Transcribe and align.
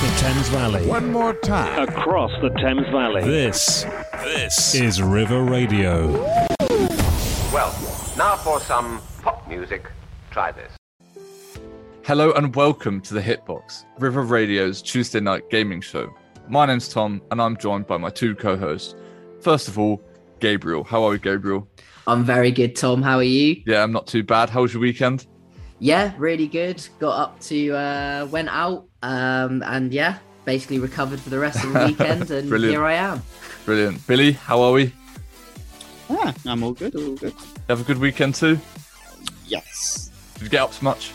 the 0.00 0.06
Thames 0.16 0.48
Valley. 0.48 0.86
One 0.86 1.12
more 1.12 1.34
time. 1.34 1.86
across 1.86 2.30
the 2.40 2.48
Thames 2.48 2.88
Valley. 2.88 3.22
This, 3.22 3.84
this 4.24 4.74
is 4.74 5.02
River 5.02 5.42
Radio. 5.42 6.10
Well, 7.52 7.70
now 8.16 8.36
for 8.36 8.60
some 8.60 9.02
pop 9.20 9.46
music. 9.46 9.84
Try 10.30 10.52
this. 10.52 10.72
Hello 12.02 12.32
and 12.32 12.56
welcome 12.56 13.02
to 13.02 13.12
the 13.12 13.20
Hitbox, 13.20 13.84
River 13.98 14.22
Radio's 14.22 14.80
Tuesday 14.80 15.20
night 15.20 15.50
gaming 15.50 15.82
show. 15.82 16.10
My 16.48 16.64
name's 16.64 16.88
Tom 16.88 17.20
and 17.30 17.38
I'm 17.38 17.58
joined 17.58 17.86
by 17.86 17.98
my 17.98 18.08
two 18.08 18.34
co 18.34 18.56
hosts. 18.56 18.94
First 19.42 19.68
of 19.68 19.78
all, 19.78 20.02
Gabriel. 20.38 20.82
How 20.82 21.04
are 21.04 21.12
you, 21.12 21.18
Gabriel? 21.18 21.68
I'm 22.06 22.24
very 22.24 22.52
good, 22.52 22.74
Tom. 22.74 23.02
How 23.02 23.18
are 23.18 23.22
you? 23.22 23.62
Yeah, 23.66 23.82
I'm 23.82 23.92
not 23.92 24.06
too 24.06 24.22
bad. 24.22 24.48
How 24.48 24.62
was 24.62 24.72
your 24.72 24.80
weekend? 24.80 25.26
Yeah, 25.80 26.12
really 26.18 26.46
good. 26.46 26.86
Got 26.98 27.18
up 27.18 27.40
to, 27.40 27.70
uh, 27.74 28.28
went 28.30 28.48
out, 28.50 28.84
um, 29.02 29.62
and 29.64 29.92
yeah, 29.92 30.18
basically 30.44 30.78
recovered 30.78 31.20
for 31.20 31.30
the 31.30 31.38
rest 31.38 31.64
of 31.64 31.72
the 31.72 31.86
weekend, 31.86 32.30
and 32.30 32.48
Brilliant. 32.48 32.72
here 32.74 32.84
I 32.84 32.94
am. 32.94 33.22
Brilliant. 33.64 34.06
Billy, 34.06 34.32
how 34.32 34.60
are 34.60 34.72
we? 34.72 34.84
You 34.84 34.92
Yeah, 36.10 36.32
I'm 36.46 36.62
all 36.62 36.72
good, 36.72 36.94
all 36.96 37.14
good. 37.14 37.34
have 37.68 37.80
a 37.80 37.84
good 37.84 37.98
weekend 37.98 38.34
too? 38.34 38.58
Yes. 39.46 40.10
Did 40.34 40.42
you 40.44 40.48
get 40.50 40.60
up 40.62 40.72
to 40.72 40.84
much? 40.84 41.12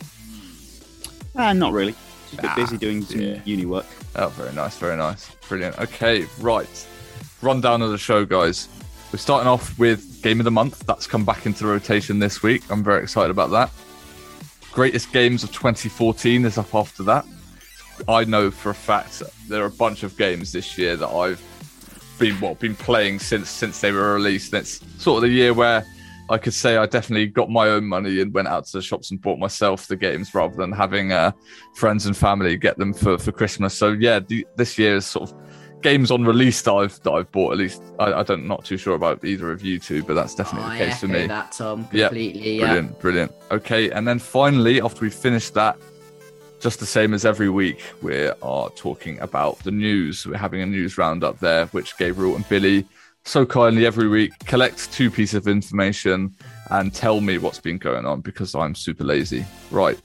Uh, 1.36 1.54
not 1.54 1.72
really. 1.74 1.94
Just 2.32 2.34
a 2.40 2.42
bit 2.42 2.52
Ah, 2.52 2.56
busy 2.56 2.78
doing 2.78 3.04
some 3.04 3.22
yeah. 3.22 3.40
uni 3.46 3.66
work. 3.66 3.86
Oh, 4.16 4.30
very 4.30 4.54
nice, 4.54 4.78
very 4.78 4.98
nice. 4.98 5.30
Brilliant. 5.48 5.78
Okay, 5.80 6.26
right. 6.40 6.88
Rundown 7.42 7.82
of 7.84 7.92
the 7.92 7.98
show, 7.98 8.26
guys. 8.26 8.68
We're 9.12 9.20
starting 9.20 9.48
off 9.48 9.78
with 9.78 10.22
Game 10.24 10.40
of 10.40 10.46
the 10.46 10.52
Month. 10.52 10.86
That's 10.88 11.06
come 11.06 11.24
back 11.24 11.46
into 11.46 11.68
rotation 11.68 12.18
this 12.20 12.42
week. 12.42 12.64
I'm 12.72 12.84
very 12.84 13.04
excited 13.04 13.30
about 13.30 13.52
that. 13.52 13.70
Greatest 14.76 15.14
Games 15.14 15.42
of 15.42 15.54
2014 15.54 16.44
is 16.44 16.58
up 16.58 16.76
after 16.76 17.02
that. 17.04 17.26
I 18.10 18.26
know 18.26 18.52
for 18.52 18.72
a 18.72 18.76
fact 18.76 19.24
there 19.48 19.64
are 19.64 19.68
a 19.68 19.72
bunch 19.72 20.04
of 20.04 20.18
games 20.18 20.52
this 20.52 20.78
year 20.78 20.98
that 20.98 21.08
I've 21.08 21.42
been 22.20 22.38
well 22.42 22.56
been 22.56 22.76
playing 22.76 23.20
since 23.20 23.50
since 23.50 23.80
they 23.80 23.94
were 23.94 24.16
released. 24.16 24.52
And 24.52 24.64
it's 24.64 24.82
sort 25.02 25.24
of 25.24 25.30
the 25.30 25.34
year 25.34 25.54
where 25.54 25.86
I 26.30 26.38
could 26.38 26.54
say 26.54 26.76
I 26.76 26.88
definitely 26.88 27.28
got 27.28 27.50
my 27.50 27.70
own 27.70 27.86
money 27.86 28.20
and 28.20 28.34
went 28.34 28.50
out 28.50 28.66
to 28.66 28.74
the 28.74 28.82
shops 28.82 29.12
and 29.12 29.22
bought 29.22 29.40
myself 29.40 29.88
the 29.88 29.96
games 29.96 30.36
rather 30.36 30.58
than 30.58 30.74
having 30.74 31.14
uh, 31.14 31.32
friends 31.74 32.06
and 32.06 32.18
family 32.18 32.58
get 32.58 32.78
them 32.78 32.94
for, 32.94 33.18
for 33.18 33.32
Christmas. 33.32 33.74
So 33.74 33.94
yeah, 33.94 34.20
the, 34.20 34.46
this 34.58 34.78
year 34.78 34.98
is 34.98 35.06
sort 35.06 35.32
of 35.32 35.38
games 35.82 36.12
on 36.12 36.26
release 36.26 36.62
that 36.64 36.74
I've 36.74 37.00
that 37.04 37.12
I've 37.12 37.32
bought. 37.32 37.54
At 37.54 37.58
least 37.58 37.82
I, 38.00 38.14
I 38.14 38.24
don't 38.24 38.48
not 38.48 38.66
too 38.66 38.78
sure 38.78 38.96
about 38.96 39.24
either 39.24 39.52
of 39.52 39.64
you 39.64 39.80
two, 39.80 40.04
but 40.04 40.14
that's 40.14 40.36
definitely 40.36 40.70
I 40.70 40.78
the 40.78 40.84
oh, 40.84 40.88
case 40.88 41.00
for 41.00 41.08
me. 41.08 41.28
that, 41.28 41.52
Tom, 41.52 41.86
completely. 41.88 42.58
Yeah. 42.58 42.66
Brilliant, 42.66 43.00
brilliant. 43.00 43.32
Okay, 43.52 43.92
and 43.92 44.08
then 44.08 44.20
finally, 44.20 44.82
after 44.82 45.02
we 45.02 45.10
finish 45.10 45.50
that, 45.52 45.78
just 46.60 46.80
the 46.80 46.86
same 46.86 47.14
as 47.14 47.26
every 47.26 47.50
week, 47.50 47.82
we 48.02 48.28
are 48.28 48.70
talking 48.72 49.20
about 49.20 49.60
the 49.60 49.72
news. 49.72 50.26
We're 50.26 50.38
having 50.38 50.62
a 50.62 50.66
news 50.66 50.98
roundup 50.98 51.40
there, 51.40 51.68
which 51.68 51.98
Gabriel 51.98 52.36
and 52.36 52.48
Billy 52.50 52.86
so 53.26 53.46
kindly 53.46 53.86
every 53.86 54.08
week 54.08 54.32
collect 54.46 54.92
two 54.94 55.10
pieces 55.10 55.34
of 55.34 55.48
information 55.48 56.34
and 56.70 56.94
tell 56.94 57.22
me 57.22 57.40
what's 57.40 57.60
been 57.60 57.80
going 57.80 58.06
on 58.06 58.22
because 58.22 58.54
I'm 58.54 58.76
super 58.76 59.04
lazy. 59.04 59.46
Right. 59.72 60.00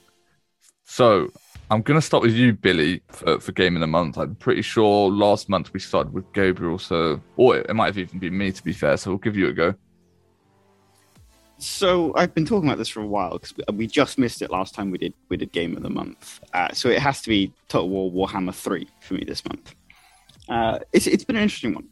So 0.85 1.31
I'm 1.71 1.83
going 1.83 1.99
to 1.99 2.05
start 2.05 2.23
with 2.23 2.35
you, 2.35 2.53
Billy, 2.53 3.01
for, 3.09 3.39
for 3.39 3.53
game 3.53 3.77
of 3.77 3.81
the 3.81 3.87
month. 3.87 4.19
I'm 4.19 4.35
pretty 4.35 4.63
sure 4.63 5.09
last 5.09 5.49
month 5.49 5.73
we 5.73 5.79
started 5.79 6.13
with 6.13 6.31
Gabriel, 6.33 6.79
so 6.79 7.21
or 7.37 7.59
it 7.59 7.75
might 7.75 7.87
have 7.87 7.99
even 7.99 8.19
been 8.19 8.37
me 8.37 8.51
to 8.51 8.63
be 8.65 8.73
fair. 8.73 8.97
So 8.97 9.11
we'll 9.11 9.19
give 9.19 9.37
you 9.37 9.49
a 9.49 9.53
go. 9.53 9.75
So 11.59 12.13
I've 12.17 12.35
been 12.35 12.47
talking 12.47 12.69
about 12.69 12.79
this 12.79 12.89
for 12.89 13.01
a 13.03 13.07
while 13.07 13.39
because 13.39 13.55
we 13.75 13.87
just 13.87 14.19
missed 14.19 14.43
it 14.43 14.51
last 14.51 14.75
time 14.75 14.91
we 14.91 14.99
did 14.99 15.15
we 15.29 15.37
did 15.37 15.53
game 15.53 15.77
of 15.77 15.83
the 15.83 15.91
month. 15.91 16.41
Uh, 16.55 16.73
so 16.73 16.89
it 16.89 16.99
has 16.99 17.23
to 17.23 17.29
be 17.29 17.53
Total 17.69 17.89
War 17.89 18.11
Warhammer 18.11 18.55
Three 18.55 18.89
for 19.01 19.15
me 19.15 19.25
this 19.25 19.45
month. 19.45 19.75
Uh, 20.49 20.79
it's 20.93 21.07
it's 21.07 21.23
been 21.25 21.37
an 21.37 21.43
interesting 21.43 21.75
one. 21.75 21.89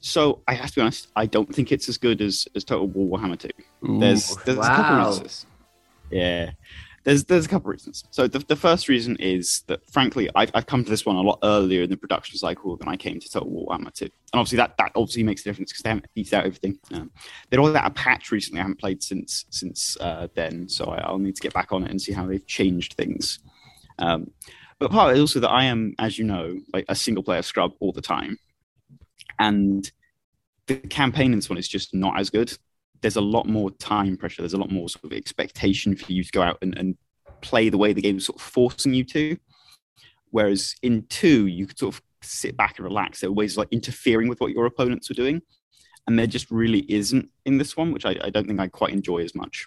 So 0.00 0.40
I 0.48 0.54
have 0.54 0.70
to 0.70 0.74
be 0.76 0.80
honest, 0.80 1.08
I 1.14 1.26
don't 1.26 1.54
think 1.54 1.70
it's 1.70 1.88
as 1.88 1.96
good 1.96 2.20
as, 2.20 2.48
as 2.56 2.64
Total 2.64 2.88
War 2.88 3.18
Warhammer 3.18 3.38
Two. 3.38 3.50
There's 4.00 4.32
Ooh. 4.32 4.40
there's 4.46 4.58
a 4.58 4.62
couple 4.62 4.96
Wow. 4.96 5.08
reasons. 5.10 5.46
Yeah. 6.10 6.50
There's 7.04 7.24
there's 7.24 7.46
a 7.46 7.48
couple 7.48 7.70
reasons. 7.70 8.04
So 8.10 8.28
the, 8.28 8.38
the 8.38 8.56
first 8.56 8.88
reason 8.88 9.16
is 9.16 9.62
that 9.66 9.88
frankly 9.90 10.28
I've, 10.34 10.50
I've 10.54 10.66
come 10.66 10.84
to 10.84 10.90
this 10.90 11.04
one 11.04 11.16
a 11.16 11.20
lot 11.20 11.40
earlier 11.42 11.82
in 11.82 11.90
the 11.90 11.96
production 11.96 12.38
cycle 12.38 12.76
than 12.76 12.88
I 12.88 12.96
came 12.96 13.18
to 13.18 13.28
Total 13.28 13.48
War 13.48 13.68
Warhammer 13.68 13.92
2. 13.92 14.04
And 14.04 14.12
obviously 14.34 14.58
that, 14.58 14.76
that 14.78 14.92
obviously 14.94 15.24
makes 15.24 15.40
a 15.42 15.44
difference 15.44 15.72
because 15.72 15.82
they 15.82 15.88
haven't 15.90 16.34
out 16.34 16.46
everything. 16.46 16.78
Um, 16.92 17.10
they 17.50 17.58
rolled 17.58 17.74
out 17.74 17.90
a 17.90 17.94
patch 17.94 18.30
recently 18.30 18.60
I 18.60 18.62
haven't 18.62 18.78
played 18.78 19.02
since 19.02 19.46
since 19.50 19.96
uh, 20.00 20.28
then, 20.34 20.68
so 20.68 20.86
I, 20.86 20.98
I'll 20.98 21.18
need 21.18 21.34
to 21.36 21.42
get 21.42 21.54
back 21.54 21.72
on 21.72 21.84
it 21.84 21.90
and 21.90 22.00
see 22.00 22.12
how 22.12 22.26
they've 22.26 22.46
changed 22.46 22.94
things. 22.94 23.40
Um, 23.98 24.30
but 24.78 24.90
part 24.90 25.10
of 25.10 25.14
it 25.14 25.18
is 25.18 25.20
also 25.20 25.40
that 25.40 25.50
I 25.50 25.64
am, 25.64 25.94
as 25.98 26.18
you 26.18 26.24
know, 26.24 26.58
like 26.72 26.84
a 26.88 26.94
single 26.94 27.22
player 27.22 27.42
scrub 27.42 27.72
all 27.80 27.92
the 27.92 28.02
time. 28.02 28.38
And 29.38 29.90
the 30.66 30.76
campaign 30.76 31.32
in 31.32 31.38
this 31.38 31.48
one 31.48 31.58
is 31.58 31.68
just 31.68 31.94
not 31.94 32.18
as 32.18 32.30
good 32.30 32.56
there's 33.02 33.16
a 33.16 33.20
lot 33.20 33.46
more 33.46 33.70
time 33.72 34.16
pressure. 34.16 34.42
There's 34.42 34.54
a 34.54 34.58
lot 34.58 34.70
more 34.70 34.88
sort 34.88 35.04
of 35.04 35.12
expectation 35.12 35.94
for 35.96 36.12
you 36.12 36.24
to 36.24 36.32
go 36.32 36.42
out 36.42 36.58
and, 36.62 36.76
and 36.78 36.96
play 37.40 37.68
the 37.68 37.78
way 37.78 37.92
the 37.92 38.00
game's 38.00 38.26
sort 38.26 38.38
of 38.38 38.42
forcing 38.42 38.94
you 38.94 39.04
to. 39.04 39.36
Whereas 40.30 40.76
in 40.82 41.04
two, 41.08 41.46
you 41.46 41.66
could 41.66 41.78
sort 41.78 41.94
of 41.94 42.02
sit 42.22 42.56
back 42.56 42.78
and 42.78 42.86
relax. 42.86 43.20
There 43.20 43.28
are 43.28 43.32
ways 43.32 43.54
of 43.54 43.58
like 43.58 43.68
interfering 43.72 44.28
with 44.28 44.40
what 44.40 44.52
your 44.52 44.66
opponents 44.66 45.10
are 45.10 45.14
doing. 45.14 45.42
And 46.06 46.18
there 46.18 46.26
just 46.26 46.50
really 46.50 46.84
isn't 46.88 47.28
in 47.44 47.58
this 47.58 47.76
one, 47.76 47.92
which 47.92 48.06
I, 48.06 48.16
I 48.24 48.30
don't 48.30 48.46
think 48.46 48.58
I 48.58 48.68
quite 48.68 48.92
enjoy 48.92 49.18
as 49.18 49.34
much. 49.34 49.66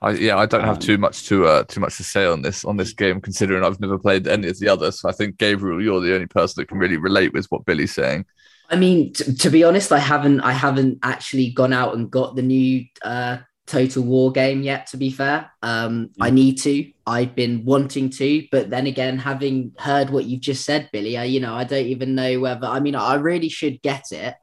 I, 0.00 0.12
yeah, 0.12 0.36
I 0.36 0.46
don't 0.46 0.62
have 0.62 0.76
Um, 0.76 0.80
too 0.80 0.96
much 0.96 1.26
to 1.28 1.46
uh, 1.46 1.64
too 1.64 1.80
much 1.80 1.96
to 1.96 2.04
say 2.04 2.24
on 2.24 2.42
this 2.42 2.64
on 2.64 2.76
this 2.76 2.92
game, 2.92 3.20
considering 3.20 3.64
I've 3.64 3.80
never 3.80 3.98
played 3.98 4.28
any 4.28 4.48
of 4.48 4.58
the 4.60 4.68
others. 4.68 5.00
So 5.00 5.08
I 5.08 5.12
think 5.12 5.38
Gabriel, 5.38 5.82
you're 5.82 6.00
the 6.00 6.14
only 6.14 6.26
person 6.26 6.60
that 6.60 6.68
can 6.68 6.78
really 6.78 6.98
relate 6.98 7.32
with 7.32 7.46
what 7.46 7.66
Billy's 7.66 7.94
saying. 7.94 8.24
I 8.70 8.76
mean, 8.76 9.12
t- 9.12 9.34
to 9.34 9.50
be 9.50 9.64
honest, 9.64 9.92
I 9.92 9.98
haven't, 9.98 10.40
I 10.40 10.52
haven't 10.52 10.98
actually 11.02 11.50
gone 11.50 11.72
out 11.72 11.94
and 11.94 12.10
got 12.10 12.36
the 12.36 12.42
new 12.42 12.84
uh, 13.02 13.38
Total 13.66 14.02
War 14.02 14.30
game 14.30 14.62
yet. 14.62 14.86
To 14.88 14.96
be 14.96 15.10
fair, 15.10 15.50
um, 15.62 16.10
I 16.20 16.30
need 16.30 16.58
to. 16.58 16.90
I've 17.06 17.34
been 17.34 17.64
wanting 17.64 18.10
to, 18.10 18.46
but 18.50 18.68
then 18.68 18.86
again, 18.86 19.18
having 19.18 19.72
heard 19.78 20.10
what 20.10 20.26
you've 20.26 20.42
just 20.42 20.64
said, 20.64 20.90
Billy, 20.92 21.16
I, 21.16 21.24
you 21.24 21.40
know, 21.40 21.54
I 21.54 21.64
don't 21.64 21.86
even 21.86 22.14
know 22.14 22.40
whether. 22.40 22.66
I 22.66 22.80
mean, 22.80 22.94
I 22.94 23.14
really 23.14 23.48
should 23.48 23.80
get 23.80 24.12
it. 24.12 24.34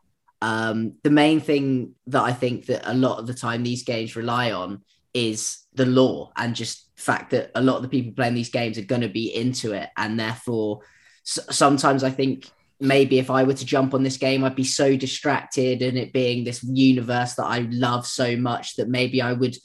Um, 0.42 0.94
the 1.04 1.12
main 1.12 1.40
thing 1.40 1.94
that 2.08 2.22
I 2.22 2.34
think 2.34 2.66
that 2.68 2.90
a 2.90 2.94
lot 2.94 3.20
of 3.20 3.28
the 3.28 3.34
time 3.34 3.64
these 3.64 3.84
games 3.84 4.16
rely 4.16 4.52
on 4.52 4.84
is 5.14 5.60
the 5.74 5.86
lore 5.86 6.32
and 6.36 6.56
just 6.56 6.90
fact 6.96 7.32
that 7.32 7.52
a 7.56 7.62
lot 7.62 7.78
of 7.78 7.82
the 7.84 7.90
people 7.90 8.14
playing 8.14 8.36
these 8.36 8.50
games 8.50 8.78
are 8.78 8.84
going 8.84 9.02
to 9.02 9.10
be 9.10 9.34
into 9.36 9.74
it, 9.74 9.90
and 9.98 10.20
therefore, 10.20 10.82
s- 11.26 11.40
sometimes 11.52 12.04
I 12.04 12.10
think 12.10 12.50
maybe 12.80 13.20
if 13.20 13.30
I 13.30 13.44
were 13.44 13.54
to 13.54 13.66
jump 13.66 13.94
on 13.94 14.04
this 14.04 14.18
game, 14.18 14.44
I'd 14.44 14.56
be 14.56 14.64
so 14.64 14.96
distracted 14.96 15.82
and 15.82 15.98
it 15.98 16.14
being 16.14 16.44
this 16.44 16.64
universe 16.64 17.36
that 17.36 17.46
I 17.46 17.60
love 17.72 18.06
so 18.06 18.36
much 18.36 18.76
that 18.76 18.90
maybe 18.90 19.22
I 19.22 19.34
would 19.34 19.58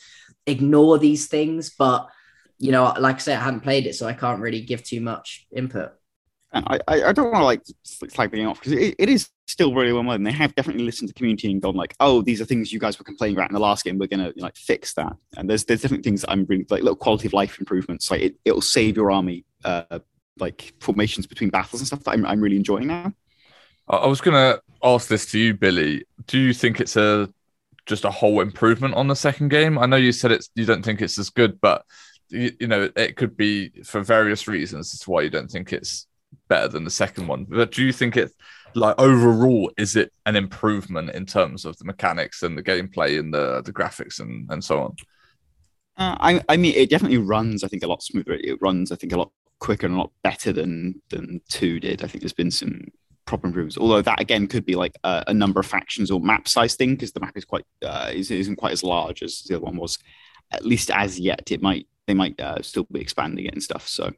ignore 0.46 0.98
these 0.98 1.28
things. 1.28 1.70
But 1.76 2.08
you 2.58 2.72
know, 2.72 2.94
like 2.98 3.16
I 3.16 3.18
say, 3.18 3.34
I 3.34 3.42
haven't 3.42 3.60
played 3.60 3.86
it, 3.86 3.94
so 3.94 4.06
I 4.06 4.12
can't 4.12 4.40
really 4.40 4.60
give 4.60 4.82
too 4.82 5.00
much 5.00 5.46
input. 5.54 5.92
And 6.52 6.66
I, 6.68 6.80
I, 6.88 7.12
don't 7.12 7.30
want 7.30 7.42
to 7.42 7.44
like 7.44 7.62
slag 7.84 8.32
game 8.32 8.48
off 8.48 8.58
because 8.58 8.72
it, 8.72 8.96
it 8.98 9.08
is 9.08 9.28
still 9.46 9.72
really 9.72 9.92
well 9.92 10.02
made. 10.02 10.24
They 10.24 10.32
have 10.32 10.52
definitely 10.56 10.82
listened 10.82 11.08
to 11.08 11.14
the 11.14 11.18
community 11.18 11.48
and 11.48 11.62
gone 11.62 11.76
like, 11.76 11.94
oh, 12.00 12.22
these 12.22 12.40
are 12.40 12.44
things 12.44 12.72
you 12.72 12.80
guys 12.80 12.98
were 12.98 13.04
complaining 13.04 13.36
about 13.36 13.50
in 13.50 13.54
the 13.54 13.60
last 13.60 13.84
game. 13.84 13.98
We're 13.98 14.08
gonna 14.08 14.32
like 14.36 14.56
fix 14.56 14.94
that. 14.94 15.14
And 15.36 15.48
there's 15.48 15.64
there's 15.64 15.80
different 15.80 16.02
things 16.02 16.24
I'm 16.26 16.44
really 16.46 16.66
like 16.68 16.82
little 16.82 16.96
quality 16.96 17.28
of 17.28 17.34
life 17.34 17.60
improvements. 17.60 18.10
Like 18.10 18.22
it, 18.22 18.34
it'll 18.44 18.62
save 18.62 18.96
your 18.96 19.12
army 19.12 19.44
uh 19.64 20.00
like 20.40 20.74
formations 20.80 21.26
between 21.26 21.50
battles 21.50 21.80
and 21.80 21.86
stuff 21.86 22.04
that 22.04 22.12
I'm, 22.12 22.26
I'm 22.26 22.40
really 22.40 22.56
enjoying 22.56 22.86
now. 22.86 23.12
I, 23.88 24.06
was 24.06 24.20
gonna 24.20 24.60
ask 24.82 25.08
this 25.08 25.26
to 25.32 25.38
you, 25.38 25.54
Billy. 25.54 26.04
Do 26.26 26.38
you 26.38 26.52
think 26.52 26.80
it's 26.80 26.96
a 26.96 27.28
just 27.86 28.04
a 28.04 28.10
whole 28.10 28.40
improvement 28.40 28.94
on 28.94 29.08
the 29.08 29.16
second 29.16 29.48
game? 29.48 29.78
I 29.78 29.86
know 29.86 29.96
you 29.96 30.12
said 30.12 30.30
it's 30.30 30.50
you 30.54 30.64
don't 30.64 30.84
think 30.84 31.02
it's 31.02 31.18
as 31.18 31.30
good, 31.30 31.60
but 31.60 31.84
you, 32.28 32.52
you 32.60 32.66
know 32.68 32.90
it 32.94 33.16
could 33.16 33.36
be 33.36 33.70
for 33.84 34.00
various 34.00 34.46
reasons 34.46 34.94
as 34.94 35.00
to 35.00 35.10
why 35.10 35.22
you 35.22 35.30
don't 35.30 35.50
think 35.50 35.72
it's 35.72 36.06
better 36.48 36.68
than 36.68 36.84
the 36.84 36.90
second 36.90 37.26
one. 37.26 37.46
But 37.48 37.72
do 37.72 37.84
you 37.84 37.92
think 37.92 38.16
it's 38.16 38.34
like 38.74 38.94
overall 39.00 39.72
is 39.76 39.96
it 39.96 40.12
an 40.26 40.36
improvement 40.36 41.10
in 41.10 41.26
terms 41.26 41.64
of 41.64 41.76
the 41.78 41.84
mechanics 41.84 42.42
and 42.44 42.56
the 42.56 42.62
gameplay 42.62 43.18
and 43.18 43.34
the 43.34 43.62
the 43.62 43.72
graphics 43.72 44.20
and 44.20 44.48
and 44.50 44.62
so 44.62 44.82
on? 44.82 44.96
Uh, 45.96 46.16
I, 46.18 46.42
I 46.48 46.56
mean, 46.56 46.74
it 46.76 46.88
definitely 46.88 47.18
runs. 47.18 47.62
I 47.62 47.68
think 47.68 47.82
a 47.82 47.86
lot 47.86 48.02
smoother. 48.02 48.32
It 48.32 48.58
runs. 48.62 48.90
I 48.90 48.96
think 48.96 49.12
a 49.12 49.18
lot 49.18 49.32
quicker 49.60 49.86
and 49.86 49.94
a 49.94 49.98
lot 49.98 50.12
better 50.22 50.52
than 50.52 51.00
than 51.10 51.40
two 51.48 51.78
did. 51.78 52.02
I 52.02 52.06
think 52.06 52.22
there's 52.22 52.32
been 52.32 52.50
some 52.50 52.88
proper 53.26 53.46
improvements. 53.46 53.78
Although 53.78 54.02
that 54.02 54.20
again 54.20 54.48
could 54.48 54.66
be 54.66 54.74
like 54.74 54.96
a, 55.04 55.24
a 55.28 55.34
number 55.34 55.60
of 55.60 55.66
factions 55.66 56.10
or 56.10 56.20
map 56.20 56.48
size 56.48 56.74
thing 56.74 56.94
because 56.94 57.12
the 57.12 57.20
map 57.20 57.36
is 57.36 57.44
quite 57.44 57.64
uh, 57.84 58.10
is, 58.12 58.30
isn't 58.30 58.56
quite 58.56 58.72
as 58.72 58.82
large 58.82 59.22
as 59.22 59.42
the 59.42 59.56
other 59.56 59.64
one 59.64 59.76
was. 59.76 59.98
At 60.52 60.64
least 60.64 60.90
as 60.90 61.20
yet, 61.20 61.52
it 61.52 61.62
might 61.62 61.86
they 62.08 62.14
might 62.14 62.40
uh, 62.40 62.60
still 62.62 62.86
be 62.90 63.00
expanding 63.00 63.46
it 63.46 63.54
and 63.54 63.62
stuff. 63.62 63.86
So 63.86 64.12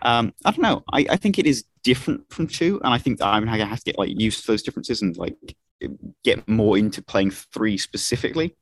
um, 0.00 0.32
I 0.44 0.50
don't 0.50 0.62
know. 0.62 0.82
I, 0.90 1.06
I 1.10 1.16
think 1.16 1.38
it 1.38 1.46
is 1.46 1.64
different 1.82 2.32
from 2.32 2.46
two, 2.46 2.80
and 2.82 2.94
I 2.94 2.98
think 2.98 3.20
I'm 3.20 3.44
gonna 3.44 3.66
have 3.66 3.80
to 3.80 3.84
get 3.84 3.98
like 3.98 4.18
used 4.18 4.40
to 4.40 4.52
those 4.52 4.62
differences 4.62 5.02
and 5.02 5.16
like 5.16 5.36
get 6.24 6.48
more 6.48 6.78
into 6.78 7.02
playing 7.02 7.30
three 7.30 7.76
specifically. 7.76 8.56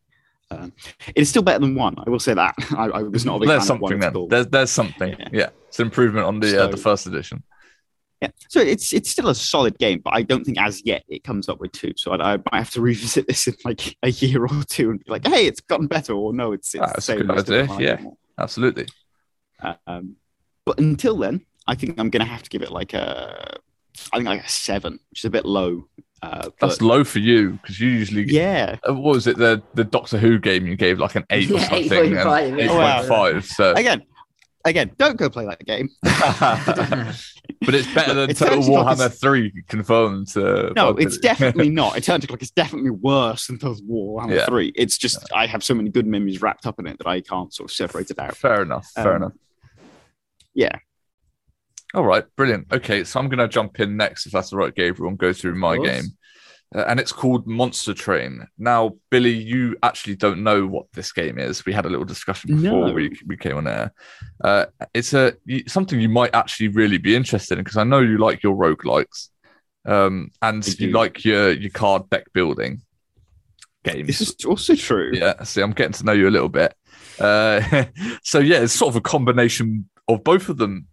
Um, 0.50 0.72
it 1.08 1.22
is 1.22 1.28
still 1.28 1.42
better 1.42 1.58
than 1.58 1.74
one. 1.74 1.96
I 2.04 2.08
will 2.08 2.20
say 2.20 2.34
that. 2.34 2.54
I, 2.76 2.86
I 2.86 3.02
was 3.02 3.24
not 3.24 3.36
a 3.36 3.38
big 3.40 3.48
There's 3.48 3.66
fan 3.66 3.76
of 3.76 3.82
one 3.82 3.90
something 3.90 4.12
then. 4.12 4.28
There's 4.28 4.46
there's 4.46 4.70
something. 4.70 5.16
Yeah. 5.18 5.28
Yeah, 5.32 5.48
it's 5.68 5.78
an 5.80 5.86
improvement 5.86 6.26
on 6.26 6.40
the 6.40 6.64
uh, 6.64 6.66
the 6.68 6.76
first 6.76 7.06
edition. 7.06 7.42
Yeah, 8.22 8.28
so 8.48 8.60
it's 8.60 8.92
it's 8.92 9.10
still 9.10 9.28
a 9.28 9.34
solid 9.34 9.78
game, 9.78 10.00
but 10.02 10.14
I 10.14 10.22
don't 10.22 10.44
think 10.44 10.58
as 10.58 10.82
yet 10.86 11.04
it 11.08 11.22
comes 11.22 11.48
up 11.48 11.60
with 11.60 11.72
two. 11.72 11.92
So 11.96 12.12
I, 12.12 12.34
I 12.34 12.36
might 12.50 12.58
have 12.58 12.70
to 12.70 12.80
revisit 12.90 13.26
this 13.26 13.46
in 13.46 13.54
like 13.64 13.96
a 14.02 14.10
year 14.10 14.42
or 14.42 14.62
two 14.68 14.90
and 14.90 15.04
be 15.04 15.10
like, 15.10 15.26
hey, 15.26 15.46
it's 15.46 15.60
gotten 15.60 15.86
better, 15.86 16.14
or 16.14 16.32
no, 16.32 16.52
it's, 16.52 16.74
it's 16.74 16.80
the 16.80 16.86
That's 16.86 16.98
a 16.98 17.02
same. 17.02 17.26
good 17.26 17.38
idea, 17.38 17.68
yeah. 17.78 18.10
Absolutely. 18.38 18.86
Um, 19.86 20.16
but 20.64 20.78
until 20.78 21.16
then, 21.16 21.44
I 21.66 21.74
think 21.74 21.98
I'm 21.98 22.10
gonna 22.10 22.24
have 22.24 22.42
to 22.42 22.50
give 22.50 22.62
it 22.62 22.70
like 22.70 22.94
a, 22.94 23.58
I 24.12 24.16
think 24.16 24.28
like 24.28 24.44
a 24.44 24.48
seven, 24.48 24.98
which 25.10 25.20
is 25.20 25.24
a 25.26 25.30
bit 25.30 25.44
low. 25.44 25.88
Uh, 26.26 26.50
That's 26.60 26.80
low 26.82 27.04
for 27.04 27.18
you 27.20 27.52
because 27.52 27.78
you 27.80 27.88
usually 27.88 28.24
yeah, 28.24 28.76
Uh, 28.88 28.94
what 28.94 29.14
was 29.14 29.26
it 29.26 29.36
the 29.38 29.62
the 29.74 29.84
Doctor 29.84 30.18
Who 30.18 30.38
game 30.38 30.66
you 30.66 30.76
gave 30.76 30.98
like 30.98 31.14
an 31.14 31.24
eight 31.30 31.50
or 31.50 31.54
Yeah, 31.54 31.68
something 31.68 31.88
8.5, 31.90 32.48
and 32.48 32.58
yeah. 32.58 32.64
eight 32.64 32.68
point 32.70 33.08
five 33.08 33.44
so 33.46 33.72
again, 33.76 34.02
again, 34.64 34.90
don't 34.98 35.16
go 35.16 35.28
play 35.30 35.44
that 35.46 35.64
game. 35.64 35.88
but 36.02 37.74
it's 37.74 37.92
better 37.94 38.14
than 38.14 38.30
It 38.30 38.36
Total 38.36 38.54
turns 38.56 38.68
you 38.68 38.74
like 38.74 38.86
Warhammer 38.96 39.06
it's- 39.06 39.20
three 39.20 39.52
confirmed 39.68 40.36
uh, 40.36 40.72
No, 40.74 40.90
it's 40.96 41.18
definitely 41.30 41.70
not. 41.70 41.96
It 41.96 42.04
turns 42.04 42.24
out 42.24 42.30
like 42.30 42.42
it's 42.42 42.50
definitely 42.50 42.90
worse 42.90 43.46
than 43.46 43.58
Total 43.58 43.82
Warhammer 43.84 44.36
Yeah. 44.36 44.46
3. 44.46 44.72
It's 44.74 44.98
just 44.98 45.24
I 45.34 45.46
have 45.46 45.62
so 45.62 45.74
many 45.74 45.90
good 45.90 46.06
memories 46.06 46.42
wrapped 46.42 46.66
up 46.66 46.78
in 46.78 46.86
it 46.86 46.98
that 46.98 47.06
I 47.06 47.20
can't 47.20 47.52
sort 47.54 47.70
of 47.70 47.74
separate 47.74 48.10
it 48.10 48.18
out. 48.18 48.36
fair 48.36 48.62
enough 48.62 48.86
fair 48.94 49.10
Um, 49.16 49.22
enough 49.22 49.32
Yeah. 50.54 50.76
All 51.96 52.04
right 52.04 52.24
brilliant 52.36 52.66
okay 52.72 53.02
so 53.02 53.18
I'm 53.18 53.28
gonna 53.28 53.48
jump 53.48 53.80
in 53.80 53.96
next 53.96 54.26
if 54.26 54.32
that's 54.32 54.52
all 54.52 54.60
right 54.60 54.74
Gabriel 54.74 55.08
and 55.08 55.18
go 55.18 55.32
through 55.32 55.56
my 55.56 55.76
game 55.78 56.04
uh, 56.74 56.84
and 56.88 56.98
it's 56.98 57.12
called 57.12 57.46
Monster 57.46 57.94
Train. 57.94 58.44
Now, 58.58 58.96
Billy, 59.10 59.30
you 59.32 59.76
actually 59.84 60.16
don't 60.16 60.42
know 60.42 60.66
what 60.66 60.86
this 60.92 61.12
game 61.12 61.38
is. 61.38 61.64
We 61.64 61.72
had 61.72 61.86
a 61.86 61.88
little 61.88 62.04
discussion 62.04 62.56
before 62.56 62.88
No. 62.88 62.92
we, 62.92 63.16
we 63.24 63.36
came 63.36 63.56
on 63.56 63.68
air. 63.68 63.92
Uh, 64.42 64.66
it's 64.92 65.14
a 65.14 65.34
something 65.68 66.00
you 66.00 66.08
might 66.08 66.34
actually 66.34 66.68
really 66.68 66.98
be 66.98 67.14
interested 67.14 67.58
in 67.58 67.64
because 67.64 67.76
I 67.76 67.84
know 67.84 68.00
you 68.00 68.18
like 68.18 68.42
your 68.42 68.56
roguelikes 68.56 69.28
um, 69.86 70.30
and 70.42 70.66
you 70.80 70.90
like 70.90 71.24
your 71.24 71.52
your 71.52 71.70
card 71.70 72.10
deck 72.10 72.24
building 72.32 72.82
games. 73.84 74.06
This 74.08 74.20
is 74.20 74.34
also 74.44 74.74
true. 74.74 75.12
Yeah, 75.14 75.42
see, 75.44 75.62
I'm 75.62 75.72
getting 75.72 75.92
to 75.92 76.04
know 76.04 76.12
you 76.12 76.28
a 76.28 76.30
little 76.30 76.48
bit. 76.48 76.74
Uh, 77.20 77.60
so 78.24 78.40
yeah, 78.40 78.58
it's 78.58 78.72
sort 78.72 78.90
of 78.92 78.96
a 78.96 79.00
combination 79.00 79.88
of 80.08 80.24
both 80.24 80.48
of 80.48 80.56
them. 80.56 80.88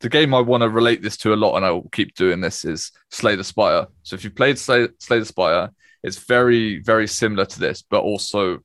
The 0.00 0.08
game 0.08 0.32
I 0.32 0.40
want 0.40 0.62
to 0.62 0.68
relate 0.68 1.02
this 1.02 1.16
to 1.18 1.34
a 1.34 1.36
lot, 1.36 1.56
and 1.56 1.64
I 1.64 1.70
will 1.70 1.88
keep 1.90 2.14
doing 2.14 2.40
this, 2.40 2.64
is 2.64 2.92
Slay 3.10 3.34
the 3.34 3.44
Spire. 3.44 3.86
So 4.02 4.14
if 4.14 4.24
you 4.24 4.30
played 4.30 4.58
Slay, 4.58 4.88
Slay 4.98 5.18
the 5.18 5.24
Spire, 5.24 5.70
it's 6.02 6.18
very, 6.18 6.80
very 6.80 7.08
similar 7.08 7.44
to 7.44 7.58
this, 7.58 7.82
but 7.82 8.02
also, 8.02 8.60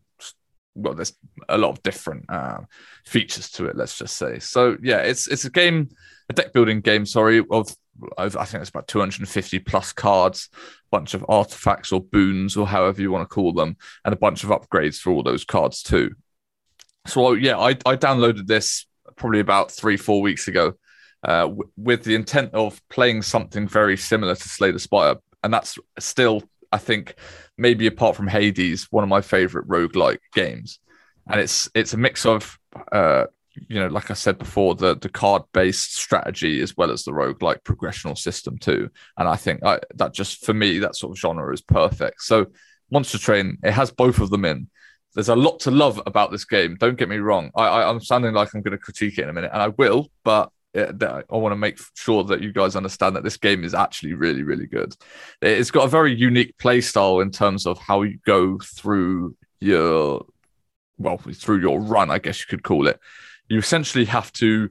well, 0.75 0.93
there's 0.93 1.13
a 1.49 1.57
lot 1.57 1.69
of 1.69 1.81
different 1.83 2.25
uh, 2.29 2.59
features 3.05 3.49
to 3.51 3.65
it. 3.65 3.75
Let's 3.75 3.97
just 3.97 4.15
say. 4.15 4.39
So 4.39 4.77
yeah, 4.81 4.99
it's 4.99 5.27
it's 5.27 5.45
a 5.45 5.49
game, 5.49 5.89
a 6.29 6.33
deck 6.33 6.53
building 6.53 6.81
game. 6.81 7.05
Sorry, 7.05 7.39
of 7.39 7.47
of- 7.51 7.75
I 8.17 8.27
think 8.27 8.61
it's 8.61 8.71
about 8.71 8.87
250 8.87 9.59
plus 9.59 9.93
cards, 9.93 10.49
bunch 10.91 11.13
of 11.13 11.23
artifacts 11.29 11.91
or 11.91 12.01
boons 12.01 12.57
or 12.57 12.65
however 12.67 13.01
you 13.01 13.11
want 13.11 13.29
to 13.29 13.33
call 13.33 13.53
them, 13.53 13.77
and 14.03 14.13
a 14.13 14.17
bunch 14.17 14.43
of 14.43 14.49
upgrades 14.49 14.97
for 14.97 15.11
all 15.11 15.21
those 15.21 15.45
cards 15.45 15.83
too. 15.83 16.15
So 17.05 17.33
yeah, 17.33 17.57
I, 17.57 17.69
I 17.85 17.95
downloaded 17.95 18.47
this 18.47 18.87
probably 19.15 19.41
about 19.41 19.71
three 19.71 19.97
four 19.97 20.21
weeks 20.21 20.47
ago, 20.47 20.73
uh, 21.23 21.43
w- 21.43 21.69
with 21.77 22.03
the 22.03 22.15
intent 22.15 22.53
of 22.53 22.81
playing 22.89 23.21
something 23.21 23.67
very 23.67 23.97
similar 23.97 24.35
to 24.35 24.49
Slay 24.49 24.71
the 24.71 24.79
Spire, 24.79 25.15
and 25.43 25.53
that's 25.53 25.77
still 25.99 26.43
I 26.71 26.77
think 26.77 27.15
maybe 27.57 27.87
apart 27.87 28.15
from 28.15 28.27
Hades, 28.27 28.87
one 28.91 29.03
of 29.03 29.09
my 29.09 29.21
favorite 29.21 29.67
roguelike 29.67 30.19
games, 30.33 30.79
and 31.29 31.39
it's 31.39 31.69
it's 31.75 31.93
a 31.93 31.97
mix 31.97 32.25
of 32.25 32.57
uh, 32.91 33.25
you 33.55 33.79
know, 33.79 33.87
like 33.87 34.09
I 34.09 34.15
said 34.15 34.39
before, 34.39 34.75
the 34.75 34.95
the 34.95 35.09
card 35.09 35.43
based 35.53 35.95
strategy 35.95 36.61
as 36.61 36.75
well 36.75 36.91
as 36.91 37.03
the 37.03 37.11
roguelike 37.11 37.61
progressional 37.63 38.17
system 38.17 38.57
too. 38.57 38.89
And 39.17 39.27
I 39.27 39.35
think 39.35 39.63
I, 39.63 39.79
that 39.95 40.13
just 40.13 40.45
for 40.45 40.53
me, 40.53 40.79
that 40.79 40.95
sort 40.95 41.11
of 41.11 41.19
genre 41.19 41.53
is 41.53 41.61
perfect. 41.61 42.21
So 42.21 42.47
Monster 42.91 43.19
Train, 43.19 43.57
it 43.63 43.71
has 43.71 43.91
both 43.91 44.19
of 44.19 44.29
them 44.29 44.45
in. 44.45 44.69
There's 45.13 45.29
a 45.29 45.35
lot 45.35 45.59
to 45.61 45.71
love 45.71 46.01
about 46.07 46.31
this 46.31 46.45
game. 46.45 46.75
Don't 46.79 46.97
get 46.97 47.09
me 47.09 47.17
wrong. 47.17 47.51
I, 47.55 47.67
I 47.67 47.89
I'm 47.89 48.01
sounding 48.01 48.33
like 48.33 48.53
I'm 48.53 48.61
going 48.61 48.71
to 48.71 48.83
critique 48.83 49.19
it 49.19 49.23
in 49.23 49.29
a 49.29 49.33
minute, 49.33 49.51
and 49.53 49.61
I 49.61 49.67
will, 49.67 50.09
but 50.23 50.49
that- 50.73 51.25
I 51.31 51.37
want 51.37 51.53
to 51.53 51.57
make 51.57 51.79
sure 51.95 52.23
that 52.25 52.41
you 52.41 52.51
guys 52.51 52.75
understand 52.75 53.15
that 53.15 53.23
this 53.23 53.37
game 53.37 53.63
is 53.63 53.73
actually 53.73 54.13
really, 54.13 54.43
really 54.43 54.65
good. 54.65 54.95
It's 55.41 55.71
got 55.71 55.85
a 55.85 55.89
very 55.89 56.13
unique 56.13 56.57
play 56.57 56.81
style 56.81 57.19
in 57.19 57.31
terms 57.31 57.65
of 57.65 57.77
how 57.77 58.01
you 58.01 58.19
go 58.25 58.57
through 58.59 59.35
your, 59.59 60.25
well, 60.97 61.17
through 61.17 61.59
your 61.59 61.79
run, 61.79 62.11
I 62.11 62.19
guess 62.19 62.39
you 62.39 62.47
could 62.47 62.63
call 62.63 62.87
it. 62.87 62.99
You 63.47 63.59
essentially 63.59 64.05
have 64.05 64.31
to. 64.33 64.69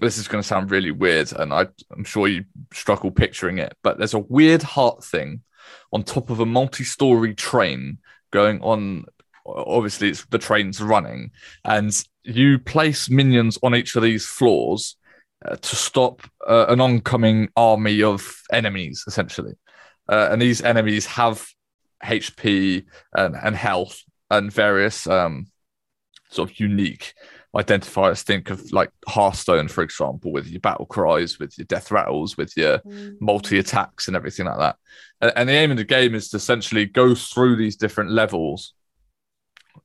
This 0.00 0.18
is 0.18 0.26
going 0.26 0.42
to 0.42 0.48
sound 0.48 0.72
really 0.72 0.90
weird, 0.90 1.32
and 1.34 1.54
I, 1.54 1.68
I'm 1.92 2.02
sure 2.02 2.26
you 2.26 2.44
struggle 2.72 3.12
picturing 3.12 3.58
it, 3.58 3.76
but 3.84 3.96
there's 3.96 4.14
a 4.14 4.18
weird 4.18 4.64
heart 4.64 5.04
thing 5.04 5.42
on 5.92 6.02
top 6.02 6.30
of 6.30 6.40
a 6.40 6.46
multi-story 6.46 7.32
train 7.32 7.98
going 8.32 8.60
on. 8.60 9.04
Obviously, 9.46 10.08
it's 10.08 10.24
the 10.24 10.38
train's 10.38 10.80
running, 10.80 11.30
and 11.64 11.96
you 12.24 12.58
place 12.58 13.08
minions 13.08 13.56
on 13.62 13.76
each 13.76 13.94
of 13.94 14.02
these 14.02 14.26
floors 14.26 14.96
uh, 15.44 15.56
to 15.56 15.76
stop 15.76 16.22
uh, 16.46 16.66
an 16.68 16.80
oncoming 16.80 17.48
army 17.56 18.02
of 18.02 18.42
enemies, 18.52 19.04
essentially. 19.06 19.54
Uh, 20.08 20.28
and 20.30 20.40
these 20.40 20.62
enemies 20.62 21.06
have 21.06 21.46
HP 22.04 22.84
and, 23.14 23.34
and 23.36 23.56
health 23.56 24.02
and 24.30 24.52
various 24.52 25.06
um, 25.06 25.46
sort 26.30 26.50
of 26.50 26.60
unique 26.60 27.14
identifiers. 27.54 28.22
Think 28.22 28.50
of 28.50 28.72
like 28.72 28.90
Hearthstone, 29.06 29.68
for 29.68 29.82
example, 29.82 30.32
with 30.32 30.46
your 30.48 30.60
battle 30.60 30.86
cries, 30.86 31.38
with 31.38 31.56
your 31.58 31.66
death 31.66 31.90
rattles, 31.90 32.36
with 32.36 32.56
your 32.56 32.80
multi 33.20 33.58
attacks, 33.58 34.08
and 34.08 34.16
everything 34.16 34.46
like 34.46 34.58
that. 34.58 34.76
And, 35.20 35.32
and 35.36 35.48
the 35.48 35.54
aim 35.54 35.70
of 35.70 35.76
the 35.76 35.84
game 35.84 36.14
is 36.14 36.28
to 36.30 36.36
essentially 36.36 36.86
go 36.86 37.14
through 37.14 37.56
these 37.56 37.76
different 37.76 38.10
levels 38.10 38.74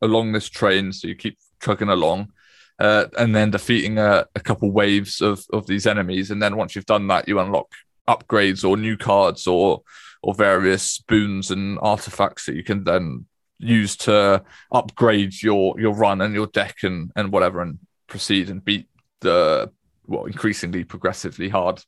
along 0.01 0.31
this 0.31 0.49
train. 0.49 0.91
So 0.91 1.07
you 1.07 1.15
keep 1.15 1.37
trucking 1.59 1.89
along 1.89 2.31
uh, 2.79 3.05
and 3.17 3.35
then 3.35 3.51
defeating 3.51 3.97
a, 3.97 4.25
a 4.35 4.39
couple 4.39 4.71
waves 4.71 5.21
of, 5.21 5.45
of 5.51 5.67
these 5.67 5.85
enemies. 5.85 6.31
And 6.31 6.41
then 6.41 6.55
once 6.55 6.75
you've 6.75 6.85
done 6.85 7.07
that, 7.07 7.27
you 7.27 7.39
unlock 7.39 7.67
upgrades 8.07 8.67
or 8.67 8.77
new 8.77 8.97
cards 8.97 9.47
or 9.47 9.81
or 10.21 10.33
various 10.33 10.99
boons 10.99 11.49
and 11.51 11.79
artifacts 11.81 12.45
that 12.45 12.55
you 12.55 12.63
can 12.63 12.83
then 12.83 13.25
use 13.59 13.95
to 13.95 14.43
upgrade 14.71 15.41
your 15.41 15.79
your 15.79 15.93
run 15.93 16.21
and 16.21 16.33
your 16.33 16.47
deck 16.47 16.77
and 16.83 17.11
and 17.15 17.31
whatever 17.31 17.61
and 17.61 17.79
proceed 18.07 18.49
and 18.49 18.65
beat 18.65 18.87
the 19.21 19.69
well 20.07 20.25
increasingly 20.25 20.83
progressively 20.83 21.49
hard 21.49 21.81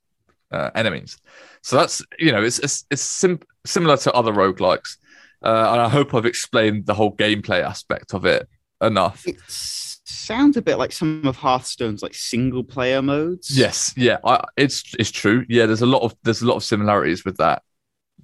uh, 0.51 0.69
enemies. 0.75 1.17
So 1.61 1.75
that's 1.77 2.01
you 2.19 2.31
know 2.31 2.43
it's 2.43 2.59
it's, 2.59 2.85
it's 2.91 3.01
sim- 3.01 3.41
similar 3.65 3.97
to 3.97 4.13
other 4.13 4.33
roguelikes. 4.33 4.97
Uh, 5.43 5.71
and 5.71 5.81
I 5.81 5.89
hope 5.89 6.13
I've 6.13 6.27
explained 6.27 6.85
the 6.85 6.93
whole 6.93 7.15
gameplay 7.15 7.63
aspect 7.63 8.13
of 8.13 8.25
it 8.25 8.47
enough. 8.79 9.27
It 9.27 9.37
s- 9.47 9.90
sounds 10.11 10.57
a 10.57 10.61
bit 10.61 10.77
like 10.77 10.91
some 10.91 11.25
of 11.25 11.35
Hearthstone's 11.35 12.03
like 12.03 12.13
single 12.13 12.63
player 12.63 13.01
modes. 13.01 13.55
Yes, 13.55 13.93
yeah, 13.95 14.17
I, 14.23 14.43
it's 14.57 14.93
it's 14.99 15.11
true. 15.11 15.45
Yeah, 15.49 15.65
there's 15.65 15.81
a 15.81 15.87
lot 15.87 16.01
of 16.03 16.15
there's 16.23 16.41
a 16.41 16.47
lot 16.47 16.55
of 16.55 16.63
similarities 16.63 17.25
with 17.25 17.37
that. 17.37 17.63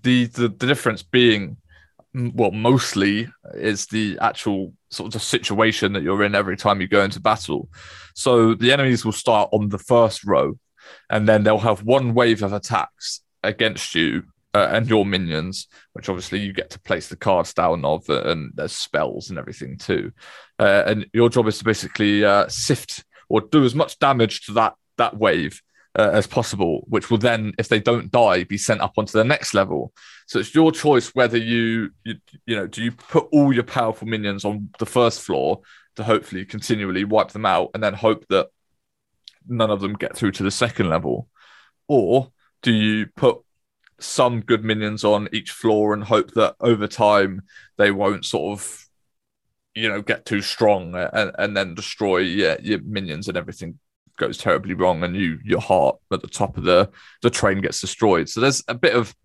The 0.01 0.25
the, 0.25 0.49
the 0.49 0.67
difference 0.67 1.03
being, 1.03 1.57
well, 2.13 2.51
mostly 2.51 3.27
is 3.53 3.87
the 3.87 4.17
actual 4.21 4.73
sort 4.89 5.07
of 5.07 5.13
the 5.13 5.19
situation 5.19 5.93
that 5.93 6.03
you're 6.03 6.23
in 6.23 6.35
every 6.35 6.57
time 6.57 6.81
you 6.81 6.87
go 6.87 7.03
into 7.03 7.19
battle. 7.19 7.69
So 8.15 8.53
the 8.53 8.71
enemies 8.71 9.05
will 9.05 9.11
start 9.11 9.49
on 9.51 9.69
the 9.69 9.79
first 9.79 10.23
row, 10.23 10.57
and 11.09 11.27
then 11.27 11.43
they'll 11.43 11.57
have 11.59 11.83
one 11.83 12.13
wave 12.13 12.43
of 12.43 12.53
attacks 12.53 13.21
against 13.43 13.95
you 13.95 14.23
uh, 14.53 14.69
and 14.71 14.87
your 14.87 15.05
minions, 15.05 15.67
which 15.93 16.09
obviously 16.09 16.39
you 16.39 16.53
get 16.53 16.69
to 16.71 16.79
place 16.79 17.09
the 17.09 17.15
cards 17.15 17.53
down 17.53 17.85
of, 17.85 18.09
uh, 18.09 18.23
and 18.23 18.51
there's 18.55 18.71
spells 18.71 19.29
and 19.29 19.37
everything 19.37 19.77
too. 19.77 20.11
Uh, 20.59 20.83
and 20.85 21.05
your 21.13 21.29
job 21.29 21.47
is 21.47 21.59
to 21.59 21.63
basically 21.63 22.25
uh, 22.25 22.47
sift 22.47 23.05
or 23.29 23.41
do 23.41 23.63
as 23.63 23.75
much 23.75 23.99
damage 23.99 24.45
to 24.45 24.53
that 24.53 24.73
that 24.97 25.15
wave 25.15 25.61
uh, 25.97 26.09
as 26.13 26.27
possible, 26.27 26.85
which 26.87 27.09
will 27.09 27.17
then, 27.17 27.53
if 27.57 27.67
they 27.67 27.79
don't 27.79 28.11
die, 28.11 28.43
be 28.43 28.57
sent 28.57 28.81
up 28.81 28.93
onto 28.97 29.17
the 29.17 29.23
next 29.23 29.53
level. 29.53 29.93
So 30.27 30.39
it's 30.39 30.53
your 30.53 30.71
choice 30.71 31.09
whether 31.15 31.37
you 31.37 31.91
you, 32.03 32.15
you 32.45 32.55
know 32.55 32.67
do 32.67 32.83
you 32.83 32.91
put 32.91 33.27
all 33.31 33.53
your 33.53 33.63
powerful 33.63 34.07
minions 34.07 34.45
on 34.45 34.69
the 34.79 34.85
first 34.85 35.21
floor 35.21 35.61
to 35.95 36.03
hopefully 36.03 36.45
continually 36.45 37.03
wipe 37.03 37.29
them 37.29 37.45
out, 37.45 37.71
and 37.73 37.83
then 37.83 37.93
hope 37.93 38.25
that 38.29 38.49
none 39.47 39.71
of 39.71 39.81
them 39.81 39.93
get 39.93 40.15
through 40.15 40.31
to 40.31 40.43
the 40.43 40.51
second 40.51 40.89
level, 40.89 41.27
or 41.87 42.31
do 42.61 42.71
you 42.71 43.07
put 43.15 43.39
some 43.99 44.41
good 44.41 44.63
minions 44.63 45.03
on 45.03 45.27
each 45.31 45.51
floor 45.51 45.93
and 45.93 46.03
hope 46.03 46.31
that 46.31 46.55
over 46.59 46.87
time 46.87 47.41
they 47.77 47.91
won't 47.91 48.25
sort 48.25 48.59
of 48.59 48.85
you 49.73 49.87
know 49.87 50.01
get 50.01 50.25
too 50.25 50.41
strong 50.41 50.95
and, 50.95 51.31
and 51.37 51.55
then 51.55 51.75
destroy 51.75 52.17
yeah, 52.17 52.57
your 52.61 52.79
minions 52.81 53.27
and 53.27 53.37
everything 53.37 53.77
goes 54.17 54.37
terribly 54.37 54.73
wrong 54.73 55.03
and 55.03 55.15
you 55.15 55.39
your 55.43 55.61
heart 55.61 55.97
at 56.11 56.21
the 56.21 56.27
top 56.27 56.57
of 56.57 56.63
the 56.63 56.89
the 57.21 57.29
train 57.29 57.61
gets 57.61 57.81
destroyed. 57.81 58.27
So 58.27 58.41
there's 58.41 58.63
a 58.67 58.73
bit 58.73 58.95
of 58.95 59.15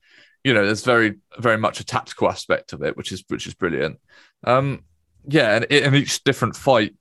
you 0.44 0.52
know 0.52 0.64
there's 0.64 0.84
very 0.84 1.14
very 1.38 1.56
much 1.56 1.80
a 1.80 1.84
tactical 1.84 2.28
aspect 2.28 2.72
of 2.72 2.82
it 2.82 2.96
which 2.96 3.12
is 3.12 3.24
which 3.28 3.46
is 3.46 3.54
brilliant. 3.54 3.98
Um 4.44 4.84
yeah 5.26 5.56
and, 5.56 5.72
and 5.72 5.94
each 5.94 6.22
different 6.24 6.56
fight 6.56 6.94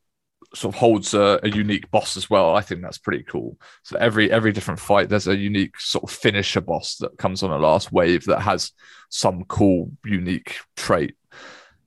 sort 0.53 0.75
of 0.75 0.79
holds 0.79 1.13
a, 1.13 1.39
a, 1.43 1.49
unique 1.49 1.89
boss 1.91 2.17
as 2.17 2.29
well. 2.29 2.55
I 2.55 2.61
think 2.61 2.81
that's 2.81 2.97
pretty 2.97 3.23
cool. 3.23 3.57
So 3.83 3.97
every 3.97 4.31
every 4.31 4.51
different 4.51 4.79
fight, 4.79 5.09
there's 5.09 5.27
a 5.27 5.35
unique 5.35 5.79
sort 5.79 6.03
of 6.03 6.11
finisher 6.11 6.61
boss 6.61 6.95
that 6.97 7.17
comes 7.17 7.43
on 7.43 7.51
a 7.51 7.57
last 7.57 7.91
wave 7.91 8.25
that 8.25 8.41
has 8.41 8.71
some 9.09 9.45
cool, 9.45 9.91
unique 10.03 10.57
trait. 10.75 11.15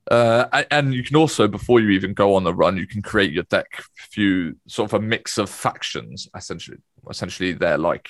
Uh, 0.09 0.63
and 0.69 0.93
you 0.93 1.03
can 1.03 1.15
also, 1.15 1.47
before 1.47 1.79
you 1.79 1.89
even 1.89 2.13
go 2.13 2.35
on 2.35 2.43
the 2.43 2.53
run, 2.53 2.77
you 2.77 2.85
can 2.85 3.01
create 3.01 3.31
your 3.31 3.43
deck 3.43 3.83
few 3.95 4.55
sort 4.67 4.91
of 4.91 5.01
a 5.01 5.03
mix 5.03 5.37
of 5.37 5.49
factions. 5.49 6.27
Essentially, 6.35 6.77
essentially 7.09 7.53
they're 7.53 7.77
like 7.77 8.09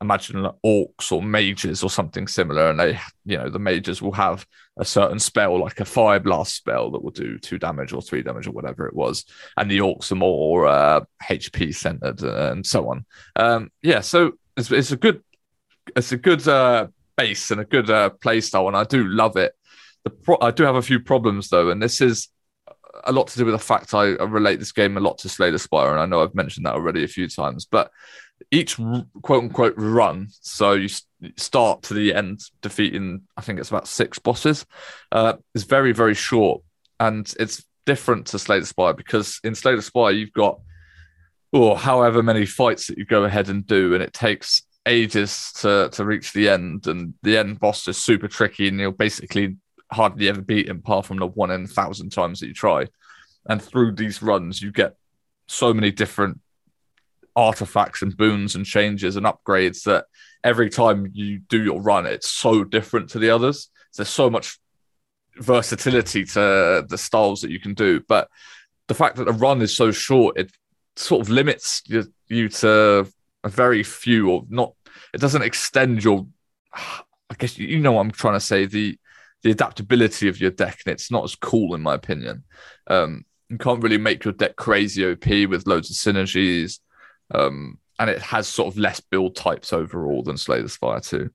imagine 0.00 0.48
orcs 0.64 1.12
or 1.12 1.22
mages 1.22 1.82
or 1.82 1.90
something 1.90 2.26
similar, 2.26 2.70
and 2.70 2.80
they, 2.80 2.98
you 3.24 3.36
know, 3.36 3.48
the 3.48 3.58
mages 3.58 4.00
will 4.00 4.12
have 4.12 4.46
a 4.78 4.84
certain 4.84 5.18
spell 5.18 5.60
like 5.60 5.80
a 5.80 5.84
fire 5.84 6.20
blast 6.20 6.56
spell 6.56 6.90
that 6.90 7.02
will 7.02 7.10
do 7.10 7.38
two 7.38 7.58
damage 7.58 7.92
or 7.92 8.00
three 8.00 8.22
damage 8.22 8.46
or 8.46 8.52
whatever 8.52 8.86
it 8.86 8.94
was, 8.94 9.24
and 9.56 9.70
the 9.70 9.78
orcs 9.78 10.10
are 10.12 10.16
more 10.16 10.66
uh, 10.66 11.00
HP 11.22 11.74
centered 11.74 12.22
and 12.22 12.64
so 12.64 12.90
on. 12.90 13.04
Um, 13.36 13.70
yeah, 13.82 14.00
so 14.00 14.32
it's, 14.56 14.70
it's 14.70 14.92
a 14.92 14.96
good, 14.96 15.22
it's 15.94 16.12
a 16.12 16.16
good 16.16 16.46
uh, 16.48 16.88
base 17.16 17.50
and 17.50 17.60
a 17.60 17.64
good 17.64 17.90
uh, 17.90 18.10
play 18.10 18.40
style, 18.40 18.68
and 18.68 18.76
I 18.76 18.84
do 18.84 19.04
love 19.06 19.36
it 19.36 19.54
the 20.04 20.10
pro- 20.10 20.38
I 20.40 20.50
do 20.50 20.64
have 20.64 20.76
a 20.76 20.82
few 20.82 21.00
problems 21.00 21.48
though, 21.48 21.70
and 21.70 21.82
this 21.82 22.00
is 22.00 22.28
a 23.04 23.12
lot 23.12 23.28
to 23.28 23.38
do 23.38 23.44
with 23.44 23.54
the 23.54 23.58
fact 23.58 23.94
I, 23.94 24.14
I 24.14 24.24
relate 24.24 24.58
this 24.58 24.72
game 24.72 24.96
a 24.96 25.00
lot 25.00 25.18
to 25.18 25.28
Slay 25.28 25.50
the 25.50 25.58
Spire, 25.58 25.92
and 25.92 26.00
I 26.00 26.06
know 26.06 26.22
I've 26.22 26.34
mentioned 26.34 26.66
that 26.66 26.74
already 26.74 27.04
a 27.04 27.08
few 27.08 27.28
times. 27.28 27.64
But 27.64 27.90
each 28.50 28.76
quote 29.22 29.44
unquote 29.44 29.74
run, 29.76 30.28
so 30.30 30.72
you 30.72 30.88
start 31.36 31.82
to 31.82 31.94
the 31.94 32.14
end 32.14 32.40
defeating, 32.62 33.22
I 33.36 33.42
think 33.42 33.58
it's 33.58 33.68
about 33.68 33.88
six 33.88 34.18
bosses, 34.18 34.66
uh, 35.12 35.34
is 35.54 35.64
very 35.64 35.92
very 35.92 36.14
short, 36.14 36.62
and 36.98 37.32
it's 37.38 37.64
different 37.86 38.26
to 38.28 38.38
Slay 38.38 38.60
the 38.60 38.66
Spire 38.66 38.94
because 38.94 39.40
in 39.44 39.54
Slay 39.54 39.74
the 39.74 39.82
Spire 39.82 40.12
you've 40.12 40.32
got 40.32 40.60
or 41.52 41.72
oh, 41.72 41.74
however 41.74 42.22
many 42.22 42.46
fights 42.46 42.86
that 42.86 42.98
you 42.98 43.04
go 43.04 43.24
ahead 43.24 43.48
and 43.48 43.66
do, 43.66 43.94
and 43.94 44.02
it 44.02 44.12
takes 44.12 44.62
ages 44.86 45.52
to 45.56 45.88
to 45.92 46.04
reach 46.04 46.32
the 46.32 46.48
end, 46.48 46.86
and 46.86 47.14
the 47.22 47.36
end 47.36 47.58
boss 47.58 47.86
is 47.88 47.98
super 47.98 48.28
tricky, 48.28 48.68
and 48.68 48.78
you'll 48.78 48.92
basically 48.92 49.56
hardly 49.92 50.28
ever 50.28 50.40
beat 50.40 50.68
him 50.68 50.78
apart 50.78 51.04
from 51.04 51.18
the 51.18 51.26
one 51.26 51.50
in 51.50 51.64
a 51.64 51.68
thousand 51.68 52.10
times 52.10 52.40
that 52.40 52.46
you 52.46 52.54
try. 52.54 52.86
And 53.46 53.60
through 53.60 53.92
these 53.92 54.22
runs, 54.22 54.62
you 54.62 54.70
get 54.70 54.94
so 55.48 55.74
many 55.74 55.90
different 55.90 56.40
artifacts 57.36 58.02
and 58.02 58.16
boons 58.16 58.54
and 58.54 58.64
changes 58.64 59.16
and 59.16 59.26
upgrades 59.26 59.84
that 59.84 60.06
every 60.42 60.70
time 60.70 61.10
you 61.12 61.38
do 61.38 61.62
your 61.62 61.80
run, 61.80 62.06
it's 62.06 62.30
so 62.30 62.64
different 62.64 63.10
to 63.10 63.18
the 63.18 63.30
others. 63.30 63.70
There's 63.96 64.08
so 64.08 64.30
much 64.30 64.58
versatility 65.36 66.24
to 66.24 66.84
the 66.88 66.98
styles 66.98 67.42
that 67.42 67.50
you 67.50 67.60
can 67.60 67.74
do. 67.74 68.00
But 68.06 68.28
the 68.88 68.94
fact 68.94 69.16
that 69.16 69.24
the 69.24 69.32
run 69.32 69.62
is 69.62 69.74
so 69.74 69.90
short, 69.90 70.38
it 70.38 70.50
sort 70.96 71.20
of 71.20 71.30
limits 71.30 71.82
you, 71.86 72.12
you 72.28 72.48
to 72.48 73.06
a 73.44 73.48
very 73.48 73.82
few 73.82 74.30
or 74.30 74.44
not, 74.48 74.74
it 75.14 75.20
doesn't 75.20 75.42
extend 75.42 76.04
your, 76.04 76.26
I 76.74 77.34
guess 77.38 77.58
you 77.58 77.80
know 77.80 77.92
what 77.92 78.02
I'm 78.02 78.10
trying 78.10 78.34
to 78.34 78.40
say, 78.40 78.66
the 78.66 78.98
the 79.42 79.50
adaptability 79.50 80.28
of 80.28 80.38
your 80.38 80.50
deck, 80.50 80.80
and 80.84 80.92
it's 80.92 81.10
not 81.10 81.24
as 81.24 81.34
cool 81.34 81.74
in 81.74 81.80
my 81.80 81.94
opinion. 81.94 82.44
Um, 82.88 83.24
you 83.48 83.56
can't 83.56 83.82
really 83.82 83.98
make 83.98 84.24
your 84.24 84.34
deck 84.34 84.56
crazy 84.56 85.04
OP 85.04 85.26
with 85.48 85.66
loads 85.66 85.90
of 85.90 85.96
synergies, 85.96 86.78
um, 87.32 87.78
and 87.98 88.10
it 88.10 88.22
has 88.22 88.48
sort 88.48 88.72
of 88.72 88.78
less 88.78 89.00
build 89.00 89.36
types 89.36 89.72
overall 89.72 90.22
than 90.22 90.36
Slay 90.36 90.62
the 90.62 90.68
Spire 90.68 91.00
2. 91.00 91.30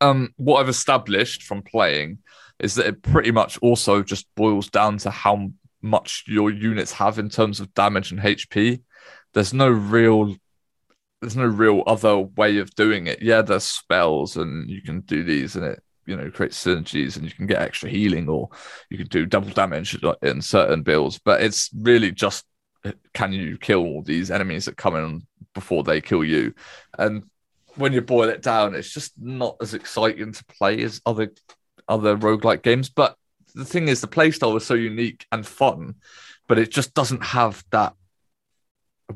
Um, 0.00 0.34
what 0.36 0.60
I've 0.60 0.68
established 0.68 1.44
from 1.44 1.62
playing 1.62 2.18
is 2.58 2.74
that 2.74 2.86
it 2.86 3.02
pretty 3.02 3.30
much 3.30 3.58
also 3.58 4.02
just 4.02 4.26
boils 4.34 4.68
down 4.68 4.98
to 4.98 5.10
how 5.10 5.50
much 5.80 6.24
your 6.26 6.50
units 6.50 6.92
have 6.92 7.18
in 7.18 7.28
terms 7.28 7.60
of 7.60 7.72
damage 7.74 8.12
and 8.12 8.20
HP. 8.20 8.82
There's 9.32 9.52
no 9.52 9.68
real 9.68 10.36
there's 11.20 11.36
no 11.36 11.46
real 11.46 11.84
other 11.86 12.18
way 12.18 12.58
of 12.58 12.74
doing 12.74 13.06
it. 13.06 13.22
Yeah, 13.22 13.42
there's 13.42 13.62
spells 13.62 14.36
and 14.36 14.68
you 14.68 14.82
can 14.82 15.00
do 15.02 15.22
these 15.22 15.54
and 15.54 15.64
it 15.64 15.82
you 16.06 16.16
know 16.16 16.30
create 16.30 16.52
synergies 16.52 17.16
and 17.16 17.24
you 17.24 17.30
can 17.30 17.46
get 17.46 17.62
extra 17.62 17.88
healing 17.88 18.28
or 18.28 18.48
you 18.90 18.98
can 18.98 19.06
do 19.06 19.24
double 19.24 19.50
damage 19.50 19.98
in 20.22 20.42
certain 20.42 20.82
builds 20.82 21.20
but 21.24 21.40
it's 21.40 21.70
really 21.80 22.10
just 22.10 22.44
can 23.14 23.32
you 23.32 23.58
kill 23.58 23.80
all 23.80 24.02
these 24.02 24.30
enemies 24.30 24.64
that 24.64 24.76
come 24.76 24.96
in 24.96 25.26
before 25.54 25.84
they 25.84 26.00
kill 26.00 26.24
you? 26.24 26.54
And 26.98 27.24
when 27.76 27.92
you 27.92 28.02
boil 28.02 28.28
it 28.28 28.42
down 28.42 28.74
it's 28.74 28.92
just 28.92 29.12
not 29.18 29.56
as 29.60 29.72
exciting 29.72 30.32
to 30.32 30.44
play 30.44 30.82
as 30.82 31.00
other 31.06 31.32
other 31.88 32.16
roguelike 32.16 32.62
games. 32.62 32.88
But 32.88 33.16
the 33.54 33.64
thing 33.64 33.88
is 33.88 34.00
the 34.00 34.08
playstyle 34.08 34.56
is 34.56 34.66
so 34.66 34.74
unique 34.74 35.26
and 35.32 35.46
fun 35.46 35.96
but 36.48 36.58
it 36.58 36.70
just 36.70 36.94
doesn't 36.94 37.22
have 37.22 37.62
that 37.70 37.94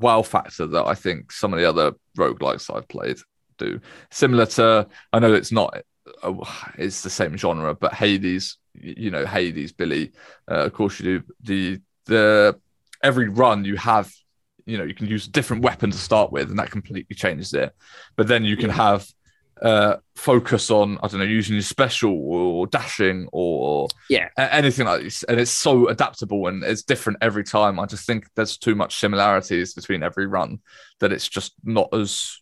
wow 0.00 0.20
factor 0.20 0.66
that 0.66 0.86
i 0.86 0.94
think 0.94 1.32
some 1.32 1.54
of 1.54 1.58
the 1.58 1.66
other 1.66 1.92
roguelikes 2.18 2.74
i've 2.74 2.86
played 2.86 3.16
do. 3.56 3.80
Similar 4.10 4.46
to 4.46 4.86
i 5.12 5.18
know 5.18 5.32
it's 5.32 5.52
not 5.52 5.82
it's 6.78 7.02
the 7.02 7.10
same 7.10 7.36
genre, 7.36 7.74
but 7.74 7.94
Hades, 7.94 8.58
you 8.74 9.10
know, 9.10 9.26
Hades, 9.26 9.72
Billy, 9.72 10.12
uh, 10.50 10.66
of 10.66 10.72
course 10.72 11.00
you 11.00 11.20
do. 11.20 11.24
The 11.42 11.80
the 12.06 12.60
every 13.06 13.28
run 13.28 13.64
you 13.64 13.76
have, 13.76 14.12
you 14.66 14.76
know, 14.76 14.84
you 14.84 14.94
can 14.94 15.06
use 15.06 15.26
a 15.26 15.30
different 15.30 15.62
weapon 15.62 15.90
to 15.90 15.96
start 15.98 16.32
with, 16.32 16.50
and 16.50 16.58
that 16.58 16.70
completely 16.70 17.14
changes 17.14 17.54
it. 17.54 17.72
But 18.16 18.26
then 18.26 18.44
you 18.44 18.56
can 18.56 18.70
have 18.70 19.06
uh, 19.62 19.96
focus 20.16 20.70
on 20.70 20.98
I 21.02 21.08
don't 21.08 21.20
know 21.20 21.24
using 21.24 21.54
your 21.54 21.62
special 21.62 22.12
or 22.12 22.66
dashing 22.66 23.26
or 23.32 23.88
yeah 24.10 24.28
anything 24.36 24.86
like 24.86 25.02
this, 25.02 25.22
and 25.22 25.40
it's 25.40 25.50
so 25.50 25.88
adaptable 25.88 26.48
and 26.48 26.62
it's 26.62 26.82
different 26.82 27.18
every 27.22 27.44
time. 27.44 27.78
I 27.78 27.86
just 27.86 28.06
think 28.06 28.26
there's 28.34 28.58
too 28.58 28.74
much 28.74 28.98
similarities 28.98 29.72
between 29.72 30.02
every 30.02 30.26
run 30.26 30.60
that 31.00 31.12
it's 31.12 31.28
just 31.28 31.54
not 31.64 31.88
as 31.94 32.38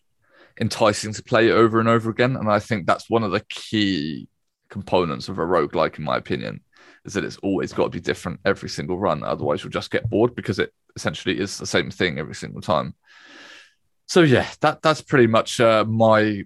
enticing 0.59 1.13
to 1.13 1.23
play 1.23 1.51
over 1.51 1.79
and 1.79 1.89
over 1.89 2.09
again. 2.09 2.35
And 2.35 2.49
I 2.49 2.59
think 2.59 2.85
that's 2.85 3.09
one 3.09 3.23
of 3.23 3.31
the 3.31 3.45
key 3.49 4.27
components 4.69 5.29
of 5.29 5.37
a 5.37 5.41
roguelike, 5.41 5.97
in 5.97 6.03
my 6.03 6.17
opinion, 6.17 6.61
is 7.05 7.13
that 7.13 7.23
it's 7.23 7.37
always 7.37 7.71
got 7.71 7.85
to 7.85 7.89
be 7.89 7.99
different 7.99 8.39
every 8.45 8.69
single 8.69 8.97
run. 8.97 9.23
Otherwise, 9.23 9.63
you'll 9.63 9.71
just 9.71 9.91
get 9.91 10.09
bored 10.09 10.35
because 10.35 10.59
it 10.59 10.73
essentially 10.95 11.39
is 11.39 11.57
the 11.57 11.65
same 11.65 11.91
thing 11.91 12.19
every 12.19 12.35
single 12.35 12.61
time. 12.61 12.95
So 14.07 14.21
yeah, 14.21 14.47
that 14.61 14.81
that's 14.81 15.01
pretty 15.01 15.27
much 15.27 15.59
uh, 15.59 15.85
my 15.85 16.43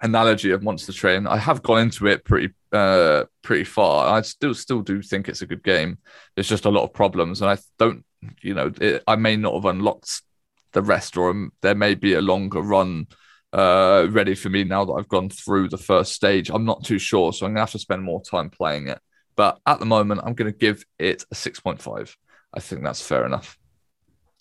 analogy 0.00 0.50
of 0.50 0.62
Monster 0.62 0.92
Train. 0.92 1.26
I 1.26 1.36
have 1.38 1.62
gone 1.62 1.80
into 1.80 2.06
it 2.06 2.24
pretty 2.24 2.54
uh, 2.72 3.24
pretty 3.42 3.64
far. 3.64 4.16
I 4.16 4.22
still 4.22 4.54
still 4.54 4.82
do 4.82 5.00
think 5.02 5.28
it's 5.28 5.42
a 5.42 5.46
good 5.46 5.62
game. 5.62 5.98
There's 6.34 6.48
just 6.48 6.64
a 6.64 6.70
lot 6.70 6.84
of 6.84 6.92
problems, 6.92 7.40
and 7.40 7.50
I 7.50 7.58
don't, 7.78 8.04
you 8.42 8.54
know, 8.54 8.72
it, 8.80 9.02
I 9.06 9.16
may 9.16 9.36
not 9.36 9.54
have 9.54 9.64
unlocked 9.64 10.22
the 10.72 10.82
rest, 10.82 11.16
or 11.16 11.50
there 11.62 11.74
may 11.74 11.94
be 11.94 12.14
a 12.14 12.20
longer 12.20 12.60
run 12.60 13.06
uh, 13.52 14.06
ready 14.10 14.34
for 14.34 14.48
me 14.48 14.64
now 14.64 14.84
that 14.84 14.92
I've 14.92 15.08
gone 15.08 15.28
through 15.28 15.68
the 15.68 15.78
first 15.78 16.12
stage. 16.12 16.50
I'm 16.50 16.64
not 16.64 16.84
too 16.84 16.98
sure, 16.98 17.32
so 17.32 17.46
I'm 17.46 17.52
gonna 17.52 17.60
have 17.60 17.72
to 17.72 17.78
spend 17.78 18.02
more 18.02 18.22
time 18.22 18.50
playing 18.50 18.88
it. 18.88 19.00
But 19.36 19.60
at 19.66 19.78
the 19.78 19.86
moment, 19.86 20.20
I'm 20.24 20.34
gonna 20.34 20.52
give 20.52 20.84
it 20.98 21.24
a 21.30 21.34
6.5. 21.34 22.16
I 22.54 22.60
think 22.60 22.82
that's 22.82 23.06
fair 23.06 23.24
enough. 23.24 23.58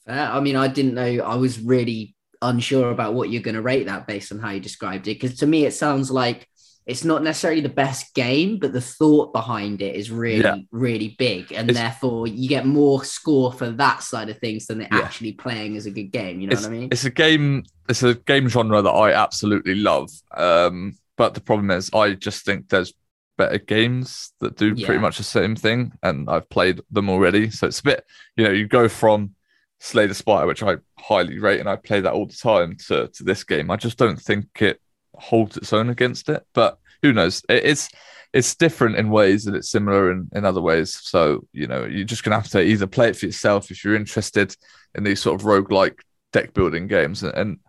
I 0.08 0.40
mean, 0.40 0.56
I 0.56 0.68
didn't 0.68 0.96
know. 0.96 1.24
I 1.24 1.36
was 1.36 1.60
really 1.60 2.16
unsure 2.42 2.92
about 2.92 3.14
what 3.14 3.30
you're 3.30 3.42
going 3.42 3.56
to 3.56 3.62
rate 3.62 3.86
that 3.86 4.08
based 4.08 4.32
on 4.32 4.40
how 4.40 4.50
you 4.50 4.60
described 4.60 5.08
it. 5.08 5.20
Because 5.20 5.38
to 5.38 5.48
me, 5.48 5.66
it 5.66 5.74
sounds 5.74 6.10
like 6.10 6.48
it's 6.86 7.04
not 7.04 7.24
necessarily 7.24 7.62
the 7.62 7.70
best 7.70 8.14
game, 8.16 8.58
but 8.58 8.74
the 8.74 8.82
thought 8.82 9.32
behind 9.32 9.82
it 9.82 9.96
is 9.96 10.10
really, 10.10 10.42
yeah. 10.42 10.58
really 10.72 11.16
big. 11.20 11.52
And 11.54 11.70
it's, 11.70 11.80
therefore, 11.80 12.28
you 12.28 12.50
get 12.50 12.66
more 12.66 13.04
score 13.04 13.54
for 13.54 13.70
that 13.70 14.02
side 14.02 14.30
of 14.30 14.40
things 14.40 14.66
than 14.66 14.82
yeah. 14.82 14.88
actually 14.92 15.34
playing 15.34 15.78
as 15.78 15.86
a 15.86 15.92
good 15.92 16.12
game. 16.12 16.42
You 16.42 16.48
know 16.48 16.54
it's, 16.54 16.64
what 16.64 16.72
I 16.72 16.78
mean? 16.78 16.90
It's 16.92 17.06
a 17.06 17.12
game, 17.12 17.64
it's 17.88 18.04
a 18.04 18.16
game 18.16 18.50
genre 18.50 18.82
that 18.82 18.90
I 18.90 19.14
absolutely 19.14 19.76
love. 19.76 20.10
Um, 20.36 20.98
but 21.18 21.36
the 21.36 21.42
problem 21.42 21.70
is, 21.70 21.92
I 21.94 22.14
just 22.14 22.46
think 22.46 22.70
there's 22.70 22.94
better 23.42 23.58
games 23.58 24.34
that 24.40 24.56
do 24.56 24.74
yeah. 24.76 24.86
pretty 24.86 25.02
much 25.02 25.18
the 25.18 25.24
same 25.24 25.56
thing. 25.56 25.94
And 26.04 26.30
I've 26.30 26.50
played 26.50 26.82
them 26.92 27.10
already. 27.10 27.50
So 27.50 27.68
it's 27.68 27.80
a 27.80 27.84
bit, 27.84 28.06
you 28.36 28.44
know, 28.44 28.52
you 28.52 28.68
go 28.68 28.88
from 28.88 29.36
Slay 29.80 30.06
the 30.06 30.14
Spire, 30.14 30.46
which 30.46 30.62
I 30.62 30.78
highly 31.00 31.40
rate 31.40 31.60
and 31.60 31.70
I 31.70 31.76
play 31.76 32.02
that 32.02 32.14
all 32.14 32.28
the 32.28 32.36
time, 32.36 32.78
to, 32.88 33.08
to 33.08 33.24
this 33.24 33.44
game. 33.44 33.72
I 33.72 33.78
just 33.78 33.98
don't 33.98 34.22
think 34.22 34.46
it 34.62 34.80
holds 35.16 35.58
its 35.58 35.74
own 35.74 35.90
against 35.90 36.30
it. 36.30 36.46
But 36.54 36.78
who 37.02 37.14
knows? 37.14 37.44
It's 37.50 37.90
it's 38.34 38.56
different 38.56 38.96
in 38.96 39.10
ways 39.10 39.46
and 39.46 39.58
it's 39.58 39.70
similar 39.70 40.12
in, 40.12 40.30
in 40.34 40.46
other 40.46 40.62
ways. 40.62 40.98
So, 41.02 41.46
you 41.52 41.68
know, 41.68 41.86
you're 41.86 42.06
just 42.06 42.24
gonna 42.24 42.38
have 42.38 42.50
to 42.50 42.62
either 42.62 42.88
play 42.88 43.10
it 43.10 43.18
for 43.18 43.26
yourself 43.26 43.72
if 43.72 43.84
you're 43.84 43.96
interested 43.96 44.56
in 44.96 45.04
these 45.04 45.22
sort 45.22 45.42
of 45.42 45.48
roguelike 45.48 46.00
deck 46.32 46.54
building 46.54 46.88
games 46.88 47.24
and, 47.24 47.60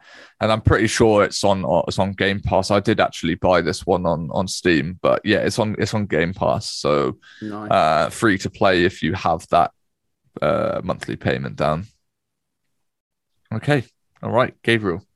and 0.42 0.50
I'm 0.50 0.60
pretty 0.60 0.88
sure 0.88 1.22
it's 1.22 1.44
on 1.44 1.64
it's 1.86 2.00
on 2.00 2.12
Game 2.12 2.40
Pass. 2.40 2.72
I 2.72 2.80
did 2.80 2.98
actually 2.98 3.36
buy 3.36 3.60
this 3.60 3.86
one 3.86 4.04
on 4.06 4.28
on 4.32 4.48
Steam, 4.48 4.98
but 5.00 5.20
yeah, 5.24 5.38
it's 5.38 5.58
on 5.60 5.76
it's 5.78 5.94
on 5.94 6.06
Game 6.06 6.34
Pass, 6.34 6.68
so 6.68 7.18
nice. 7.40 7.70
uh, 7.70 8.10
free 8.10 8.38
to 8.38 8.50
play 8.50 8.84
if 8.84 9.04
you 9.04 9.12
have 9.14 9.46
that 9.50 9.70
uh, 10.40 10.80
monthly 10.82 11.14
payment 11.14 11.54
down. 11.54 11.86
Okay, 13.54 13.84
all 14.20 14.32
right, 14.32 14.54
Gabriel. 14.62 15.06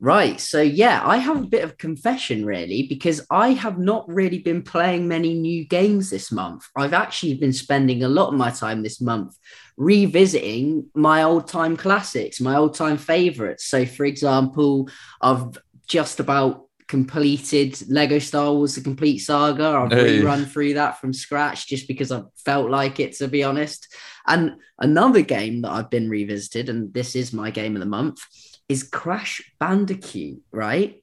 Right. 0.00 0.40
So, 0.40 0.60
yeah, 0.60 1.00
I 1.04 1.16
have 1.18 1.42
a 1.42 1.46
bit 1.46 1.64
of 1.64 1.78
confession 1.78 2.44
really 2.44 2.86
because 2.88 3.24
I 3.30 3.50
have 3.52 3.78
not 3.78 4.04
really 4.08 4.38
been 4.38 4.62
playing 4.62 5.08
many 5.08 5.34
new 5.34 5.64
games 5.66 6.10
this 6.10 6.30
month. 6.30 6.64
I've 6.76 6.92
actually 6.92 7.34
been 7.34 7.52
spending 7.52 8.02
a 8.02 8.08
lot 8.08 8.28
of 8.28 8.34
my 8.34 8.50
time 8.50 8.82
this 8.82 9.00
month 9.00 9.36
revisiting 9.76 10.86
my 10.94 11.22
old 11.22 11.46
time 11.48 11.76
classics, 11.76 12.40
my 12.40 12.56
old 12.56 12.74
time 12.74 12.98
favorites. 12.98 13.64
So, 13.66 13.86
for 13.86 14.04
example, 14.04 14.90
I've 15.22 15.56
just 15.86 16.20
about 16.20 16.66
completed 16.86 17.80
Lego 17.88 18.18
Star 18.18 18.52
Wars: 18.52 18.74
The 18.74 18.82
Complete 18.82 19.18
Saga. 19.18 19.68
I've 19.68 19.90
Hey. 19.90 20.20
rerun 20.20 20.46
through 20.46 20.74
that 20.74 21.00
from 21.00 21.12
scratch 21.12 21.66
just 21.66 21.88
because 21.88 22.12
I 22.12 22.22
felt 22.44 22.68
like 22.68 23.00
it, 23.00 23.14
to 23.14 23.28
be 23.28 23.42
honest. 23.42 23.94
And 24.26 24.56
another 24.78 25.22
game 25.22 25.62
that 25.62 25.70
I've 25.70 25.90
been 25.90 26.10
revisited, 26.10 26.68
and 26.68 26.92
this 26.92 27.16
is 27.16 27.32
my 27.32 27.50
game 27.50 27.74
of 27.74 27.80
the 27.80 27.86
month, 27.86 28.20
is 28.68 28.82
Crash 28.82 29.42
Bandicoot, 29.60 30.42
right? 30.52 31.02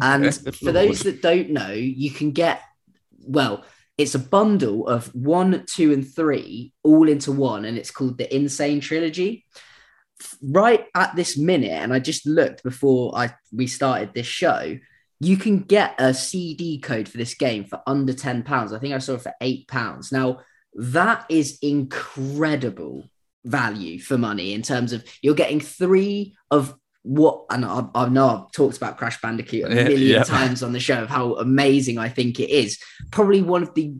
And 0.00 0.34
for 0.34 0.72
those 0.72 1.00
that 1.00 1.22
don't 1.22 1.50
know, 1.50 1.72
you 1.72 2.10
can 2.10 2.32
get, 2.32 2.60
well, 3.20 3.64
it's 3.98 4.14
a 4.14 4.18
bundle 4.18 4.88
of 4.88 5.14
one, 5.14 5.64
two, 5.66 5.92
and 5.92 6.06
three 6.06 6.72
all 6.82 7.08
into 7.08 7.30
one, 7.32 7.64
and 7.64 7.76
it's 7.76 7.90
called 7.90 8.18
the 8.18 8.32
N. 8.32 8.48
Sane 8.48 8.80
Trilogy. 8.80 9.44
Right 10.42 10.86
at 10.94 11.14
this 11.16 11.36
minute, 11.36 11.72
and 11.72 11.92
I 11.92 11.98
just 11.98 12.26
looked 12.26 12.62
before 12.62 13.12
I 13.16 13.34
we 13.52 13.66
started 13.66 14.14
this 14.14 14.26
show, 14.26 14.78
you 15.20 15.36
can 15.36 15.60
get 15.60 15.94
a 15.98 16.14
CD 16.14 16.78
code 16.78 17.08
for 17.08 17.18
this 17.18 17.34
game 17.34 17.64
for 17.64 17.82
under 17.86 18.12
£10. 18.12 18.72
I 18.72 18.78
think 18.78 18.94
I 18.94 18.98
saw 18.98 19.14
it 19.14 19.22
for 19.22 19.34
£8. 19.42 20.12
Now, 20.12 20.40
that 20.74 21.26
is 21.28 21.58
incredible 21.60 23.10
value 23.44 24.00
for 24.00 24.16
money 24.16 24.52
in 24.54 24.62
terms 24.62 24.92
of 24.92 25.04
you're 25.20 25.34
getting 25.34 25.60
three 25.60 26.34
of 26.50 26.74
what 27.02 27.44
and 27.50 27.64
I, 27.64 27.84
I 27.94 28.08
know 28.08 28.28
I've 28.28 28.52
talked 28.52 28.76
about 28.76 28.96
Crash 28.98 29.20
Bandicoot 29.20 29.70
a 29.70 29.74
Yeah, 29.74 29.84
million 29.88 30.08
yeah. 30.18 30.22
times 30.24 30.62
on 30.62 30.72
the 30.72 30.80
show 30.80 31.02
of 31.02 31.08
how 31.08 31.34
amazing 31.34 31.98
I 31.98 32.08
think 32.08 32.38
it 32.38 32.50
is. 32.50 32.78
Probably 33.10 33.42
one 33.42 33.62
of 33.62 33.74
the 33.74 33.94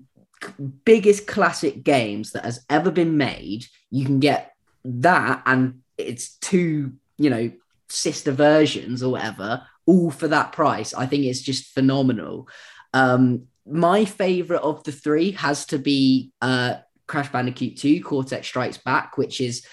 biggest 0.84 1.26
classic 1.26 1.82
games 1.82 2.32
that 2.32 2.44
has 2.44 2.64
ever 2.70 2.90
been 2.90 3.16
made. 3.16 3.66
You 3.90 4.04
can 4.04 4.20
get 4.20 4.54
that 4.84 5.42
and 5.46 5.80
it's 5.98 6.36
two, 6.36 6.92
you 7.18 7.30
know, 7.30 7.50
sister 7.88 8.32
versions 8.32 9.02
or 9.02 9.12
whatever, 9.12 9.66
all 9.86 10.10
for 10.10 10.28
that 10.28 10.52
price. 10.52 10.94
I 10.94 11.06
think 11.06 11.24
it's 11.24 11.42
just 11.42 11.74
phenomenal. 11.74 12.48
Um, 12.94 13.46
my 13.66 14.04
favorite 14.04 14.62
of 14.62 14.82
the 14.84 14.92
three 14.92 15.32
has 15.32 15.66
to 15.66 15.78
be 15.78 16.32
uh, 16.40 16.76
Crash 17.06 17.30
Bandicoot 17.30 17.76
2 17.76 18.02
Cortex 18.02 18.46
Strikes 18.46 18.78
Back, 18.78 19.18
which 19.18 19.40
is 19.40 19.66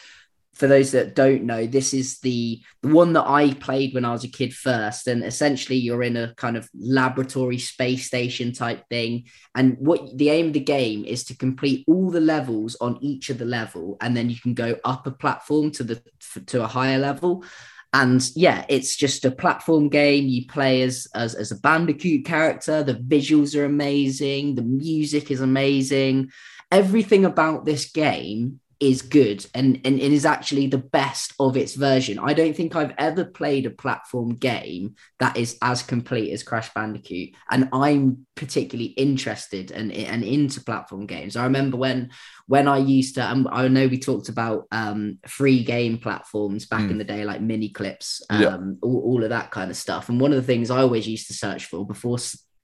for 0.60 0.68
those 0.68 0.92
that 0.92 1.16
don't 1.16 1.44
know, 1.44 1.66
this 1.66 1.94
is 1.94 2.20
the, 2.20 2.62
the 2.82 2.90
one 2.90 3.14
that 3.14 3.26
I 3.26 3.54
played 3.54 3.94
when 3.94 4.04
I 4.04 4.12
was 4.12 4.26
a 4.26 4.28
kid 4.28 4.54
first. 4.54 5.08
And 5.08 5.24
essentially, 5.24 5.78
you're 5.78 6.04
in 6.04 6.18
a 6.18 6.34
kind 6.36 6.58
of 6.58 6.70
laboratory 6.78 7.58
space 7.58 8.06
station 8.06 8.52
type 8.52 8.84
thing. 8.90 9.28
And 9.56 9.78
what 9.80 10.18
the 10.18 10.30
aim 10.30 10.48
of 10.48 10.54
the 10.54 10.60
game 10.60 11.06
is 11.06 11.24
to 11.26 11.38
complete 11.38 11.86
all 11.88 12.12
the 12.12 12.20
levels 12.20 12.76
on 12.82 12.98
each 13.02 13.30
of 13.30 13.38
the 13.38 13.46
level, 13.46 13.96
and 14.02 14.16
then 14.18 14.30
you 14.30 14.38
can 14.38 14.54
go 14.54 14.76
up 14.84 15.08
a 15.08 15.12
platform 15.12 15.72
to 15.72 15.84
the 15.84 16.02
to 16.48 16.62
a 16.62 16.68
higher 16.68 17.00
level. 17.00 17.46
And 17.94 18.22
yeah, 18.36 18.66
it's 18.68 18.98
just 18.98 19.24
a 19.26 19.32
platform 19.32 19.88
game. 19.88 20.28
You 20.28 20.46
play 20.46 20.82
as, 20.82 21.08
as 21.16 21.36
as 21.36 21.52
a 21.52 21.60
Bandicoot 21.60 22.26
character. 22.26 22.84
The 22.84 22.96
visuals 22.96 23.56
are 23.56 23.66
amazing. 23.66 24.56
The 24.56 24.62
music 24.62 25.32
is 25.32 25.40
amazing. 25.40 26.32
Everything 26.70 27.24
about 27.24 27.66
this 27.66 27.90
game 27.92 28.60
is 28.80 29.02
good 29.02 29.46
and, 29.54 29.82
and 29.84 30.00
it 30.00 30.14
is 30.14 30.26
actually 30.26 30.68
the 30.68 30.78
best 30.78 31.34
of 31.40 31.58
its 31.58 31.76
version. 31.76 32.18
I 32.18 32.34
don't 32.34 32.56
think 32.56 32.76
I've 32.76 32.94
ever 32.98 33.26
played 33.26 33.66
a 33.66 33.70
platform 33.70 34.36
game 34.36 34.96
that 35.20 35.36
is 35.36 35.58
as 35.62 35.84
complete 35.84 36.32
as 36.32 36.44
Crash 36.44 36.74
Bandicoot. 36.74 37.32
And 37.52 37.68
I'm 37.74 38.26
particularly 38.36 38.92
interested 38.92 39.72
and, 39.72 39.92
and 39.92 40.24
into 40.24 40.62
platform 40.64 41.08
games. 41.08 41.36
I 41.36 41.44
remember 41.44 41.76
when 41.76 42.12
when 42.48 42.68
I 42.68 42.78
used 42.78 43.16
to, 43.16 43.22
and 43.24 43.48
I 43.52 43.68
know 43.68 43.88
we 43.88 44.00
talked 44.00 44.30
about 44.30 44.66
um, 44.72 45.20
free 45.28 45.64
game 45.64 45.98
platforms 46.00 46.66
back 46.66 46.82
Mm. 46.82 46.92
in 46.92 46.98
the 46.98 47.04
day, 47.04 47.24
like 47.26 47.42
Miniclips, 47.42 48.22
um, 48.32 48.42
Yeah. 48.42 48.58
all, 48.82 49.02
all 49.06 49.24
of 49.24 49.30
that 49.30 49.52
kind 49.52 49.70
of 49.70 49.78
stuff. 49.78 50.10
And 50.10 50.20
one 50.20 50.32
of 50.32 50.38
the 50.38 50.48
things 50.52 50.72
I 50.72 50.80
always 50.82 51.08
used 51.08 51.28
to 51.28 51.34
search 51.34 51.66
for 51.66 51.86
before 51.86 52.18